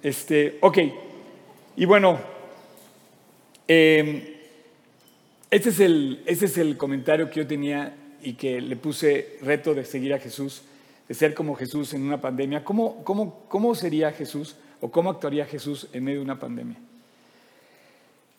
Este, 0.02 0.58
ok. 0.62 0.78
Y 1.76 1.86
bueno, 1.86 2.20
eh, 3.68 4.38
este, 5.52 5.70
es 5.70 5.80
el, 5.80 6.24
este 6.26 6.46
es 6.46 6.58
el 6.58 6.78
comentario 6.78 7.30
que 7.30 7.42
yo 7.42 7.48
tenía 7.48 7.96
y 8.22 8.34
que 8.34 8.62
le 8.62 8.76
puse 8.76 9.38
reto 9.42 9.74
de 9.74 9.86
seguir 9.86 10.14
a 10.14 10.20
Jesús, 10.20 10.64
de 11.08 11.14
ser 11.14 11.34
como 11.34 11.56
Jesús 11.56 11.94
en 11.94 12.04
una 12.04 12.20
pandemia. 12.20 12.64
¿Cómo, 12.64 13.04
cómo, 13.04 13.46
cómo 13.48 13.76
sería 13.76 14.12
Jesús 14.12 14.56
o 14.82 14.92
cómo 14.92 15.10
actuaría 15.10 15.46
Jesús 15.46 15.88
en 15.94 16.04
medio 16.04 16.20
de 16.20 16.26
una 16.26 16.40
pandemia? 16.40 16.78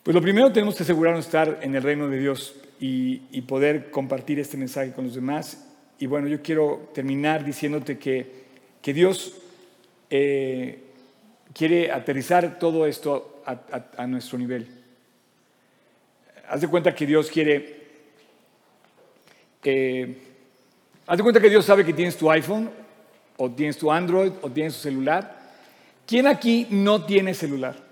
Pues 0.02 0.14
lo 0.14 0.22
primero 0.22 0.50
tenemos 0.50 0.76
que 0.76 0.82
asegurarnos 0.82 1.26
de 1.26 1.28
estar 1.28 1.58
en 1.62 1.74
el 1.74 1.82
reino 1.82 2.08
de 2.08 2.18
Dios 2.18 2.54
y, 2.80 3.18
poder 3.42 3.90
compartir 3.90 4.38
este 4.38 4.56
mensaje 4.56 4.92
con 4.92 5.04
los 5.04 5.14
demás. 5.14 5.66
Y 5.98 6.06
bueno, 6.06 6.26
yo 6.26 6.40
quiero 6.40 6.90
terminar 6.94 7.44
diciéndote 7.44 7.98
que, 7.98 8.26
que 8.80 8.94
Dios 8.94 9.34
eh, 10.08 10.84
quiere 11.52 11.92
aterrizar 11.92 12.58
todo 12.58 12.86
esto 12.86 13.42
a 13.44 14.06
nuestro 14.06 14.38
nivel. 14.38 14.66
Haz 16.48 16.62
de 16.62 16.68
cuenta 16.68 16.94
que 16.94 17.06
Dios 17.06 17.30
quiere... 17.30 17.80
eh, 19.64 20.16
haz 21.06 21.16
de 21.18 21.22
cuenta 21.22 21.40
que 21.40 21.50
Dios 21.50 21.66
sabe 21.66 21.84
que 21.84 21.92
tienes 21.92 22.16
tu 22.16 22.30
iPhone, 22.30 22.70
o 23.36 23.50
tienes 23.50 23.76
tu 23.76 23.92
Android, 23.92 24.32
o 24.40 24.50
tienes 24.50 24.74
tu 24.74 24.80
celular. 24.80 25.38
¿Quién 26.06 26.26
aquí 26.26 26.66
no 26.70 27.04
tiene 27.04 27.34
celular? 27.34 27.89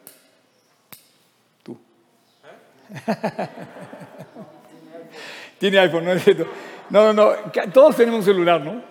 Tiene 5.58 5.78
iPhone, 5.80 6.04
¿no 6.04 6.12
es 6.12 6.24
cierto? 6.24 6.46
No, 6.90 7.12
no, 7.12 7.12
no, 7.12 7.32
todos 7.72 7.96
tenemos 7.96 8.24
celular, 8.24 8.60
¿no? 8.60 8.82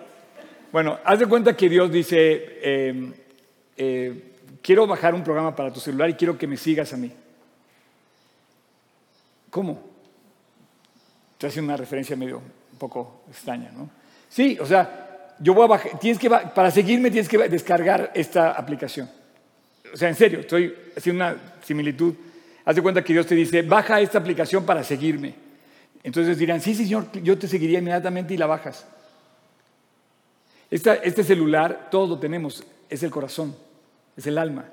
Bueno, 0.70 0.98
haz 1.04 1.18
de 1.18 1.26
cuenta 1.26 1.56
que 1.56 1.68
Dios 1.68 1.90
dice, 1.90 2.58
eh, 2.62 3.12
eh, 3.76 4.32
quiero 4.62 4.86
bajar 4.86 5.14
un 5.14 5.24
programa 5.24 5.56
para 5.56 5.72
tu 5.72 5.80
celular 5.80 6.10
y 6.10 6.14
quiero 6.14 6.36
que 6.36 6.46
me 6.46 6.56
sigas 6.56 6.92
a 6.92 6.96
mí. 6.96 7.10
¿Cómo? 9.50 9.82
Estoy 11.32 11.48
haciendo 11.48 11.72
una 11.72 11.76
referencia 11.76 12.16
medio 12.16 12.38
un 12.38 12.78
poco 12.78 13.22
extraña, 13.28 13.70
¿no? 13.72 13.88
Sí, 14.28 14.58
o 14.60 14.66
sea, 14.66 15.34
yo 15.38 15.54
voy 15.54 15.64
a 15.64 15.68
bajar, 15.68 15.98
tienes 15.98 16.18
que, 16.18 16.28
para 16.28 16.70
seguirme 16.70 17.10
tienes 17.10 17.28
que 17.28 17.38
descargar 17.48 18.12
esta 18.14 18.52
aplicación. 18.52 19.08
O 19.92 19.96
sea, 19.96 20.08
en 20.08 20.14
serio, 20.14 20.40
estoy 20.40 20.74
haciendo 20.96 21.24
una 21.24 21.36
similitud. 21.62 22.14
Haz 22.68 22.76
de 22.76 22.82
cuenta 22.82 23.02
que 23.02 23.14
Dios 23.14 23.26
te 23.26 23.34
dice, 23.34 23.62
baja 23.62 23.98
esta 23.98 24.18
aplicación 24.18 24.66
para 24.66 24.84
seguirme. 24.84 25.34
Entonces 26.02 26.36
dirán, 26.36 26.60
sí, 26.60 26.74
señor, 26.74 27.06
yo 27.22 27.38
te 27.38 27.48
seguiría 27.48 27.78
inmediatamente 27.78 28.34
y 28.34 28.36
la 28.36 28.44
bajas. 28.44 28.86
Este 30.70 31.24
celular, 31.24 31.88
todos 31.90 32.10
lo 32.10 32.18
tenemos, 32.18 32.62
es 32.90 33.02
el 33.02 33.10
corazón, 33.10 33.56
es 34.18 34.26
el 34.26 34.36
alma. 34.36 34.66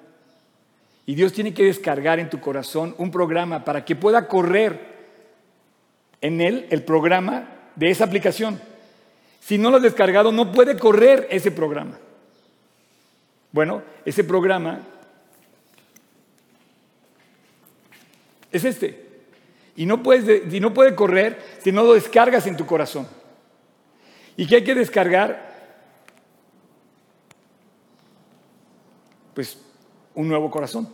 Y 1.06 1.16
Dios 1.16 1.32
tiene 1.32 1.54
que 1.54 1.64
descargar 1.64 2.20
en 2.20 2.30
tu 2.30 2.42
corazón 2.42 2.94
un 2.98 3.12
programa 3.12 3.64
para 3.64 3.86
que 3.86 3.96
pueda 3.96 4.28
correr 4.28 4.78
en 6.20 6.42
él 6.42 6.68
el 6.72 6.84
programa 6.84 7.48
de 7.78 7.92
esa 7.92 8.04
aplicación. 8.04 8.60
Si 9.40 9.58
no 9.58 9.70
lo 9.72 9.78
has 9.78 9.84
descargado, 9.84 10.34
no 10.34 10.52
puede 10.52 10.78
correr 10.78 11.30
ese 11.32 11.50
programa. 11.50 11.98
Bueno, 13.54 13.84
ese 14.04 14.26
programa 14.26 14.82
es 18.56 18.64
este. 18.66 19.06
Y 19.76 19.86
no, 19.86 20.02
puedes 20.02 20.26
de- 20.26 20.48
y 20.52 20.60
no 20.60 20.74
puede 20.74 20.96
correr 20.96 21.38
si 21.62 21.72
no 21.72 21.84
lo 21.84 21.94
descargas 21.94 22.48
en 22.48 22.56
tu 22.56 22.66
corazón. 22.66 23.08
¿Y 24.38 24.48
qué 24.48 24.56
hay 24.58 24.64
que 24.64 24.76
descargar? 24.76 25.54
Pues 29.34 29.58
un 30.14 30.28
nuevo 30.28 30.50
corazón. 30.50 30.88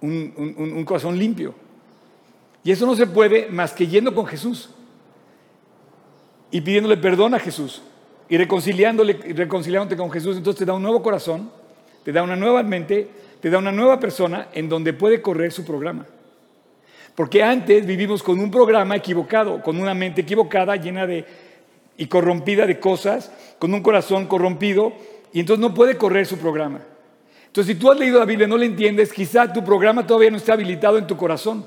Un, 0.00 0.32
un- 0.36 0.84
corazón 0.84 1.18
limpio. 1.18 1.54
Y 2.64 2.70
eso 2.70 2.86
no 2.86 2.94
se 2.94 3.06
puede 3.06 3.48
más 3.48 3.72
que 3.72 3.86
yendo 3.86 4.14
con 4.14 4.26
Jesús 4.26 4.70
y 6.50 6.60
pidiéndole 6.60 6.96
perdón 6.96 7.34
a 7.34 7.38
Jesús 7.40 7.82
y 8.28 8.36
reconciliándole, 8.36 9.18
y 9.24 9.32
reconciliándote 9.32 9.96
con 9.96 10.10
Jesús. 10.10 10.36
Entonces 10.36 10.60
te 10.60 10.64
da 10.64 10.72
un 10.74 10.82
nuevo 10.82 11.02
corazón, 11.02 11.50
te 12.04 12.12
da 12.12 12.22
una 12.22 12.36
nueva 12.36 12.62
mente, 12.62 13.10
te 13.42 13.50
da 13.50 13.58
una 13.58 13.72
nueva 13.72 13.98
persona 13.98 14.50
en 14.54 14.68
donde 14.68 14.92
puede 14.92 15.20
correr 15.20 15.50
su 15.50 15.64
programa. 15.64 16.06
Porque 17.16 17.42
antes 17.42 17.84
vivimos 17.84 18.22
con 18.22 18.38
un 18.38 18.52
programa 18.52 18.94
equivocado, 18.94 19.60
con 19.60 19.80
una 19.80 19.94
mente 19.94 20.20
equivocada, 20.20 20.76
llena 20.76 21.08
de 21.08 21.24
y 21.96 22.06
corrompida 22.06 22.66
de 22.66 22.78
cosas, 22.78 23.32
con 23.58 23.74
un 23.74 23.82
corazón 23.82 24.26
corrompido, 24.26 24.92
y 25.32 25.40
entonces 25.40 25.60
no 25.60 25.74
puede 25.74 25.96
correr 25.96 26.24
su 26.24 26.38
programa. 26.38 26.82
Entonces, 27.46 27.74
si 27.74 27.80
tú 27.80 27.90
has 27.90 27.98
leído 27.98 28.20
la 28.20 28.24
Biblia 28.26 28.46
y 28.46 28.50
no 28.50 28.56
la 28.56 28.64
entiendes, 28.64 29.12
quizá 29.12 29.52
tu 29.52 29.64
programa 29.64 30.06
todavía 30.06 30.30
no 30.30 30.36
está 30.36 30.52
habilitado 30.52 30.96
en 30.96 31.08
tu 31.08 31.16
corazón. 31.16 31.66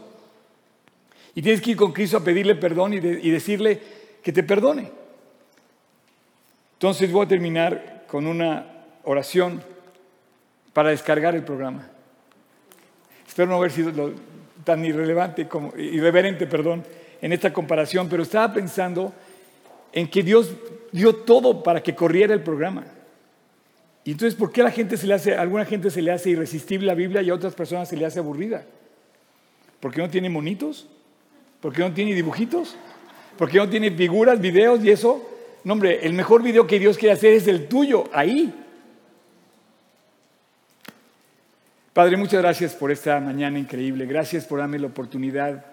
Y 1.36 1.42
tienes 1.42 1.60
que 1.62 1.72
ir 1.72 1.78
con 1.78 1.92
Cristo 1.92 2.16
a 2.16 2.24
pedirle 2.24 2.56
perdón 2.56 2.94
y, 2.94 2.98
y 2.98 3.30
decirle 3.30 3.82
que 4.24 4.32
te 4.32 4.44
perdone. 4.44 4.90
Entonces 6.76 7.12
voy 7.12 7.26
a 7.26 7.28
terminar 7.28 8.06
con 8.08 8.26
una 8.28 8.66
oración 9.04 9.75
para 10.76 10.90
descargar 10.90 11.34
el 11.36 11.44
programa. 11.44 11.88
Espero 13.26 13.48
no 13.48 13.56
haber 13.56 13.72
sido 13.72 14.12
tan 14.66 14.84
irrelevante 14.84 15.48
como 15.48 15.72
irreverente, 15.78 16.48
perdón, 16.48 16.84
en 17.22 17.32
esta 17.32 17.54
comparación, 17.54 18.10
pero 18.10 18.24
estaba 18.24 18.54
pensando 18.54 19.14
en 19.94 20.10
que 20.10 20.22
Dios 20.22 20.52
dio 20.92 21.16
todo 21.16 21.64
para 21.64 21.82
que 21.82 21.96
corriera 21.96 22.34
el 22.34 22.44
programa. 22.44 22.84
Y 24.04 24.12
entonces, 24.12 24.38
¿por 24.38 24.52
qué 24.52 24.60
a 24.60 24.66
la 24.66 24.72
gente 24.72 24.98
se 24.98 25.08
le 25.08 25.14
hace, 25.14 25.34
alguna 25.34 25.64
gente 25.64 25.90
se 25.90 26.02
le 26.02 26.12
hace 26.12 26.32
irresistible 26.32 26.88
la 26.88 26.94
Biblia 26.94 27.22
y 27.22 27.30
a 27.30 27.36
otras 27.36 27.56
personas 27.56 27.88
se 27.88 27.96
le 27.96 28.06
hace 28.06 28.20
aburrida? 28.20 28.66
¿Porque 29.80 30.02
no 30.02 30.10
tiene 30.10 30.30
monitos? 30.30 30.90
¿Porque 31.62 31.80
no 31.80 31.94
tiene 31.94 32.14
dibujitos? 32.14 32.76
¿Porque 33.38 33.60
no 33.60 33.70
tiene 33.70 33.92
figuras, 33.92 34.42
videos 34.42 34.84
y 34.84 34.92
eso? 34.92 35.26
No, 35.64 35.72
hombre, 35.72 36.06
el 36.06 36.12
mejor 36.12 36.44
video 36.44 36.68
que 36.68 36.80
Dios 36.80 36.98
quiere 36.98 37.14
hacer 37.14 37.32
es 37.32 37.48
el 37.48 37.70
tuyo, 37.70 38.10
ahí. 38.12 38.54
Padre, 41.96 42.18
muchas 42.18 42.41
gracias 42.41 42.74
por 42.74 42.91
esta 42.91 43.22
mañana 43.22 43.58
increíble. 43.58 44.06
Gracias 44.06 44.43
por 44.43 44.60
darme 44.60 44.78
la 44.78 44.88
oportunidad 44.88 45.66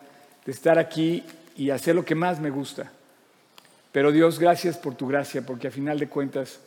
de 0.47 0.53
estar 0.53 0.79
aquí 0.79 1.25
y 1.57 1.71
hacer 1.71 1.97
lo 1.97 2.05
que 2.05 2.15
más 2.15 2.39
me 2.39 2.49
gusta. 2.49 2.93
Pero 3.91 4.13
Dios, 4.13 4.39
gracias 4.39 4.79
por 4.79 4.95
tu 4.95 5.09
gracia, 5.09 5.45
porque 5.45 5.67
a 5.67 5.73
final 5.73 5.99
de 5.99 6.09
cuentas 6.09 6.61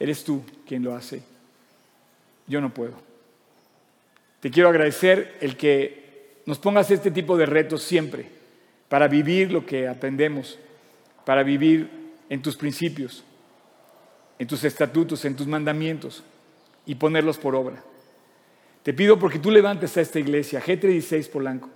eres 0.00 0.24
tú 0.24 0.42
quien 0.66 0.82
lo 0.82 0.96
hace. 0.96 1.22
Yo 2.48 2.60
no 2.60 2.74
puedo. 2.74 2.94
Te 4.40 4.50
quiero 4.50 4.68
agradecer 4.68 5.36
el 5.40 5.56
que 5.56 6.40
nos 6.44 6.58
pongas 6.58 6.90
este 6.90 7.12
tipo 7.12 7.36
de 7.36 7.46
retos 7.46 7.84
siempre 7.84 8.26
para 8.88 9.06
vivir 9.06 9.52
lo 9.52 9.64
que 9.64 9.86
aprendemos, 9.86 10.58
para 11.24 11.44
vivir 11.44 11.88
en 12.28 12.42
tus 12.42 12.56
principios, 12.56 13.22
en 14.40 14.48
tus 14.48 14.64
estatutos, 14.64 15.24
en 15.24 15.36
tus 15.36 15.46
mandamientos 15.46 16.24
y 16.84 16.96
ponerlos 16.96 17.38
por 17.38 17.54
obra. 17.54 17.80
Te 18.82 18.92
pido 18.92 19.18
porque 19.18 19.38
tú 19.38 19.50
levantes 19.50 19.96
a 19.96 20.00
esta 20.00 20.18
iglesia, 20.18 20.60
G36 20.60 21.28
Polanco. 21.28 21.70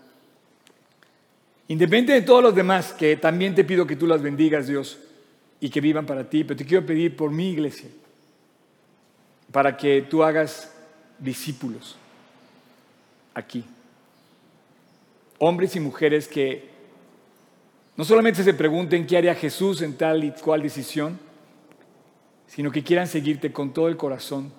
Independiente 1.68 2.12
de 2.12 2.22
todos 2.22 2.42
los 2.42 2.54
demás, 2.54 2.92
que 2.92 3.16
también 3.16 3.54
te 3.54 3.64
pido 3.64 3.86
que 3.86 3.96
tú 3.96 4.06
las 4.06 4.22
bendigas, 4.22 4.66
Dios, 4.66 4.98
y 5.60 5.70
que 5.70 5.80
vivan 5.80 6.06
para 6.06 6.28
ti, 6.28 6.44
pero 6.44 6.56
te 6.56 6.64
quiero 6.64 6.84
pedir 6.84 7.16
por 7.16 7.30
mi 7.30 7.50
iglesia, 7.50 7.88
para 9.50 9.76
que 9.76 10.02
tú 10.02 10.22
hagas 10.22 10.72
discípulos 11.18 11.96
aquí. 13.34 13.64
Hombres 15.38 15.76
y 15.76 15.80
mujeres 15.80 16.28
que 16.28 16.70
no 17.96 18.04
solamente 18.04 18.44
se 18.44 18.54
pregunten 18.54 19.06
qué 19.06 19.16
haría 19.16 19.34
Jesús 19.34 19.82
en 19.82 19.96
tal 19.96 20.24
y 20.24 20.30
cual 20.32 20.62
decisión, 20.62 21.18
sino 22.46 22.70
que 22.70 22.82
quieran 22.82 23.06
seguirte 23.06 23.52
con 23.52 23.72
todo 23.72 23.88
el 23.88 23.96
corazón, 23.96 24.52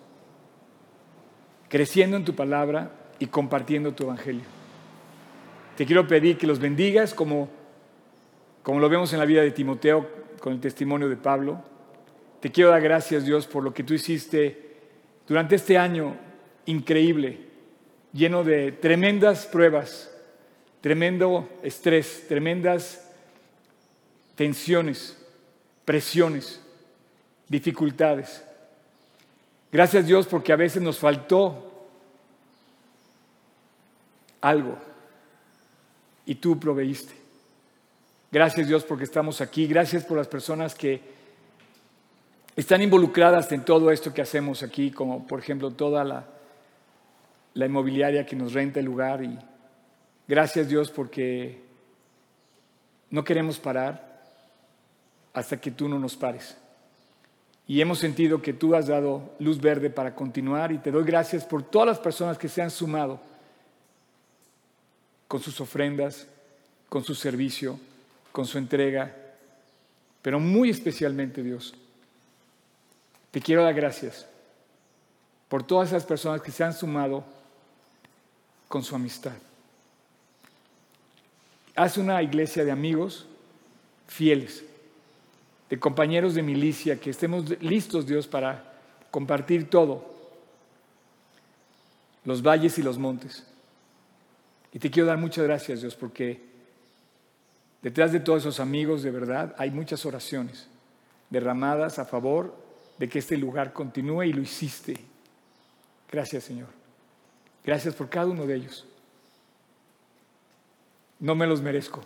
creciendo 1.69 2.17
en 2.17 2.25
tu 2.25 2.35
palabra 2.35 2.91
y 3.19 3.27
compartiendo 3.27 3.93
tu 3.93 4.03
evangelio. 4.03 4.43
Te 5.75 5.85
quiero 5.85 6.07
pedir 6.07 6.37
que 6.37 6.47
los 6.47 6.59
bendigas 6.59 7.13
como, 7.13 7.49
como 8.63 8.79
lo 8.79 8.89
vemos 8.89 9.13
en 9.13 9.19
la 9.19 9.25
vida 9.25 9.41
de 9.41 9.51
Timoteo 9.51 10.09
con 10.39 10.53
el 10.53 10.59
testimonio 10.59 11.09
de 11.09 11.17
Pablo. 11.17 11.61
Te 12.39 12.51
quiero 12.51 12.69
dar 12.69 12.81
gracias, 12.81 13.25
Dios, 13.25 13.47
por 13.47 13.63
lo 13.63 13.73
que 13.73 13.83
tú 13.83 13.93
hiciste 13.93 14.75
durante 15.27 15.55
este 15.55 15.77
año 15.77 16.15
increíble, 16.65 17.39
lleno 18.13 18.43
de 18.43 18.71
tremendas 18.71 19.45
pruebas, 19.45 20.11
tremendo 20.81 21.49
estrés, 21.63 22.25
tremendas 22.27 23.03
tensiones, 24.37 25.17
presiones, 25.83 26.61
dificultades. 27.49 28.43
Gracias 29.71 30.05
Dios 30.05 30.27
porque 30.27 30.53
a 30.53 30.55
veces 30.55 30.81
nos 30.81 30.97
faltó 30.97 31.87
algo 34.41 34.77
y 36.25 36.35
tú 36.35 36.59
proveíste. 36.59 37.13
Gracias 38.31 38.67
Dios 38.67 38.83
porque 38.83 39.03
estamos 39.03 39.41
aquí. 39.41 39.67
Gracias 39.67 40.03
por 40.03 40.17
las 40.17 40.27
personas 40.27 40.75
que 40.75 41.01
están 42.55 42.81
involucradas 42.81 43.51
en 43.51 43.63
todo 43.63 43.91
esto 43.91 44.13
que 44.13 44.21
hacemos 44.21 44.63
aquí, 44.63 44.91
como 44.91 45.27
por 45.27 45.39
ejemplo 45.39 45.71
toda 45.71 46.03
la, 46.03 46.25
la 47.53 47.65
inmobiliaria 47.65 48.25
que 48.25 48.35
nos 48.35 48.53
renta 48.53 48.79
el 48.79 48.85
lugar. 48.85 49.23
Y 49.23 49.37
gracias 50.27 50.67
Dios 50.67 50.91
porque 50.91 51.61
no 53.09 53.23
queremos 53.23 53.59
parar 53.59 54.23
hasta 55.33 55.59
que 55.59 55.71
tú 55.71 55.87
no 55.87 55.99
nos 55.99 56.15
pares. 56.15 56.57
Y 57.67 57.81
hemos 57.81 57.99
sentido 57.99 58.41
que 58.41 58.53
tú 58.53 58.75
has 58.75 58.87
dado 58.87 59.35
luz 59.39 59.59
verde 59.59 59.89
para 59.89 60.15
continuar 60.15 60.71
y 60.71 60.77
te 60.77 60.91
doy 60.91 61.03
gracias 61.03 61.43
por 61.43 61.63
todas 61.63 61.87
las 61.87 61.99
personas 61.99 62.37
que 62.37 62.47
se 62.47 62.61
han 62.61 62.71
sumado 62.71 63.19
con 65.27 65.41
sus 65.41 65.59
ofrendas, 65.59 66.27
con 66.87 67.03
su 67.03 67.13
servicio, 67.13 67.77
con 68.31 68.45
su 68.45 68.57
entrega, 68.57 69.13
pero 70.21 70.39
muy 70.39 70.69
especialmente 70.69 71.43
Dios. 71.43 71.73
Te 73.31 73.41
quiero 73.41 73.63
dar 73.63 73.73
gracias 73.73 74.25
por 75.49 75.63
todas 75.63 75.89
esas 75.89 76.05
personas 76.05 76.41
que 76.41 76.51
se 76.51 76.63
han 76.63 76.73
sumado 76.73 77.23
con 78.67 78.83
su 78.83 78.95
amistad. 78.95 79.33
Haz 81.75 81.97
una 81.97 82.23
iglesia 82.23 82.63
de 82.63 82.71
amigos 82.71 83.25
fieles, 84.07 84.63
de 85.69 85.79
compañeros 85.79 86.33
de 86.33 86.43
milicia, 86.43 86.99
que 86.99 87.09
estemos 87.09 87.61
listos, 87.61 88.07
Dios, 88.07 88.27
para 88.27 88.73
compartir 89.11 89.69
todo, 89.69 90.05
los 92.23 92.41
valles 92.41 92.77
y 92.77 92.83
los 92.83 92.97
montes. 92.97 93.43
Y 94.73 94.79
te 94.79 94.91
quiero 94.91 95.07
dar 95.07 95.17
muchas 95.17 95.45
gracias, 95.45 95.81
Dios, 95.81 95.95
porque 95.95 96.41
detrás 97.81 98.11
de 98.11 98.19
todos 98.19 98.43
esos 98.43 98.59
amigos 98.59 99.03
de 99.03 99.11
verdad 99.11 99.55
hay 99.57 99.71
muchas 99.71 100.05
oraciones 100.05 100.67
derramadas 101.29 101.99
a 101.99 102.05
favor 102.05 102.55
de 102.97 103.07
que 103.09 103.19
este 103.19 103.37
lugar 103.37 103.73
continúe 103.73 104.23
y 104.23 104.33
lo 104.33 104.41
hiciste. 104.41 104.97
Gracias, 106.11 106.45
Señor. 106.45 106.67
Gracias 107.63 107.93
por 107.95 108.09
cada 108.09 108.27
uno 108.27 108.45
de 108.45 108.55
ellos. 108.55 108.85
No 111.19 111.35
me 111.35 111.47
los 111.47 111.61
merezco 111.61 112.01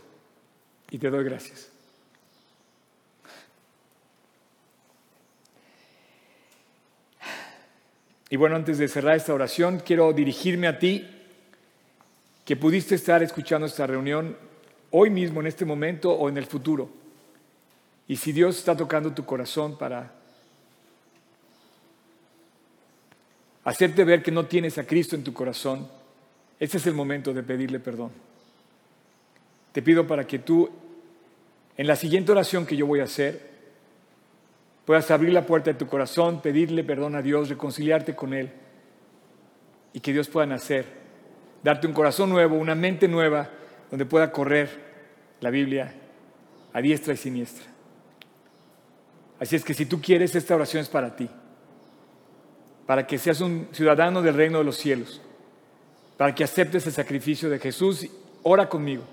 y 0.90 0.98
te 0.98 1.10
doy 1.10 1.24
gracias. 1.24 1.70
Y 8.32 8.38
bueno, 8.38 8.56
antes 8.56 8.78
de 8.78 8.88
cerrar 8.88 9.18
esta 9.18 9.34
oración, 9.34 9.82
quiero 9.86 10.14
dirigirme 10.14 10.68
a 10.68 10.80
ti, 10.80 11.06
que 12.46 12.56
pudiste 12.56 12.96
estar 12.96 13.22
escuchando 13.22 13.68
esta 13.68 13.86
reunión 13.86 14.38
hoy 14.90 15.10
mismo, 15.10 15.42
en 15.42 15.48
este 15.48 15.66
momento 15.66 16.14
o 16.14 16.30
en 16.30 16.38
el 16.38 16.46
futuro. 16.46 16.90
Y 18.08 18.16
si 18.16 18.32
Dios 18.32 18.58
está 18.58 18.76
tocando 18.76 19.14
tu 19.14 19.26
corazón 19.26 19.78
para 19.78 20.14
hacerte 23.66 24.06
ver 24.06 24.24
que 24.24 24.32
no 24.32 24.46
tienes 24.46 24.78
a 24.78 24.88
Cristo 24.88 25.18
en 25.18 25.26
tu 25.26 25.34
corazón, 25.34 25.90
este 26.58 26.78
es 26.78 26.88
el 26.88 26.94
momento 26.94 27.34
de 27.34 27.44
pedirle 27.44 27.82
perdón. 27.82 28.12
Te 29.74 29.82
pido 29.82 30.08
para 30.08 30.26
que 30.26 30.40
tú, 30.40 30.70
en 31.76 31.86
la 31.86 31.98
siguiente 31.98 32.32
oración 32.32 32.66
que 32.66 32.78
yo 32.78 32.88
voy 32.88 33.02
a 33.02 33.06
hacer, 33.06 33.51
puedas 34.86 35.12
abrir 35.12 35.34
la 35.34 35.46
puerta 35.46 35.72
de 35.72 35.78
tu 35.78 35.88
corazón, 35.88 36.42
pedirle 36.42 36.84
perdón 36.84 37.16
a 37.16 37.22
Dios, 37.22 37.50
reconciliarte 37.50 38.16
con 38.16 38.34
Él 38.34 38.52
y 39.94 40.00
que 40.00 40.14
Dios 40.14 40.28
pueda 40.30 40.46
nacer, 40.46 40.86
darte 41.64 41.88
un 41.88 41.94
corazón 41.94 42.30
nuevo, 42.30 42.56
una 42.56 42.76
mente 42.76 43.08
nueva, 43.08 43.50
donde 43.90 44.06
pueda 44.06 44.32
correr 44.32 44.70
la 45.42 45.50
Biblia 45.50 45.94
a 46.74 46.82
diestra 46.82 47.14
y 47.14 47.18
siniestra. 47.18 47.66
Así 49.40 49.56
es 49.56 49.66
que 49.66 49.74
si 49.74 49.86
tú 49.86 50.02
quieres, 50.02 50.36
esta 50.36 50.56
oración 50.56 50.82
es 50.82 50.90
para 50.90 51.16
ti, 51.16 51.30
para 52.86 53.06
que 53.06 53.18
seas 53.18 53.42
un 53.42 53.68
ciudadano 53.72 54.22
del 54.22 54.36
reino 54.36 54.60
de 54.60 54.64
los 54.64 54.78
cielos, 54.78 55.22
para 56.16 56.34
que 56.34 56.44
aceptes 56.44 56.86
el 56.86 56.94
sacrificio 56.94 57.50
de 57.50 57.60
Jesús, 57.60 58.08
ora 58.44 58.70
conmigo. 58.70 59.04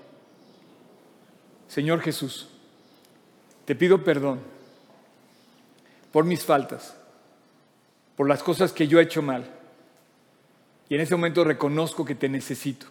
Señor 1.67 2.01
Jesús, 2.01 2.47
te 3.65 3.75
pido 3.75 4.03
perdón 4.03 4.39
por 6.11 6.25
mis 6.25 6.43
faltas, 6.43 6.95
por 8.15 8.27
las 8.27 8.43
cosas 8.43 8.71
que 8.73 8.87
yo 8.87 8.99
he 8.99 9.03
hecho 9.03 9.21
mal. 9.21 9.49
Y 10.89 10.95
en 10.95 11.01
ese 11.01 11.15
momento 11.15 11.43
reconozco 11.43 12.03
que 12.03 12.15
te 12.15 12.29
necesito 12.29 12.87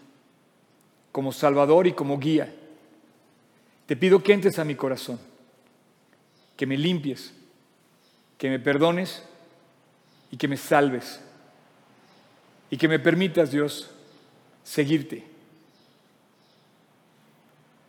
como 1.12 1.33
Salvador 1.33 1.87
y 1.87 1.93
como 1.93 2.19
guía. 2.19 2.55
Te 3.87 3.97
pido 3.97 4.23
que 4.23 4.33
entres 4.33 4.59
a 4.59 4.64
mi 4.64 4.75
corazón, 4.75 5.19
que 6.57 6.66
me 6.66 6.77
limpies, 6.77 7.33
que 8.37 8.51
me 8.51 8.59
perdones 8.59 9.25
y 10.31 10.37
que 10.37 10.47
me 10.47 10.57
salves. 10.57 11.21
Y 12.71 12.77
que 12.77 12.87
me 12.87 12.99
permitas, 12.99 13.51
Dios, 13.51 13.91
seguirte 14.62 15.25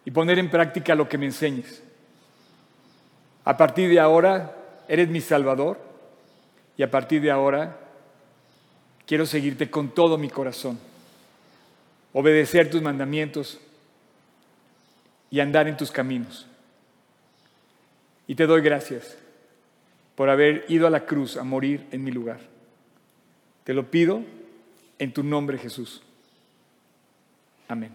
y 0.09 0.11
poner 0.11 0.39
en 0.39 0.49
práctica 0.49 0.95
lo 0.95 1.07
que 1.07 1.19
me 1.19 1.27
enseñes. 1.27 1.83
A 3.45 3.55
partir 3.55 3.89
de 3.89 3.99
ahora, 3.99 4.55
eres 4.89 5.07
mi 5.07 5.21
Salvador 5.21 5.79
y 6.75 6.83
a 6.83 6.89
partir 6.89 7.21
de 7.21 7.31
ahora 7.31 7.79
quiero 9.05 9.25
seguirte 9.25 9.69
con 9.69 9.93
todo 9.93 10.17
mi 10.17 10.29
corazón, 10.29 10.79
obedecer 12.11 12.69
tus 12.69 12.81
mandamientos 12.81 13.59
y 15.29 15.39
andar 15.39 15.67
en 15.67 15.77
tus 15.77 15.91
caminos. 15.91 16.47
Y 18.27 18.35
te 18.35 18.47
doy 18.47 18.61
gracias 18.61 19.15
por 20.15 20.29
haber 20.29 20.65
ido 20.69 20.87
a 20.87 20.89
la 20.89 21.05
cruz 21.05 21.37
a 21.37 21.43
morir 21.43 21.87
en 21.91 22.03
mi 22.03 22.11
lugar. 22.11 22.39
Te 23.63 23.73
lo 23.73 23.91
pido 23.91 24.23
en 24.97 25.13
tu 25.13 25.23
nombre 25.23 25.59
Jesús. 25.59 26.01
Amén. 27.67 27.91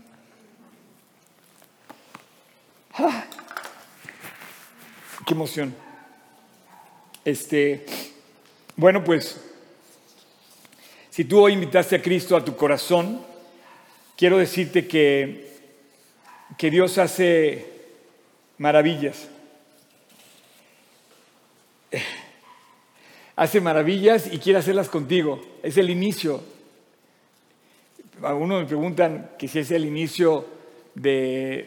¡Ah! 2.95 3.24
¡Qué 5.26 5.34
emoción! 5.34 5.93
Este, 7.24 7.86
bueno, 8.76 9.02
pues, 9.02 9.40
si 11.08 11.24
tú 11.24 11.40
hoy 11.40 11.54
invitaste 11.54 11.96
a 11.96 12.02
Cristo 12.02 12.36
a 12.36 12.44
tu 12.44 12.54
corazón, 12.54 13.24
quiero 14.16 14.36
decirte 14.36 14.86
que, 14.86 15.48
que 16.58 16.70
Dios 16.70 16.98
hace 16.98 17.66
maravillas. 18.58 19.28
Hace 23.36 23.60
maravillas 23.60 24.32
y 24.32 24.38
quiere 24.38 24.58
hacerlas 24.58 24.88
contigo. 24.88 25.42
Es 25.62 25.76
el 25.76 25.90
inicio. 25.90 26.42
Algunos 28.22 28.62
me 28.62 28.66
preguntan 28.66 29.30
que 29.38 29.48
si 29.48 29.58
es 29.60 29.70
el 29.70 29.84
inicio 29.84 30.46
del 30.94 31.66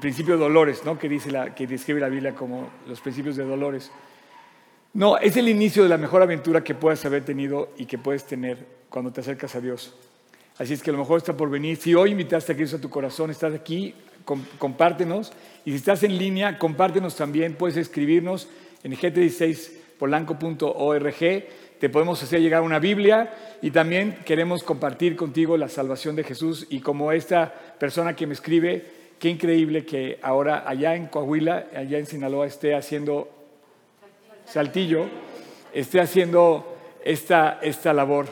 principio 0.00 0.34
de 0.34 0.40
dolores, 0.40 0.82
¿no? 0.84 0.98
que, 0.98 1.08
dice 1.08 1.30
la, 1.30 1.54
que 1.54 1.66
describe 1.66 2.00
la 2.00 2.08
Biblia 2.08 2.34
como 2.34 2.70
los 2.86 3.00
principios 3.00 3.36
de 3.36 3.44
dolores. 3.44 3.90
No, 4.96 5.16
es 5.18 5.36
el 5.36 5.48
inicio 5.50 5.82
de 5.82 5.90
la 5.90 5.98
mejor 5.98 6.22
aventura 6.22 6.64
que 6.64 6.74
puedas 6.74 7.04
haber 7.04 7.22
tenido 7.22 7.68
y 7.76 7.84
que 7.84 7.98
puedes 7.98 8.24
tener 8.24 8.56
cuando 8.88 9.12
te 9.12 9.20
acercas 9.20 9.54
a 9.54 9.60
Dios. 9.60 9.94
Así 10.56 10.72
es 10.72 10.82
que 10.82 10.88
a 10.88 10.94
lo 10.94 10.98
mejor 10.98 11.18
está 11.18 11.36
por 11.36 11.50
venir. 11.50 11.76
Si 11.76 11.94
hoy 11.94 12.12
invitaste 12.12 12.54
a 12.54 12.56
Cristo 12.56 12.78
a 12.78 12.80
tu 12.80 12.88
corazón, 12.88 13.30
estás 13.30 13.52
aquí, 13.52 13.94
compártenos. 14.58 15.34
Y 15.66 15.72
si 15.72 15.76
estás 15.76 16.02
en 16.02 16.16
línea, 16.16 16.58
compártenos 16.58 17.14
también. 17.14 17.56
Puedes 17.56 17.76
escribirnos 17.76 18.48
en 18.84 18.92
gt16polanco.org. 18.92 21.44
Te 21.78 21.90
podemos 21.90 22.22
hacer 22.22 22.40
llegar 22.40 22.62
una 22.62 22.78
Biblia 22.78 23.34
y 23.60 23.72
también 23.72 24.20
queremos 24.24 24.62
compartir 24.62 25.14
contigo 25.14 25.58
la 25.58 25.68
salvación 25.68 26.16
de 26.16 26.24
Jesús. 26.24 26.68
Y 26.70 26.80
como 26.80 27.12
esta 27.12 27.52
persona 27.78 28.16
que 28.16 28.26
me 28.26 28.32
escribe, 28.32 28.86
qué 29.18 29.28
increíble 29.28 29.84
que 29.84 30.18
ahora 30.22 30.66
allá 30.66 30.96
en 30.96 31.08
Coahuila, 31.08 31.66
allá 31.76 31.98
en 31.98 32.06
Sinaloa, 32.06 32.46
esté 32.46 32.74
haciendo 32.74 33.35
Saltillo 34.46 35.06
esté 35.72 36.00
haciendo 36.00 36.76
esta, 37.04 37.58
esta 37.62 37.92
labor. 37.92 38.26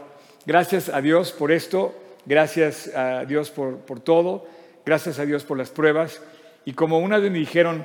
Gracias 0.47 0.89
a 0.89 1.01
Dios 1.01 1.33
por 1.33 1.53
esto, 1.53 1.95
gracias 2.25 2.95
a 2.95 3.25
Dios 3.25 3.51
por, 3.51 3.79
por 3.79 4.01
todo, 4.01 4.47
gracias 4.85 5.19
a 5.19 5.25
Dios 5.25 5.45
por 5.45 5.59
las 5.59 5.71
pruebas. 5.71 6.23
Y 6.65 6.73
como 6.73 6.99
una 6.99 7.19
vez 7.19 7.31
me 7.31 7.39
dijeron, 7.39 7.85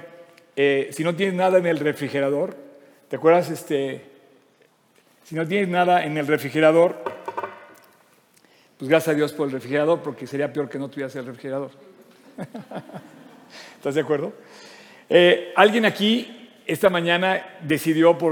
eh, 0.55 0.89
si 0.91 1.03
no 1.03 1.15
tienes 1.15 1.35
nada 1.35 1.57
en 1.57 1.65
el 1.65 1.79
refrigerador, 1.79 2.55
¿te 3.07 3.15
acuerdas? 3.15 3.49
Este, 3.49 4.05
si 5.23 5.35
no 5.35 5.47
tienes 5.47 5.67
nada 5.67 6.05
en 6.05 6.17
el 6.17 6.27
refrigerador, 6.27 7.03
pues 8.77 8.89
gracias 8.89 9.13
a 9.13 9.17
Dios 9.17 9.33
por 9.33 9.47
el 9.47 9.53
refrigerador, 9.53 10.01
porque 10.01 10.27
sería 10.27 10.53
peor 10.53 10.69
que 10.69 10.79
no 10.79 10.89
tuvieras 10.89 11.15
el 11.15 11.25
refrigerador. 11.25 11.71
¿Estás 13.75 13.95
de 13.95 14.01
acuerdo? 14.01 14.33
Eh, 15.09 15.51
Alguien 15.55 15.85
aquí 15.85 16.38
esta 16.69 16.91
mañana 16.91 17.41
decidió 17.61 18.15
por 18.19 18.27